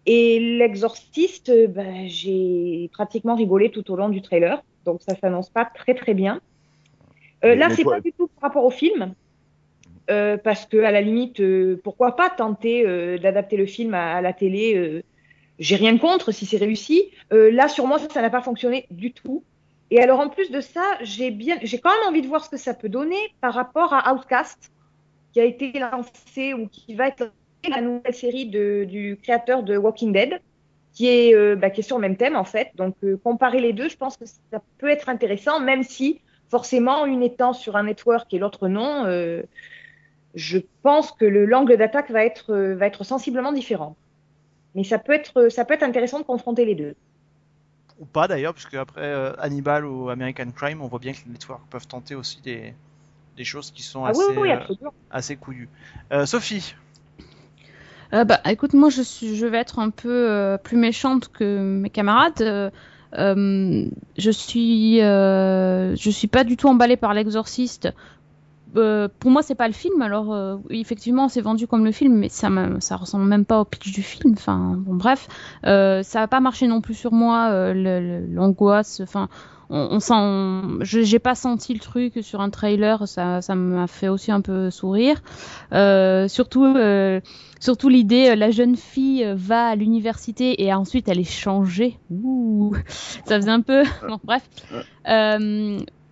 [0.05, 5.65] Et l'exorciste, ben, j'ai pratiquement rigolé tout au long du trailer, donc ça s'annonce pas
[5.65, 6.41] très très bien.
[7.43, 9.15] Euh, là, c'est pas du tout par rapport au film.
[10.11, 14.21] Euh, parce que à la limite, euh, pourquoi pas tenter euh, d'adapter le film à,
[14.21, 15.03] la télé
[15.57, 17.11] J'ai rien contre si c'est réussi.
[17.31, 19.43] Là, sur moi, ça n'a pas fonctionné du tout.
[19.91, 22.73] Et alors, en plus de ça, j'ai quand même envie de voir ce que ça
[22.73, 24.71] peut donner par rapport à Outcast,
[25.31, 27.31] qui a été lancé ou qui va être
[27.69, 30.39] la nouvelle série du créateur de Walking Dead,
[30.93, 32.71] qui est, bah, qui sur le même thème en fait.
[32.75, 36.19] Donc, comparer les deux, je pense que ça peut être intéressant, même si
[36.49, 39.05] forcément, une étant sur un network et l'autre non.
[40.35, 43.95] Je pense que le l'angle d'attaque va être, euh, va être sensiblement différent.
[44.75, 46.95] Mais ça peut être, ça peut être intéressant de confronter les deux.
[47.99, 51.31] Ou pas d'ailleurs, puisque après euh, Hannibal ou American Crime, on voit bien que les
[51.31, 52.73] networks peuvent tenter aussi des,
[53.37, 55.69] des choses qui sont Ah assez, oui, oui, euh, assez couillues.
[56.11, 56.75] Euh, Sophie,
[58.13, 61.59] Euh, bah, écoute, moi, je suis, je vais être un peu euh, plus méchante que
[61.59, 62.41] mes camarades.
[62.41, 62.69] Euh,
[63.17, 63.85] euh,
[64.17, 67.89] je suis, euh, je suis pas du tout emballée par l'Exorciste.
[68.75, 70.01] Euh, pour moi, c'est pas le film.
[70.01, 72.49] Alors, euh, effectivement, c'est vendu comme le film, mais ça,
[72.79, 74.33] ça ressemble même pas au pitch du film.
[74.33, 75.27] Enfin, bon, bref,
[75.65, 77.49] euh, ça a pas marché non plus sur moi.
[77.51, 79.29] euh, L'angoisse, enfin,
[79.69, 83.07] on, on sent, j'ai pas senti le truc sur un trailer.
[83.07, 85.21] Ça, ça m'a fait aussi un peu sourire.
[86.27, 86.75] Surtout.
[87.61, 91.97] Surtout l'idée, la jeune fille va à l'université et ensuite elle est changée.
[92.11, 92.75] Ouh,
[93.25, 93.83] ça faisait un peu.
[94.07, 94.47] Bon, bref.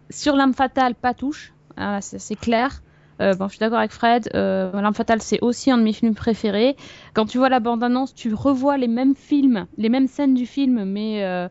[0.10, 1.53] Sur l'âme fatale, pas touche.
[1.78, 2.82] Ah, c'est clair.
[3.22, 4.30] Euh, bon, je suis d'accord avec Fred.
[4.34, 6.76] Euh, fatale, c'est aussi un de mes films préférés.
[7.14, 10.84] Quand tu vois la bande-annonce, tu revois les mêmes films, les mêmes scènes du film,
[10.86, 11.48] mais euh,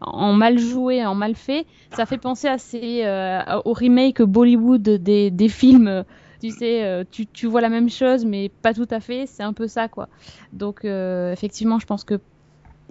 [0.00, 1.66] en mal joué, en mal fait.
[1.90, 6.04] Ça fait penser à ces, euh, au remake Bollywood des, films.
[6.40, 9.26] tu sais, tu, vois la même chose, mais pas tout à fait.
[9.26, 10.08] C'est un peu ça, quoi.
[10.52, 12.20] Donc, effectivement, je pense que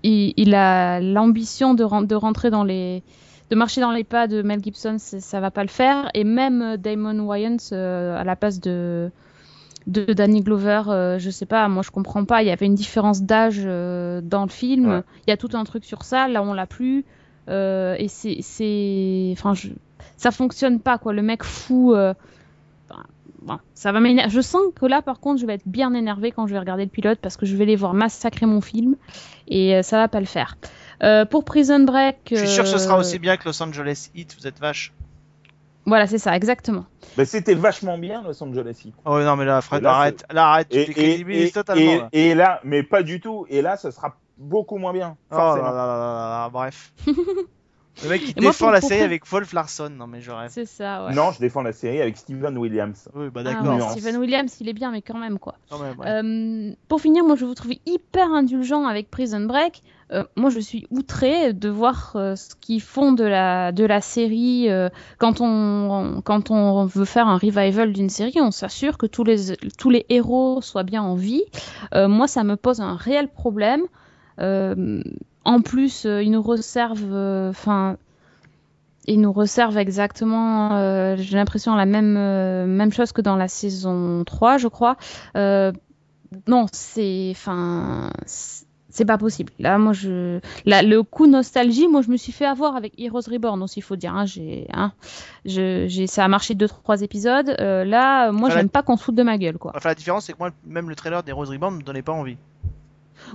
[0.03, 3.03] il, a l'ambition de rentrer dans les,
[3.49, 4.97] de marcher dans les pas de Mel Gibson.
[4.97, 6.09] Ça va pas le faire.
[6.13, 9.11] Et même euh, Damon Wayans euh, à la place de
[9.87, 12.41] de Danny Glover, euh, je sais pas, moi je comprends pas.
[12.41, 14.89] Il y avait une différence d'âge euh, dans le film.
[14.89, 15.01] Ouais.
[15.27, 16.27] Il y a tout un truc sur ça.
[16.27, 17.05] Là, on l'a plus.
[17.49, 19.69] Euh, et c'est, c'est, enfin, je...
[20.17, 21.13] ça fonctionne pas quoi.
[21.13, 21.91] Le mec fou.
[21.93, 23.03] enfin,
[23.43, 24.31] bon, ça va m'énerver.
[24.31, 26.85] Je sens que là, par contre, je vais être bien énervée quand je vais regarder
[26.85, 28.95] le pilote parce que je vais les voir massacrer mon film
[29.47, 30.57] et ça va pas le faire.
[31.03, 33.61] Euh, pour Prison Break, je suis sûr que ce sera euh, aussi bien que Los
[33.61, 34.93] Angeles Heat, vous êtes vache.
[35.87, 36.85] Voilà, c'est ça, exactement.
[37.17, 38.95] Mais c'était vachement bien Los Angeles Heat.
[39.05, 41.81] Oh non, mais là, Fred, Là, arrête, là, arrête, Et, décrédibilises totalement.
[41.91, 42.09] et- là.
[42.11, 43.45] et là, mais pas du tout.
[43.49, 45.15] Et là, ça sera beaucoup moins bien.
[45.31, 46.91] Oh là là là là là, bref.
[48.03, 50.29] Le mec qui moi, défend pour- la pour- série avec Wolf Larson, non mais je
[50.29, 50.49] rêve.
[50.51, 51.13] C'est ça, ouais.
[51.13, 53.07] Non, je défends la série avec Steven Williams.
[53.15, 53.89] Oui, bah Ah d'accord, ouais.
[53.91, 55.55] Steven Williams, il est bien, mais quand même, quoi.
[55.69, 56.05] quand même, ouais.
[56.05, 59.81] Euh, pour finir, moi je vous trouve hyper indulgent avec Prison Break.
[60.11, 64.01] Euh, moi je suis outrée de voir euh, ce qu'ils font de la, de la
[64.01, 64.69] série.
[64.69, 69.23] euh, quand, on, quand on veut faire un revival d'une série, on s'assure que tous
[69.23, 71.43] les, tous les héros soient bien en vie.
[71.95, 73.81] Euh, moi ça me pose un réel problème.
[74.39, 75.01] Euh,
[75.43, 77.49] en plus, euh, ils nous reservent.
[77.49, 77.97] Enfin.
[79.07, 82.13] ils nous reservent exactement, j'ai l'impression, la même,
[82.67, 84.97] même chose que dans la saison 3, je crois.
[86.47, 88.09] Non, c'est, enfin,
[88.95, 89.51] c'est pas possible.
[89.59, 93.29] Là, moi, je, là, le coup nostalgie, moi, je me suis fait avoir avec Heroes
[93.29, 94.15] Reborn aussi, il faut dire.
[94.15, 94.93] Hein, j'ai, hein,
[95.43, 97.55] je, j'ai, ça a marché deux, trois épisodes.
[97.59, 98.55] Euh, là, moi, Voilà.
[98.61, 99.73] j'aime pas qu'on se foute de ma gueule, quoi.
[99.75, 102.13] Enfin, la différence, c'est que moi, même le trailer des Rose Reborn me donnait pas
[102.13, 102.37] envie.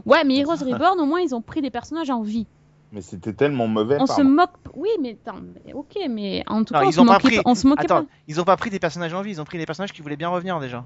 [0.06, 2.46] Ouais, mais Heroes Reborn, au moins, ils ont pris des personnages en vie.
[2.92, 3.98] Mais c'était tellement mauvais.
[4.00, 6.92] On se moque, oui, mais, attends, mais ok, mais en tout Non, cas, on ils
[6.94, 7.40] se ont pas moquait pris.
[7.44, 8.10] on se moquait Attends, pas.
[8.26, 10.16] ils ont pas pris des personnages en vie, ils ont pris des personnages qui voulaient
[10.16, 10.84] bien revenir déjà.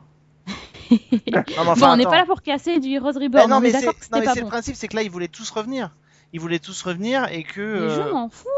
[1.32, 3.30] Non, on n'est pas là pour casser du Heroes Reborn.
[3.30, 5.50] Ben non, on mais est c'est non, le principe, c'est que là, ils voulaient tous
[5.50, 5.90] revenir.
[6.32, 7.60] Ils voulaient tous revenir et que.
[7.60, 8.48] Mais je euh, m'en fous.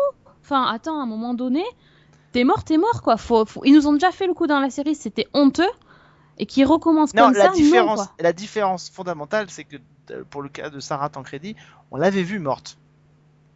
[0.43, 1.65] Enfin, attends, à un moment donné,
[2.33, 3.17] t'es mort, t'es mort, quoi.
[3.17, 5.69] Faut, faut- Ils nous ont déjà fait le coup dans la série, c'était honteux.
[6.39, 8.13] Et qu'ils recommencent Non, comme la ça, non, différence, quoi.
[8.21, 9.77] la différence fondamentale, c'est que
[10.11, 11.57] euh, pour le cas de Sarah Tancredi,
[11.91, 12.77] on l'avait vue morte.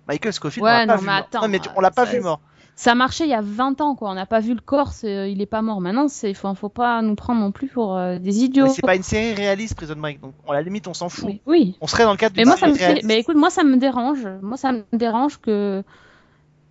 [0.08, 1.20] Michael Scofield, Ouais, on l'a pas non, vu mais mort.
[1.26, 2.40] attends, non, mais tu- on l'a pas ça- vu mort.
[2.80, 4.08] Ça marchait il y a 20 ans, quoi.
[4.10, 5.82] On n'a pas vu le corps, c'est- il est pas mort.
[5.82, 8.64] Maintenant, c'est faut, faut pas nous prendre non plus pour euh, des idiots.
[8.64, 10.18] Mais c'est pas une série réaliste, Prison Break.
[10.22, 11.26] Donc, à la limite, on s'en fout.
[11.28, 11.76] Oui, oui.
[11.82, 12.86] On serait dans le cadre Mais d'une moi, ça série me fait...
[12.86, 13.06] réaliste.
[13.06, 14.26] Mais écoute, moi, ça me dérange.
[14.40, 15.82] Moi, ça me dérange que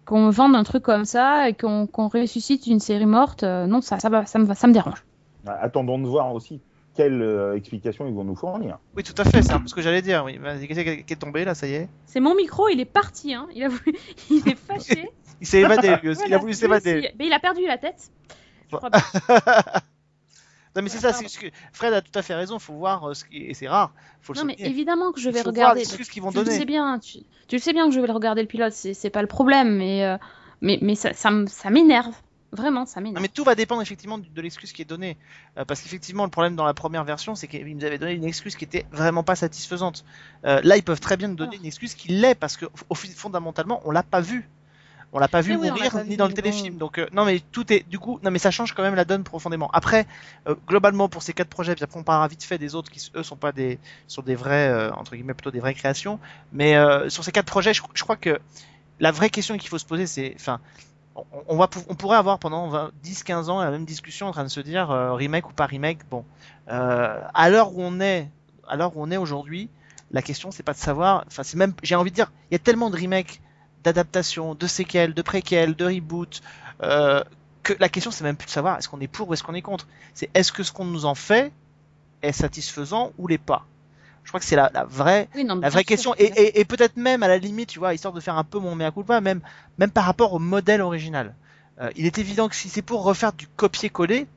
[0.05, 3.43] qu'on me vende un truc comme ça et qu'on qu'on ressuscite une série morte.
[3.43, 5.03] Euh, non, ça, ça, va, ça, me, ça me dérange.
[5.45, 6.59] Attendons de voir aussi
[6.95, 8.79] quelle euh, explication ils vont nous fournir.
[8.95, 10.23] Oui, tout à fait, c'est un peu ce que j'allais dire.
[10.25, 10.37] Oui.
[10.67, 12.85] Qu'est-ce qui est- qui est tombé là, ça y est C'est mon micro, il est
[12.85, 13.33] parti.
[13.33, 13.47] Hein.
[13.55, 13.95] Il, a voulu...
[14.29, 15.09] il est fâché.
[15.41, 16.19] Il s'est évadé, lui aussi.
[16.21, 16.97] Il a Voilà, voulu s'évader.
[16.99, 17.07] aussi.
[17.17, 18.11] Mais il a perdu la tête.
[18.69, 19.01] Je crois bien.
[20.75, 22.59] Non, mais c'est ça, c'est ce que Fred a tout à fait raison.
[22.59, 23.91] Faut voir euh, ce qui et c'est rare.
[24.21, 25.79] Faut le Non, mais évidemment que je Il vais faut voir regarder.
[25.79, 26.57] l'excuse qu'ils vont tu le donner.
[26.57, 28.93] sais bien, tu, tu le sais bien que je vais le regarder le pilote, c'est
[28.93, 30.17] c'est pas le problème, mais, euh,
[30.61, 32.13] mais, mais ça, ça, ça m'énerve.
[32.51, 33.21] Vraiment, ça Non, m'énerve.
[33.21, 35.17] mais tout va dépendre effectivement de l'excuse qui est donnée.
[35.57, 38.23] Euh, parce qu'effectivement, le problème dans la première version, c'est qu'ils nous avaient donné une
[38.25, 40.03] excuse qui était vraiment pas satisfaisante.
[40.45, 41.59] Euh, là, ils peuvent très bien nous donner Ah.
[41.59, 44.49] une excuse qui l'est, parce que fondamentalement, on l'a pas vu.
[45.11, 46.35] On l'a pas vu oui, mourir pas ni vu, dans le bon.
[46.35, 46.77] téléfilm.
[46.77, 49.05] Donc euh, non, mais tout est du coup, non, mais ça change quand même la
[49.05, 49.69] donne profondément.
[49.73, 50.05] Après,
[50.47, 53.09] euh, globalement pour ces quatre projets, puis après on parlera vite fait des autres qui
[53.15, 56.19] eux sont pas des, sont des vrais euh, entre guillemets plutôt des vraies créations.
[56.53, 58.39] Mais euh, sur ces quatre projets, je, je crois que
[58.99, 60.59] la vraie question qu'il faut se poser, c'est, enfin,
[61.47, 64.59] on, va, on pourrait avoir pendant 10-15 ans la même discussion en train de se
[64.59, 65.99] dire euh, remake ou pas remake.
[66.09, 66.25] Bon,
[66.69, 68.29] euh, à l'heure où on est,
[68.67, 69.69] à l'heure où on est aujourd'hui,
[70.11, 72.55] la question c'est pas de savoir, enfin c'est même, j'ai envie de dire, il y
[72.55, 73.41] a tellement de remakes,
[73.83, 76.41] d'adaptations, de séquelles, de préquels, de reboots,
[76.83, 77.23] euh,
[77.63, 79.53] que la question c'est même plus de savoir est-ce qu'on est pour ou est-ce qu'on
[79.53, 79.87] est contre?
[80.13, 81.51] C'est est-ce que ce qu'on nous en fait
[82.21, 83.65] est satisfaisant ou l'est pas?
[84.29, 86.13] Je crois que c'est la, la vraie Oui, non, mais la vraie question.
[86.19, 88.59] Et, et, et peut-être même à la limite tu vois histoire de faire un peu
[88.59, 89.41] mon mea culpa même
[89.79, 91.33] même par rapport au modèle original.
[91.81, 94.27] Euh, il est évident que si c'est pour refaire du copier-coller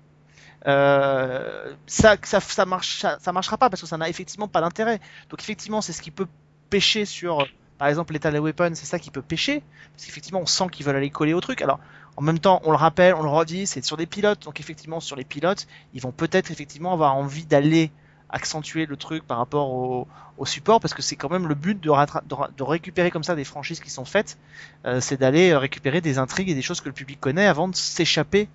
[0.66, 4.62] euh, ça, ça ça marche ça, ça marchera pas parce que ça n'a effectivement pas
[4.62, 4.98] d'intérêt.
[5.28, 6.26] Donc effectivement c'est ce qui peut
[6.70, 7.46] pêcher sur
[7.76, 9.62] par exemple Lethal Weapon c'est ça qui peut pêcher
[9.92, 11.60] parce qu'effectivement on sent qu'ils veulent aller coller au truc.
[11.60, 11.80] Alors
[12.16, 14.44] en même temps on le rappelle on le redit c'est sur des pilotes.
[14.44, 17.92] Donc effectivement sur les pilotes ils vont peut-être effectivement avoir envie d'aller
[18.32, 21.78] accentuer le truc par rapport au, au support parce que c'est quand même le but
[21.80, 24.38] de, de, de récupérer comme ça des franchises qui sont faites,
[24.86, 27.68] euh, c'est d'aller euh, récupérer des intrigues et des choses que le public connaît avant
[27.68, 28.48] de s'échapper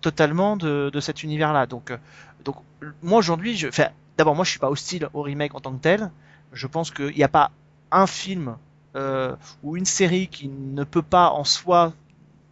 [0.00, 1.66] totalement de, de cet univers-là.
[1.66, 1.96] Donc, euh,
[2.44, 2.56] donc
[3.02, 3.68] moi aujourd'hui, je,
[4.16, 6.10] d'abord moi je suis pas hostile au remake en tant que tel.
[6.52, 7.50] Je pense qu'il n'y a pas
[7.90, 8.56] un film
[8.96, 11.92] euh, ou une série qui ne peut pas en soi,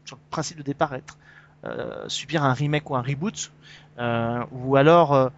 [0.04, 1.16] sur le principe de départ, être
[1.64, 3.50] euh, subir un remake ou un reboot,
[3.98, 5.28] euh, ou alors euh,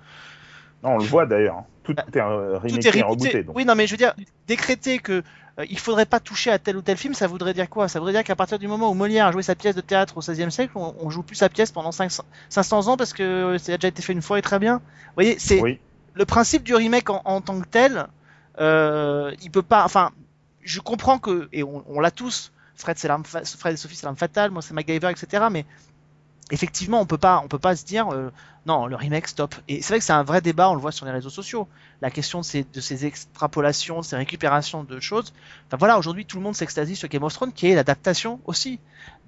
[0.82, 1.56] Non, on le voit d'ailleurs.
[1.56, 1.66] hein.
[1.82, 3.42] Tout Bah, est euh, tout est rebooté.
[3.42, 3.56] donc.
[3.56, 4.14] Oui, non, mais je veux dire,
[4.46, 5.22] décréter que
[5.58, 7.88] euh, il faudrait pas toucher à tel ou tel film, ça voudrait dire quoi?
[7.88, 10.16] Ça voudrait dire qu'à partir du moment où Molière a joué sa pièce de théâtre
[10.18, 13.56] au XVIe siècle, on, on joue plus sa pièce pendant 500, 500 ans parce que
[13.58, 14.76] ça a déjà été fait une fois et très bien.
[14.76, 15.80] Vous voyez, c'est Oui.
[16.14, 18.06] le principe du remake en, en tant que tel.
[18.60, 19.84] Euh, il peut pas.
[19.84, 20.10] Enfin,
[20.62, 22.52] je comprends que et on, on l'a tous.
[22.74, 24.50] Fred, c'est l'arme, Fred et Sophie, c'est l'arme fatale.
[24.52, 25.46] Moi, c'est MacGyver, etc.
[25.50, 25.64] Mais
[26.50, 28.32] effectivement, on peut pas, on peut pas se dire euh,
[28.66, 29.54] non, le remake stop.
[29.68, 31.68] Et c'est vrai que c'est un vrai débat, on le voit sur les réseaux sociaux.
[32.00, 35.32] La question de ces, de ces extrapolations, de ces récupérations de choses.
[35.66, 38.80] Enfin voilà, aujourd'hui tout le monde s'extasie sur Game of Thrones, qui est l'adaptation aussi.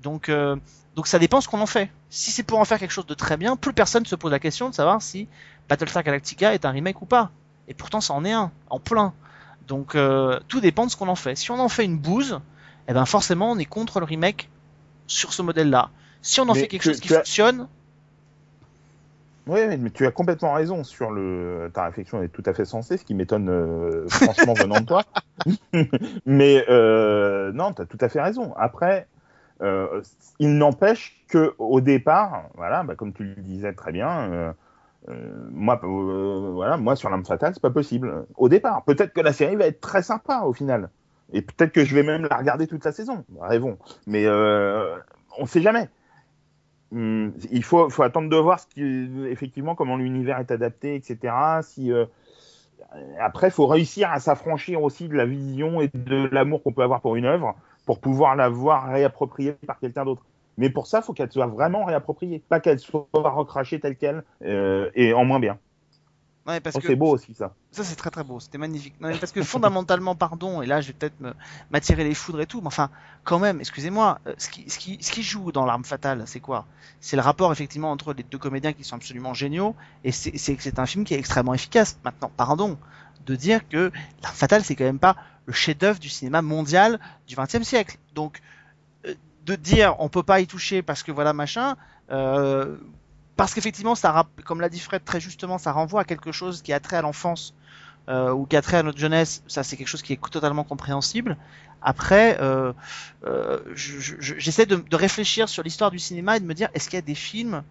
[0.03, 0.57] Donc, euh,
[0.95, 1.91] donc ça dépend ce qu'on en fait.
[2.11, 4.39] Si c'est pour en faire quelque chose de très bien, plus personne se pose la
[4.39, 5.29] question de savoir si
[5.69, 7.31] Battlestar Galactica est un remake ou pas.
[7.69, 9.15] Et pourtant, ça en est un, en plein.
[9.69, 11.37] Donc euh, tout dépend de ce qu'on en fait.
[11.37, 12.41] Si on en fait une bouse,
[12.89, 14.51] eh ben forcément on est contre le remake
[15.07, 15.91] sur ce modèle-là.
[16.23, 17.69] Si on en Mais fait quelque chose qui as- fonctionne,
[19.47, 21.71] Oui, mais tu as complètement raison sur le.
[21.73, 25.03] Ta réflexion est tout à fait sensée, ce qui m'étonne euh, franchement venant de toi.
[26.27, 28.53] mais euh, non, tu as tout à fait raison.
[28.57, 29.09] Après,
[29.63, 30.03] euh,
[30.39, 34.55] il n'empêche que au départ, voilà, bah, comme tu le disais très bien,
[35.51, 38.27] moi, voilà, moi sur l'âme fatale, c'est pas possible.
[38.37, 40.91] Au départ, peut-être que la série va être très sympa au final,
[41.33, 43.25] et peut-être que je vais même la regarder toute la saison.
[43.41, 43.79] Rêvons.
[44.07, 45.89] Mais on sait jamais.
[46.93, 51.33] Hum, il faut, attendre de voir ce effectivement comment l'univers est adapté, etc.
[51.63, 52.07] Si euh,
[53.21, 56.83] après, il faut réussir à s'affranchir aussi de la vision et de l'amour qu'on peut
[56.83, 57.55] avoir pour une œuvre
[57.87, 60.23] pour pouvoir la voir réappropriée par quelqu'un d'autre.
[60.59, 64.23] Mais pour ça, il faut qu'elle soit vraiment réappropriée, pas qu'elle soit recrachée telle qu'elle
[64.45, 65.59] euh, et en moins bien.
[66.47, 67.55] Ouais, parce Oh, que c'est beau aussi ça.
[67.73, 68.95] Ça, c'est très très beau, c'était magnifique.
[69.01, 71.15] Non, mais parce que fondamentalement, pardon, et là je vais peut-être
[71.71, 72.91] m'attirer les foudres et tout, mais enfin,
[73.25, 76.41] quand même, excusez-moi, euh, ce qui, ce, qui, ce qui joue dans L'arme fatale, c'est
[76.41, 76.67] quoi?
[77.01, 80.57] C'est le rapport effectivement entre les deux comédiens qui sont absolument géniaux, et c'est c'est
[80.57, 81.99] que c'est un film qui est extrêmement efficace.
[82.05, 82.79] Maintenant, pardon
[83.27, 83.93] de dire que
[84.23, 87.99] L'arme fatale, c'est quand même pas le chef-d'œuvre du cinéma mondial du XXe siècle.
[88.15, 88.41] Donc,
[89.07, 89.15] euh,
[89.47, 91.77] de dire on peut pas y toucher parce que voilà machin,
[92.11, 92.77] euh,
[93.41, 96.75] parce qu'effectivement, ça, comme l'a dit Fred très justement, ça renvoie à quelque chose qui
[96.75, 97.55] a trait à l'enfance
[98.11, 99.43] euh, ou qui a trait à notre jeunesse.
[99.47, 101.39] Ça, c'est quelque chose qui est totalement compréhensible.
[101.81, 102.75] Après, euh,
[103.25, 106.69] euh, je- je- je- j'essaie de, réfléchir sur l'histoire du cinéma et de me dire
[106.75, 107.63] est-ce qu'il y a des films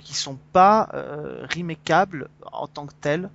[0.00, 0.90] qui sont pas
[1.56, 3.30] remakeables en tant que tels?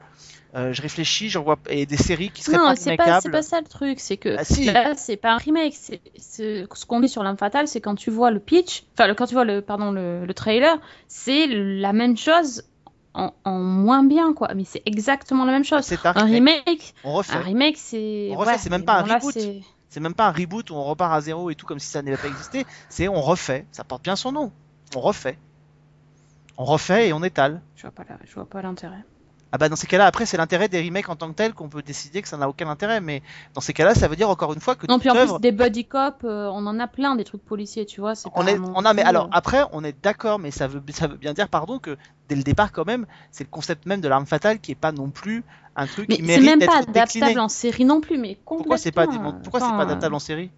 [0.53, 3.21] Euh, Je réfléchis, j'en vois et des séries qui seraient Non, pas c'est pas, remakables.
[3.23, 4.65] c'est pas ça le truc, c'est que Ah, si.
[4.65, 5.73] là, c'est pas un remake.
[5.73, 9.33] Ce qu'on dit sur l'âme fatale, c'est quand tu vois le pitch, enfin, quand tu
[9.33, 12.63] vois le, pardon, le, le trailer, c'est la même chose
[13.13, 14.53] en, en moins bien, quoi.
[14.53, 15.83] Mais c'est exactement la même chose.
[15.85, 16.93] C'est un remake.
[17.05, 17.33] On refait.
[17.33, 18.27] un remake, c'est.
[18.31, 19.33] On refait, ouais, c'est même pas un là, reboot.
[19.33, 21.87] c'est- C'est même pas un reboot où on repart à zéro et tout comme si
[21.87, 22.65] ça n'avait pas existé.
[22.89, 23.65] C'est on refait.
[23.73, 24.51] Ça porte bien son nom.
[24.95, 25.37] On refait.
[26.57, 27.61] On refait et on étale.
[27.75, 29.03] Je vois pas, la- je vois pas l'intérêt.
[29.51, 31.67] Ah bah dans ces cas-là, après c'est l'intérêt des remakes en tant que tel qu'on
[31.67, 33.21] peut décider que ça n'a aucun intérêt, mais
[33.53, 35.51] dans ces cas-là, ça veut dire encore une fois que Non, puis en plus, des
[35.51, 38.15] buddy cop, euh, on en a plein des trucs policiers, tu vois.
[38.15, 40.67] c'est on pas est, on a, mais alors euh, après, on est d'accord, mais ça
[40.67, 41.97] veut, ça veut bien dire, pardon, que
[42.29, 44.91] dès le départ quand même, c'est le concept même de l'arme fatale qui est pas
[44.93, 45.43] non plus
[45.75, 47.01] un truc Mais qui c'est mérite même d'être pas décliné.
[47.01, 50.19] adaptable en série non plus, mais Pourquoi c'est pas, complètement, pourquoi c'est pas adaptable en
[50.19, 50.49] série?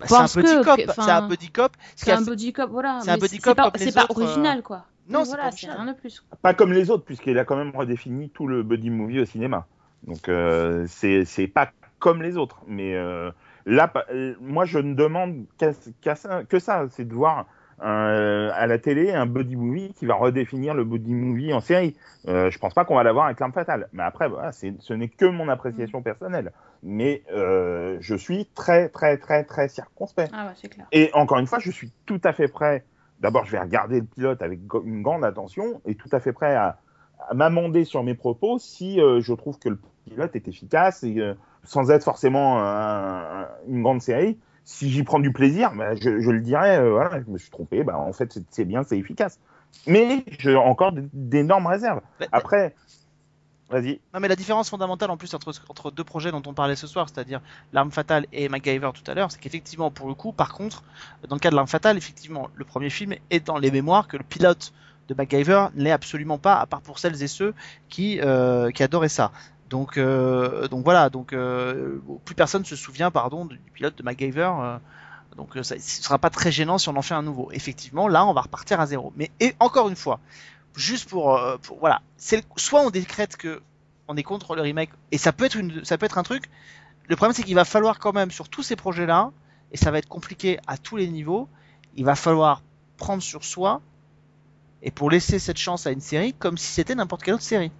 [0.00, 1.72] Bah, C'est un que- cop, c'est un buddy cop.
[1.96, 3.00] C'est un cop, voilà.
[3.00, 4.84] c'est c'est pas, c'est pas euh, original, quoi.
[5.08, 6.24] Non, voilà, pas c'est rien de plus.
[6.42, 9.66] Pas comme les autres, puisqu'il a quand même redéfini tout le buddy movie au cinéma.
[10.06, 12.62] Donc euh, c'est pas comme les autres.
[12.66, 13.30] Mais euh,
[13.66, 17.46] là, euh, moi, je ne demande ça, que ça, c'est de voir
[17.82, 21.96] euh, à la télé un buddy movie qui va redéfinir le buddy movie en série.
[22.28, 23.88] Euh, je pense pas qu'on va l'avoir avec l'arme fatale.
[23.92, 26.52] Mais après, voilà, ce n'est que mon appréciation personnelle.
[26.82, 30.30] Mais euh, je suis très, très, très, très circonspect.
[30.34, 30.86] Ah ouais, clair.
[30.92, 32.84] Et encore une fois, je suis tout à fait prêt.
[33.20, 36.54] D'abord, je vais regarder le pilote avec une grande attention et tout à fait prêt
[36.54, 36.78] à,
[37.28, 41.18] à m'amender sur mes propos si euh, je trouve que le pilote est efficace et
[41.20, 41.34] euh,
[41.64, 44.38] sans être forcément un- un- une grande série.
[44.64, 47.50] Si j'y prends du plaisir, bah, je, je le dirais, euh, voilà, je me suis
[47.50, 47.84] trompé.
[47.84, 49.38] Bah, en fait, c'est- bien, c'est efficace.
[49.86, 52.00] Mais j'ai encore d'énormes réserves.
[52.20, 52.74] Bah, Après,
[54.12, 57.08] Non mais la différence fondamentale en plus entre, deux projets dont on parlait ce soir,
[57.08, 57.40] c'est-à-dire
[57.72, 60.82] l'arme fatale et MacGyver tout à l'heure, c'est qu'effectivement pour le coup, par contre,
[61.28, 64.16] dans le cas de l'arme fatale, effectivement, le premier film est dans les mémoires que
[64.16, 64.72] le pilote
[65.08, 67.54] de MacGyver n'est absolument pas, à part pour celles et ceux
[67.88, 69.32] qui, euh, adoraient ça.
[69.70, 74.50] Donc, euh, voilà, donc euh, plus personne se souvient, pardon, du pilote de MacGyver.
[74.60, 74.78] euh,
[75.36, 77.50] donc ça, ce sera pas très gênant si on en fait un nouveau.
[77.50, 79.12] Effectivement, là, on va repartir à zéro.
[79.16, 80.20] Mais encore une fois,
[80.76, 83.62] juste pour, euh, pour voilà, c'est soit on décrète que
[84.08, 86.44] on est contre le remake et ça peut être une, ça peut être un truc.
[87.08, 89.30] Le problème c'est qu'il va falloir quand même sur tous ces projets-là
[89.72, 91.48] et ça va être compliqué à tous les niveaux.
[91.96, 92.62] Il va falloir
[92.96, 93.80] prendre sur soi
[94.82, 97.70] et pour laisser cette chance à une série comme si c'était n'importe quelle autre série.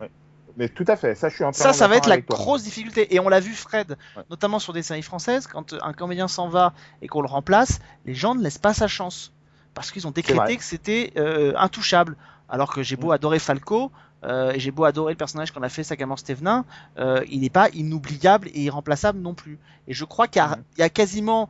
[0.56, 2.36] Mais tout à fait, ça, je suis Ça, ça va être la toi.
[2.36, 3.12] grosse difficulté.
[3.12, 4.22] Et on l'a vu, Fred, Ouais.
[4.30, 8.14] notamment sur des séries françaises, quand un comédien s'en va et qu'on le remplace, les
[8.14, 9.32] gens ne laissent pas sa chance.
[9.74, 12.16] Parce qu'ils ont décrété que c'était euh, intouchable.
[12.48, 13.90] Alors que j'ai beau adorer Falco,
[14.24, 16.64] euh, et j'ai beau adorer le personnage qu'on a fait, Sagamore Stevenin,
[16.98, 19.58] euh, il n'est pas inoubliable et irremplaçable non plus.
[19.88, 21.48] Et je crois qu'il y, a- il y a quasiment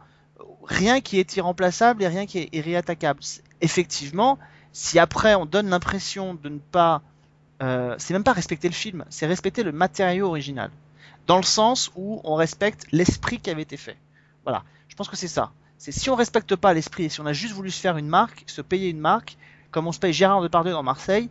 [0.65, 3.21] rien qui est irremplaçable et rien qui est irréattaquable.
[3.23, 4.39] C'est- Effectivement,
[4.73, 7.03] si après on donne l'impression de ne pas
[7.63, 10.71] euh, c'est même pas respecter le film, c'est respecter le matériau original.
[11.29, 13.97] Dans le sens où on respecte l'esprit qui avait été fait.
[14.45, 14.65] Voilà.
[14.89, 15.53] Je pense que c'est ça.
[15.79, 18.09] C'est si on respecte pas l'esprit et si on a juste voulu se faire une
[18.09, 19.37] marque, se payer une marque,
[19.75, 21.29] comme on se paye Gérard Depardieu dans Marseille,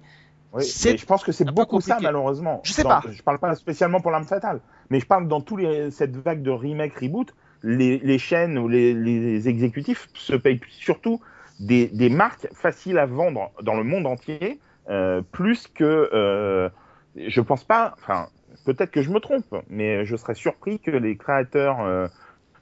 [0.51, 2.61] Oui, je pense que c'est beaucoup ça, malheureusement.
[2.63, 3.03] Je sais Dans- pas.
[3.09, 4.59] Je parle pas spécialement pour l'arme fatale,
[4.89, 7.33] mais je parle dans tous les cette vague de remake, reboot,
[7.63, 11.21] les, les chaînes ou les, les exécutifs se payent surtout
[11.59, 14.59] des, des marques faciles à vendre dans le monde entier,
[14.89, 16.69] euh, plus que euh,
[17.15, 17.95] je pense pas.
[18.01, 18.27] Enfin,
[18.65, 22.07] peut-être que je me trompe, mais je serais surpris que les créateurs euh,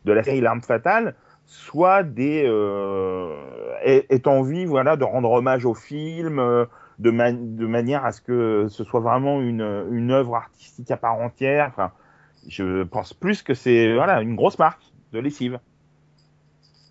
[0.05, 1.15] de la série L'arme fatale
[1.51, 6.39] soient des euh, aient, aient envie, voilà, de rendre hommage au film.
[6.39, 6.65] euh,
[6.99, 9.61] de, ma- de manière à ce que ce soit vraiment une,
[9.91, 11.67] une œuvre artistique à part entière.
[11.69, 11.91] Enfin,
[12.47, 15.59] je pense plus que c'est voilà, une grosse marque de lessive.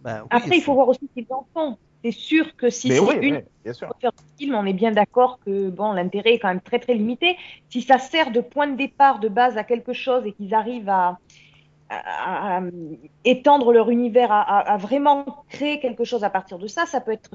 [0.00, 1.76] bah, oui, Après, il faut voir aussi qu'ils en font.
[2.04, 3.92] C'est sûr que si c'est oui, une oui, bien sûr.
[4.38, 7.36] film, on est bien d'accord que bon, l'intérêt est quand même très très limité.
[7.68, 10.88] Si ça sert de point de départ, de base à quelque chose et qu'ils arrivent
[10.88, 11.18] à,
[11.90, 12.62] à- à
[13.24, 17.30] étendre leur univers, à, vraiment créer quelque chose à partir de ça, ça peut être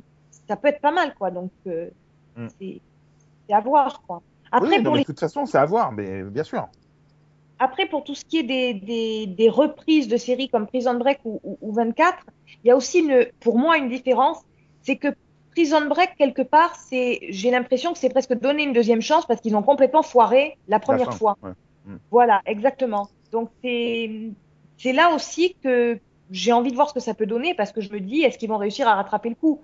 [0.48, 1.32] ça peut être pas mal quoi.
[1.32, 1.90] Donc euh,
[2.38, 2.48] Mm.
[2.60, 2.82] c'est
[3.54, 4.22] à voir quoi.
[4.52, 6.68] Après oui, pour les de toute façon, c'est à voir, mais bien sûr.
[7.60, 11.20] Après, pour tout ce qui est des, des, des reprises de séries comme Prison Break
[11.24, 12.18] ou, ou, ou 24,
[12.64, 14.42] il y a aussi une, pour moi une différence,
[14.82, 15.08] c'est que
[15.52, 19.40] Prison Break, quelque part, c'est, j'ai l'impression que c'est presque donner une deuxième chance parce
[19.40, 21.38] qu'ils ont complètement foiré la première fin, fois.
[21.44, 21.52] ouais.
[21.86, 21.96] Mm.
[22.12, 23.08] Voilà, exactement.
[23.32, 24.32] Donc c'est,
[24.78, 26.00] c'est là aussi que
[26.32, 28.38] j'ai envie de voir ce que ça peut donner parce que je me dis, est-ce
[28.38, 29.62] qu'ils vont réussir à rattraper le coup?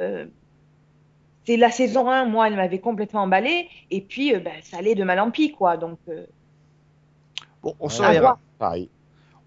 [0.00, 0.26] Euh,
[1.46, 4.94] C'est la saison 1, moi, elle m'avait complètement emballé, et puis euh, ben, ça allait
[4.94, 5.76] de mal en pis, quoi.
[5.76, 6.24] Donc, euh,
[7.62, 8.38] Bon, on surveillera.
[8.58, 8.88] Pareil.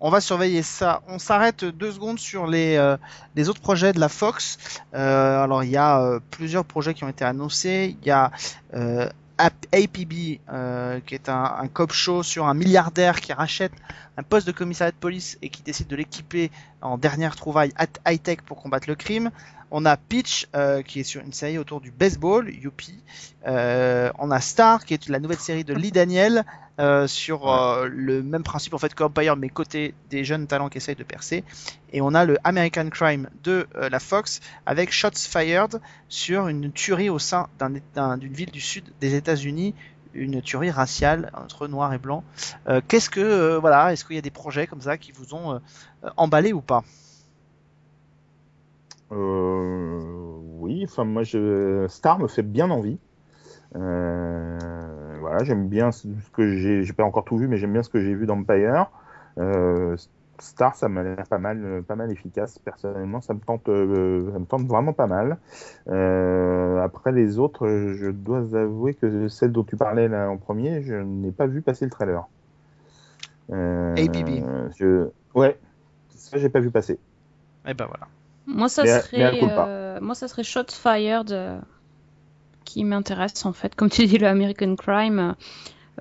[0.01, 1.01] On va surveiller ça.
[1.07, 2.97] On s'arrête deux secondes sur les, euh,
[3.35, 4.57] les autres projets de la Fox.
[4.93, 7.95] Euh, alors, il y a euh, plusieurs projets qui ont été annoncés.
[8.01, 8.31] Il y a
[8.73, 13.73] euh, APB, euh, qui est un, un cop show sur un milliardaire qui rachète
[14.17, 16.51] un poste de commissariat de police et qui décide de l'équiper
[16.81, 17.73] en dernière trouvaille
[18.07, 19.31] high-tech pour combattre le crime.
[19.77, 23.03] On a Pitch, euh, qui est sur une série autour du baseball, Youpi.
[23.45, 26.45] Euh, on a Star, qui est la nouvelle série de Lee Daniel,
[26.79, 27.47] euh, sur
[27.89, 31.43] le même principe en fait qu'Empire, mais côté des jeunes talents qui essayent de percer.
[31.91, 37.09] Et on a le American Crime de la Fox avec Shots Fired sur une tuerie
[37.09, 39.75] au sein d'un- d'un- d'une ville du sud des États-Unis,
[40.13, 42.23] une tuerie raciale entre noir et blanc.
[42.69, 45.59] Euh, Qu'est-ce que voilà, est-ce qu'il y a des projets comme ça qui vous ont
[46.15, 46.85] emballé ou pas?
[49.11, 52.97] Oui, enfin moi je Star me fait bien envie.
[53.75, 54.57] Euh,
[55.19, 57.89] voilà, j'aime bien ce que j'ai, j'ai pas encore tout vu, mais j'aime bien ce
[57.89, 58.89] que j'ai vu d'Empire.
[59.37, 59.97] Euh,
[60.39, 62.59] Star, ça m'a l'air pas mal, euh, pas mal efficace.
[62.59, 65.37] Personnellement, ça me tente, euh, ça me tente vraiment pas mal.
[65.87, 70.81] Euh, après les autres, je dois avouer que celle dont tu parlais là en premier,
[70.81, 72.27] je n'ai pas vu passer le trailer.
[73.51, 74.43] Euh, ABB.
[74.77, 75.09] Je...
[75.33, 75.57] Ouais,
[76.09, 76.99] ça j'ai pas vu passer.
[77.67, 78.07] Eh ben voilà.
[78.47, 79.67] Moi, ça Mais- mais serait, pas.
[79.67, 81.59] euh, moi, ça serait Shots Fired euh,
[82.63, 83.75] qui m'intéresse en fait.
[83.75, 85.35] Comme tu dis, le American Crime,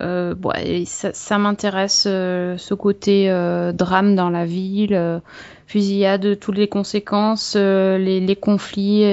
[0.01, 0.53] euh, bon,
[0.87, 5.23] ça, ça m'intéresse euh, ce côté euh, drame dans la ville,
[5.66, 9.05] fusillade, toutes les conséquences, les, les conflits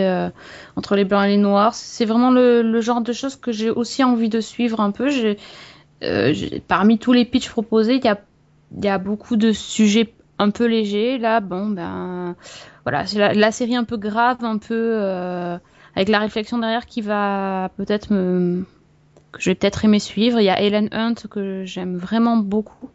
[0.76, 1.74] entre les blancs et les noirs.
[1.74, 5.10] C'est vraiment le, le genre de choses que j'ai aussi envie de suivre un peu.
[6.68, 8.20] Parmi tous les pitchs proposés, il y a,
[8.78, 11.18] il y a beaucoup de sujets un peu légers.
[11.18, 12.36] Là, bon, ben
[12.84, 15.58] voilà, c'est la, la série un peu grave, un peu euh,
[15.96, 18.66] avec la réflexion derrière qui va peut-être me
[19.32, 20.40] que je vais peut-être aimer suivre.
[20.40, 22.90] Il y a Helen Hunt que j'aime vraiment beaucoup,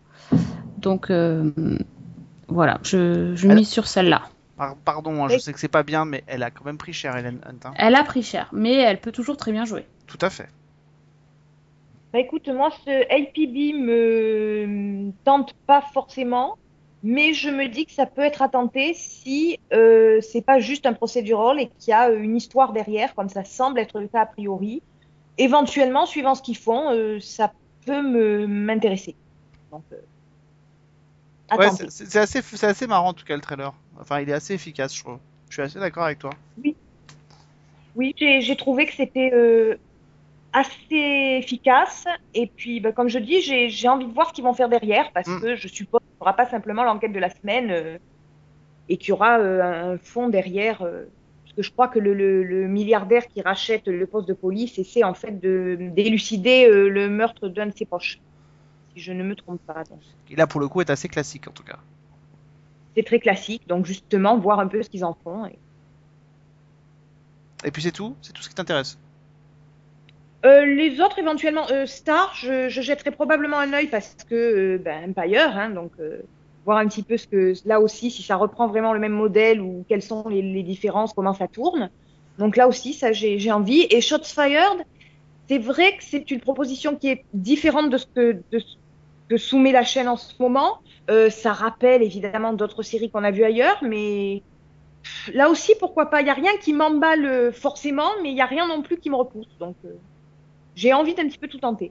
[0.78, 1.50] donc euh,
[2.48, 4.22] voilà, je, je mise sur celle-là.
[4.56, 6.92] Par- pardon, hein, je sais que c'est pas bien, mais elle a quand même pris
[6.92, 7.68] cher, Helen Hunt.
[7.68, 7.74] hein.
[7.76, 9.86] Elle a pris cher, mais elle peut toujours très bien jouer.
[10.06, 10.48] Tout à fait.
[12.12, 16.56] Bah écoute, moi, ce LPB me tente pas forcément,
[17.02, 20.92] mais je me dis que ça peut être tenter si euh, c'est pas juste un
[20.92, 24.26] procédural et qu'il y a une histoire derrière, comme ça semble être le cas a
[24.26, 24.82] priori.
[25.38, 27.52] Éventuellement, suivant ce qu'ils font, euh, ça
[27.84, 29.14] peut me m'intéresser.
[29.70, 29.96] Donc, euh,
[31.56, 33.72] Ouais, c'est assez, marrant en tout cas le trailer.
[34.00, 35.18] Enfin, il est assez efficace, je trouve.
[35.48, 36.30] Je suis assez d'accord avec toi.
[37.94, 39.76] Oui, j'ai j'ai trouvé que c'était euh,
[40.52, 42.04] assez efficace.
[42.34, 45.12] Et puis, bah, comme je dis, j'ai envie de voir ce qu'ils vont faire derrière
[45.12, 45.40] parce Mm.
[45.40, 47.98] que je suppose qu'il n'y aura pas simplement l'enquête de la semaine euh,
[48.88, 50.82] et qu'il y aura euh, un fond derrière.
[50.82, 51.04] euh,
[51.44, 54.78] parce que je crois que le, le, le milliardaire qui rachète le poste de police
[54.78, 58.20] essaie en fait de d'élucider le meurtre d'un de ses proches.
[58.94, 59.84] Si je ne me trompe pas.
[59.84, 61.78] Donc, Et là, pour le coup, est assez classique en tout cas.
[62.96, 63.68] C'est très classique.
[63.68, 65.46] Donc, justement, voir un peu ce qu'ils en font.
[65.46, 65.58] Et...
[67.64, 68.16] Et puis c'est tout?
[68.22, 68.98] C'est tout ce qui t'intéresse?
[70.64, 75.10] Les autres, éventuellement, euh, Star, je, je jetterai probablement un œil parce que euh, ben,
[75.10, 76.20] Empire, hein, donc euh,
[76.66, 79.60] voir un petit peu ce que là aussi, si ça reprend vraiment le même modèle
[79.60, 81.90] ou quelles sont les, différences, comment ça tourne.
[82.38, 83.86] Donc là aussi, ça j'ai envie.
[83.90, 84.84] Et Shots Fired,
[85.48, 90.08] c'est vrai que c'est une proposition qui est différente de ce que, soumet la chaîne
[90.08, 90.78] en ce moment.
[91.08, 94.42] Euh, ça rappelle évidemment d'autres séries qu'on a vues ailleurs, mais
[95.32, 96.20] là aussi, pourquoi pas?
[96.20, 98.98] Il n'y a rien qui m'emballe euh, forcément, mais il n'y a rien non plus
[98.98, 99.56] qui me repousse.
[99.60, 99.90] Donc euh,
[100.76, 101.90] j'ai envie d'un petit peu tout tenter.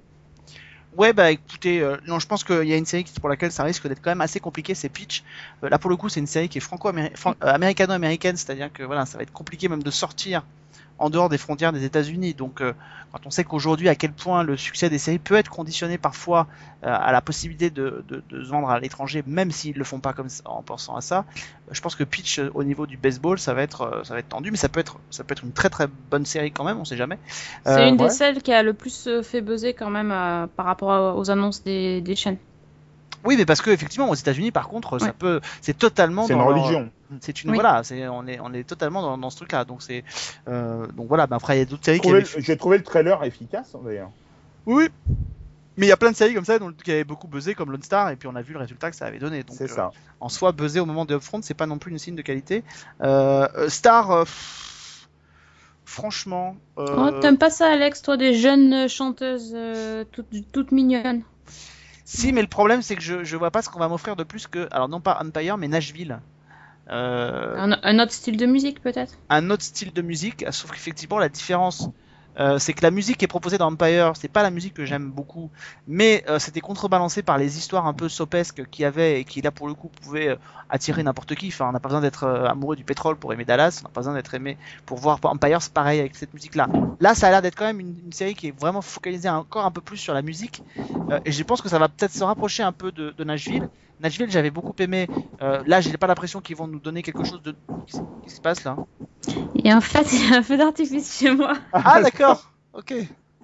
[0.96, 3.64] Ouais, bah écoutez, euh, non, je pense qu'il y a une série pour laquelle ça
[3.64, 5.24] risque d'être quand même assez compliqué, c'est Pitch.
[5.64, 9.18] Euh, là, pour le coup, c'est une série qui est franco-américano-américaine, c'est-à-dire que voilà, ça
[9.18, 10.46] va être compliqué même de sortir
[10.98, 12.34] en dehors des frontières des États-Unis.
[12.34, 12.74] Donc, euh,
[13.12, 16.48] quand on sait qu'aujourd'hui, à quel point le succès des séries peut être conditionné parfois
[16.84, 20.00] euh, à la possibilité de, de, de se vendre à l'étranger, même s'ils le font
[20.00, 22.98] pas comme ça, en pensant à ça, euh, je pense que Pitch, au niveau du
[22.98, 25.44] baseball, ça va être, ça va être tendu, mais ça peut être, ça peut être
[25.44, 27.20] une très très bonne série quand même, on sait jamais.
[27.66, 28.08] C'est une ouais.
[28.08, 31.64] des celles qui a le plus fait buzzer quand même euh, par rapport aux annonces
[31.64, 32.38] des, des chaînes.
[33.26, 35.14] Oui, mais parce que effectivement, aux États-Unis, par contre, ça Ouais.
[35.18, 36.90] peut, c'est totalement C'est une leur- religion.
[37.22, 37.56] C'est une Oui.
[37.56, 39.64] voilà, c'est on est on est totalement dans, dans ce truc-là.
[39.66, 40.04] Donc c'est
[40.48, 41.28] euh, donc voilà.
[41.28, 42.42] Ben après il y a d'autres séries J'ai qui trouvé, avaient...
[42.42, 44.10] j'ai trouvé le trailer efficace hein, d'ailleurs.
[44.66, 44.90] Oui.
[45.78, 47.70] Mais il y a plein de séries comme ça dont, qui avaient beaucoup buzzé comme
[47.72, 49.44] Lone Star et puis on a vu le résultat que ça avait donné.
[49.44, 49.92] Donc C'est euh, ça.
[50.22, 52.64] en soi buzzer au moment de Upfront, c'est pas non plus une signe de qualité.
[53.02, 55.08] Euh, euh, Star euh, pff,
[55.84, 60.72] franchement euh, Oh, t'aimes pas ça, Alex, toi, des jeunes euh, chanteuses euh, toutes, toutes
[60.72, 61.24] mignonnes?
[62.06, 64.24] Si mais le problème c'est que je je vois pas ce qu'on va m'offrir de
[64.24, 66.20] plus que alors non pas Empire mais Nashville.
[66.90, 69.16] Euh, un, un autre style de musique, peut-être?
[69.30, 71.90] un autre style de musique, sauf qu'effectivement la différence
[72.40, 74.86] euh, c'est que la musique qui est proposée dans Empire, c'est pas la musique que
[74.86, 75.50] j'aime beaucoup,
[75.88, 79.42] mais euh, c'était contrebalancé par les histoires un peu sopesques qu'il y avait et qui
[79.42, 80.36] là pour le coup pouvaient euh,
[80.70, 81.48] attirer n'importe qui.
[81.48, 83.94] Enfin, on n'a pas besoin d'être euh, amoureux du pétrole pour aimer Dallas, on n'a
[83.94, 86.68] pas besoin d'être aimé pour voir Empire, c'est pareil avec cette musique-là.
[87.00, 89.72] Là, ça a l'air d'être quand même une, série qui est vraiment focalisée encore un
[89.72, 90.64] peu plus sur la musique,
[91.26, 93.68] et je pense que ça va peut-être se rapprocher un peu de, de Nashville.
[94.00, 95.08] Nashville, j'avais beaucoup aimé.
[95.42, 97.56] Euh, là, j'ai pas l'impression qu'ils vont nous donner quelque chose de.
[97.88, 98.78] Qu'est-ce qui se passe là
[99.64, 101.54] Et en fait, il y a un feu d'artifice chez moi.
[101.72, 102.52] Ah d'accord.
[102.74, 102.94] Ok.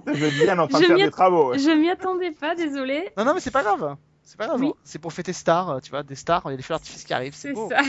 [0.08, 1.52] Je veux bien en train de faire des travaux.
[1.52, 1.60] ouais.
[1.60, 3.10] Je m'y attendais pas, désolée.
[3.18, 3.96] Non non mais c'est pas grave.
[4.24, 4.62] C'est pas grave.
[4.62, 4.72] Oui.
[4.84, 7.14] C'est pour fêter Star, tu vois, des stars, il y a des feux d'artifice qui
[7.14, 7.82] arrivent, c'est ça.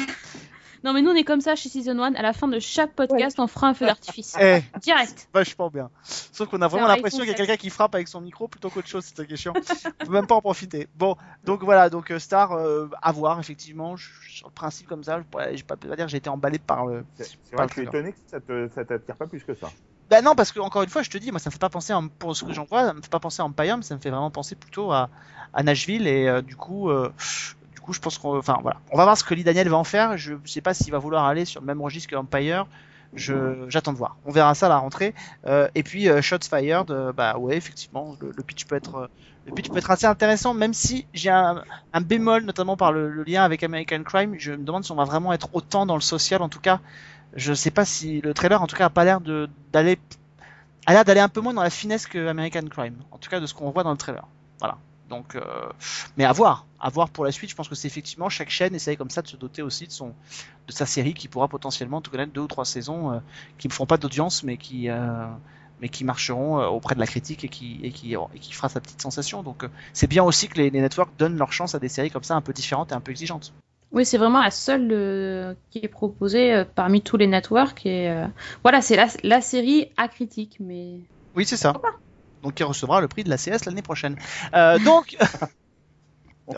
[0.84, 2.14] Non, mais nous, on est comme ça chez Season 1.
[2.14, 4.36] À la fin de chaque podcast, on fera un feu d'artifice.
[4.40, 5.28] Eh, Direct.
[5.32, 5.90] vachement bien.
[6.02, 7.46] Sauf qu'on a vraiment l'impression qu'il y a 7.
[7.46, 9.52] quelqu'un qui frappe avec son micro plutôt qu'autre chose, c'est ça qui est chiant.
[10.02, 10.88] On peut même pas en profiter.
[10.96, 13.96] Bon, donc voilà, donc euh, Star, euh, à voir, effectivement.
[13.96, 16.58] Je- Sur le principe comme ça, je pourrais- je peux pas dire j'ai été emballé
[16.58, 17.04] par le.
[17.16, 18.12] C'est vrai que je suis étonné
[18.46, 19.70] que ça t'attire pas plus que ça.
[20.10, 21.70] Bah non, parce que encore une fois, je te dis, moi, ça me fait pas
[21.70, 23.82] penser, à, pour ce que j'en vois, ça me fait pas penser à Empire, mais
[23.82, 25.08] ça me fait vraiment penser plutôt à,
[25.54, 27.10] à Nashville et euh, du coup, euh,
[27.82, 29.76] du coup, je pense qu'on, enfin voilà, on va voir ce que Lee Daniel va
[29.76, 30.16] en faire.
[30.16, 32.68] Je sais pas s'il va vouloir aller sur le même registre que Empire.
[33.12, 34.18] Je, j'attends de voir.
[34.24, 35.16] On verra ça à la rentrée.
[35.46, 39.10] Euh, et puis euh, Shots Fired, euh, bah ouais, effectivement, le, pitch peut être,
[39.46, 41.64] le pitch peut être assez intéressant, même si j'ai un,
[42.00, 44.36] bémol, notamment par le, lien avec American Crime.
[44.38, 46.78] Je me demande si on va vraiment être autant dans le social, en tout cas.
[47.34, 49.98] Je sais pas si le trailer, en tout cas, a pas l'air de d'aller
[50.86, 53.40] a l'air d'aller un peu moins dans la finesse que American Crime, en tout cas
[53.40, 54.24] de ce qu'on voit dans le trailer.
[54.60, 54.78] Voilà.
[55.12, 55.40] Donc, euh,
[56.16, 57.50] mais à voir, à voir pour la suite.
[57.50, 59.92] Je pense que c'est effectivement chaque chaîne essaye comme ça de se doter aussi de
[59.92, 60.14] son,
[60.66, 63.18] de sa série qui pourra potentiellement te connaître deux ou trois saisons euh,
[63.58, 65.26] qui ne feront pas d'audience, mais qui, euh,
[65.80, 68.80] mais qui marcheront auprès de la critique et qui, et qui, et qui fera sa
[68.80, 69.42] petite sensation.
[69.42, 72.24] Donc, c'est bien aussi que les, les networks donnent leur chance à des séries comme
[72.24, 73.52] ça un peu différentes et un peu exigeantes.
[73.92, 77.84] Oui, c'est vraiment la seule euh, qui est proposée euh, parmi tous les networks.
[77.84, 78.26] Et euh,
[78.62, 80.56] voilà, c'est la, la série à critique.
[80.60, 81.00] Mais
[81.36, 81.74] Oui, c'est ça.
[82.42, 84.16] Donc, il recevra le prix de la CS l'année prochaine.
[84.54, 85.16] Euh, donc,
[86.48, 86.54] on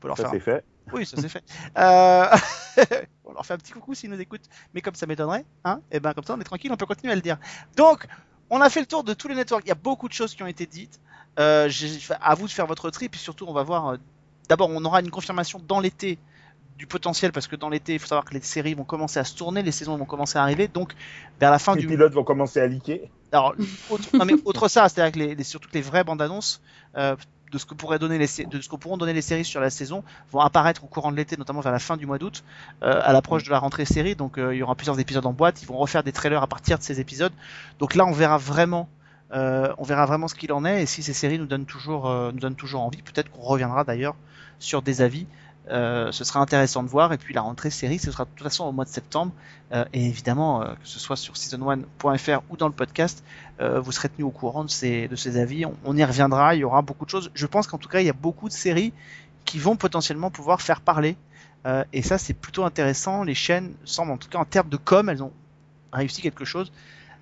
[0.00, 0.32] peut leur Ça faire.
[0.32, 0.64] c'est fait.
[0.92, 1.44] Oui, ça c'est fait.
[1.78, 2.26] Euh...
[3.24, 4.48] on leur fait un petit coucou s'ils nous écoutent.
[4.74, 7.12] Mais comme ça m'étonnerait, hein, et ben comme ça on est tranquille, on peut continuer
[7.12, 7.38] à le dire.
[7.76, 8.06] Donc,
[8.48, 9.62] on a fait le tour de tous les networks.
[9.64, 11.00] Il y a beaucoup de choses qui ont été dites.
[11.38, 11.70] Euh,
[12.20, 13.88] à vous de faire votre tri, puis surtout on va voir.
[13.90, 13.96] euh,
[14.48, 16.18] D'abord, on aura une confirmation dans l'été
[16.76, 19.24] du potentiel parce que dans l'été, il faut savoir que les séries vont commencer à
[19.24, 20.66] se tourner, les saisons vont commencer à arriver.
[20.66, 20.94] Donc,
[21.38, 23.10] vers la fin Les du pilotes vont commencer à liquer.
[23.32, 23.54] Alors,
[23.90, 26.60] autre, non, mais autre ça, c'est-à-dire que les, les- surtout que les vraies bandes annonces
[26.96, 27.16] euh,
[27.52, 29.70] de ce que pourraient donner les de ce que pourront donner les séries sur la
[29.70, 32.44] saison vont apparaître au courant de l'été, notamment vers la fin du mois d'août,
[32.82, 34.14] euh, à l'approche de la rentrée série.
[34.14, 35.60] Donc, euh, il y aura plusieurs épisodes en boîte.
[35.62, 37.32] Ils vont refaire des trailers à partir de ces épisodes.
[37.80, 38.88] Donc là, on verra vraiment.
[39.32, 42.08] euh, on verra vraiment ce qu'il en est et si ces séries nous donnent toujours,
[42.08, 43.02] euh, nous donnent toujours envie.
[43.02, 44.16] Peut-être qu'on reviendra d'ailleurs
[44.58, 45.26] sur des avis.
[45.68, 47.12] Euh, ce sera intéressant de voir.
[47.12, 49.32] Et puis la rentrée série, ce sera de toute façon au mois de septembre.
[49.72, 53.22] Euh, et évidemment, euh, que ce soit sur season1.fr ou dans le podcast,
[53.60, 55.66] euh, vous serez tenu au courant de ces, de ces avis.
[55.66, 57.30] On, on y reviendra, il y aura beaucoup de choses.
[57.34, 58.92] Je pense qu'en tout cas, il y a beaucoup de séries
[59.44, 61.16] qui vont potentiellement pouvoir faire parler.
[61.66, 63.24] Euh, et ça, c'est plutôt intéressant.
[63.24, 65.32] Les chaînes semblent, en tout cas en termes de com, elles ont
[65.92, 66.72] réussi quelque chose.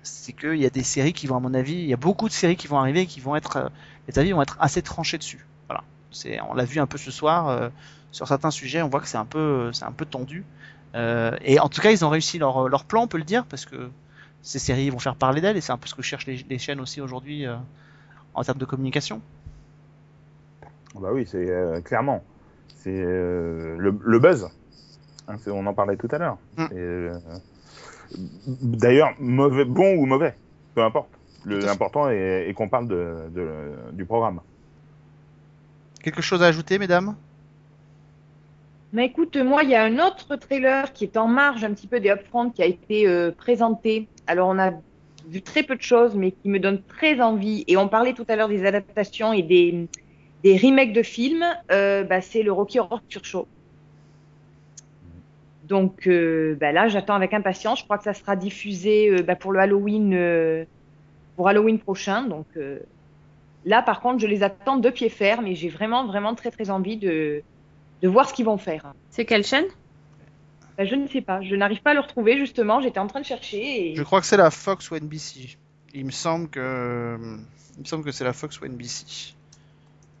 [0.01, 2.27] C'est qu'il y a des séries qui vont, à mon avis, il y a beaucoup
[2.27, 3.69] de séries qui vont arriver et qui vont être, euh,
[4.07, 5.45] les avis vont être assez tranchés dessus.
[6.11, 7.69] C'est, on l'a vu un peu ce soir euh,
[8.11, 10.43] sur certains sujets, on voit que c'est un peu, c'est un peu tendu.
[10.95, 13.45] Euh, et en tout cas, ils ont réussi leur, leur plan, on peut le dire,
[13.45, 13.89] parce que
[14.41, 16.57] ces séries vont faire parler d'elles et c'est un peu ce que cherchent les, les
[16.57, 17.55] chaînes aussi aujourd'hui euh,
[18.33, 19.21] en termes de communication.
[20.95, 22.23] Bah oui, c'est euh, clairement.
[22.77, 24.49] C'est euh, le, le buzz.
[25.27, 26.37] Hein, on en parlait tout à l'heure.
[26.57, 26.65] Mm.
[28.47, 30.35] D'ailleurs, mauvais, bon ou mauvais,
[30.73, 31.09] peu importe.
[31.45, 34.41] L'important est, est qu'on parle de, de- du programme.
[36.03, 37.15] Quelque chose à ajouter, mesdames?
[38.97, 41.99] Écoute, moi, il y a un autre trailer qui est en marge un petit peu
[41.99, 44.07] des upfront qui a été euh, présenté.
[44.25, 44.71] Alors, on a
[45.27, 47.63] vu très peu de choses, mais qui me donne très envie.
[47.67, 49.87] Et on parlait tout à l'heure des adaptations et des,
[50.43, 51.45] remakes de films.
[51.71, 53.47] Euh, bah, c'est le Rocky Horror Picture Show.
[55.67, 57.79] Donc euh, bah, là, j'attends avec impatience.
[57.79, 60.65] Je crois que ça sera diffusé bah, pour le Halloween,
[61.37, 62.23] Halloween prochain.
[62.23, 62.47] Donc
[63.69, 66.69] là, par contre, je les attends de pied ferme et j'ai vraiment, vraiment très, très
[66.69, 67.43] envie de,
[68.01, 68.93] de voir ce qu'ils vont faire.
[69.11, 69.65] c'est quelle chaîne?
[70.77, 71.41] Bah, je ne sais pas.
[71.41, 72.81] Je n'arrive pas à le retrouver, justement.
[72.81, 73.91] J'étais en train de chercher.
[73.91, 73.95] Et...
[73.95, 75.57] Je crois que c'est la Fox ou NBC.
[75.93, 77.17] Il me semble que,
[77.77, 79.35] il me semble que c'est la Fox ou NBC.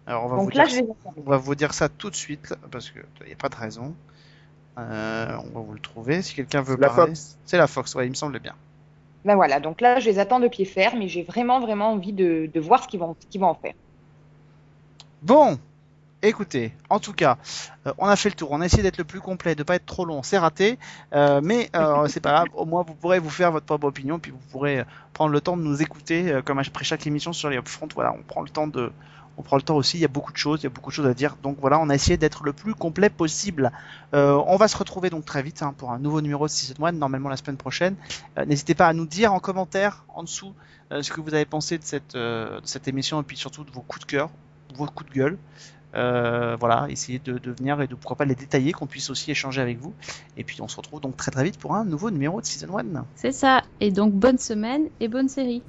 [0.05, 1.13] Alors on va, vous Donc là, dire, je les attends.
[1.17, 3.55] on va vous dire ça tout de suite parce que il n'y a pas de
[3.55, 3.95] raison.
[4.77, 7.11] Euh, on va vous le trouver si quelqu'un veut La parler.
[7.15, 7.37] Fox.
[7.45, 8.55] C'est la Fox, ouais, il me semble bien.
[9.25, 9.59] Ben voilà.
[9.59, 12.83] Donc là, je les attends de pied ferme et j'ai vraiment, vraiment envie de, voir
[12.83, 13.73] ce qu'ils vont, en faire.
[15.21, 15.59] Bon,
[16.21, 17.37] écoutez, en tout cas,
[17.85, 18.51] euh, on a fait le tour.
[18.51, 20.23] On a essayé d'être le plus complet, de pas être trop long.
[20.23, 20.79] C'est raté,
[21.13, 22.47] euh, mais euh, c'est pas grave.
[22.53, 25.57] Au moins, vous pourrez vous faire votre propre opinion, puis vous pourrez prendre le temps
[25.57, 27.89] de nous écouter, comme après chaque émission sur les upfront.
[27.93, 28.91] Voilà, on prend le temps de,
[29.39, 29.97] on prend le temps aussi.
[29.97, 31.37] Il y a beaucoup de choses, il y a beaucoup de choses à dire.
[31.41, 33.71] Donc voilà, on a essayé d'être le plus complet possible.
[34.13, 36.85] Euh, on va se retrouver donc très vite hein, pour un nouveau numéro de Season
[36.85, 37.95] 1, normalement la semaine prochaine.
[38.37, 40.53] Euh, N'hésitez pas à nous dire en commentaire en dessous
[40.91, 44.05] euh, ce que vous avez pensé de cette, émission et puis surtout de vos coups
[44.05, 44.29] de cœur,
[44.75, 45.37] vos coups de gueule.
[45.93, 49.61] Voilà, essayez de, de venir et de pourquoi pas les détailler, qu'on puisse aussi échanger
[49.61, 49.93] avec vous.
[50.35, 52.77] Et puis on se retrouve donc très très vite pour un nouveau numéro de Season
[52.77, 53.05] 1.
[53.15, 53.63] C'est ça.
[53.79, 55.63] Et donc, bonne semaine et bonne série.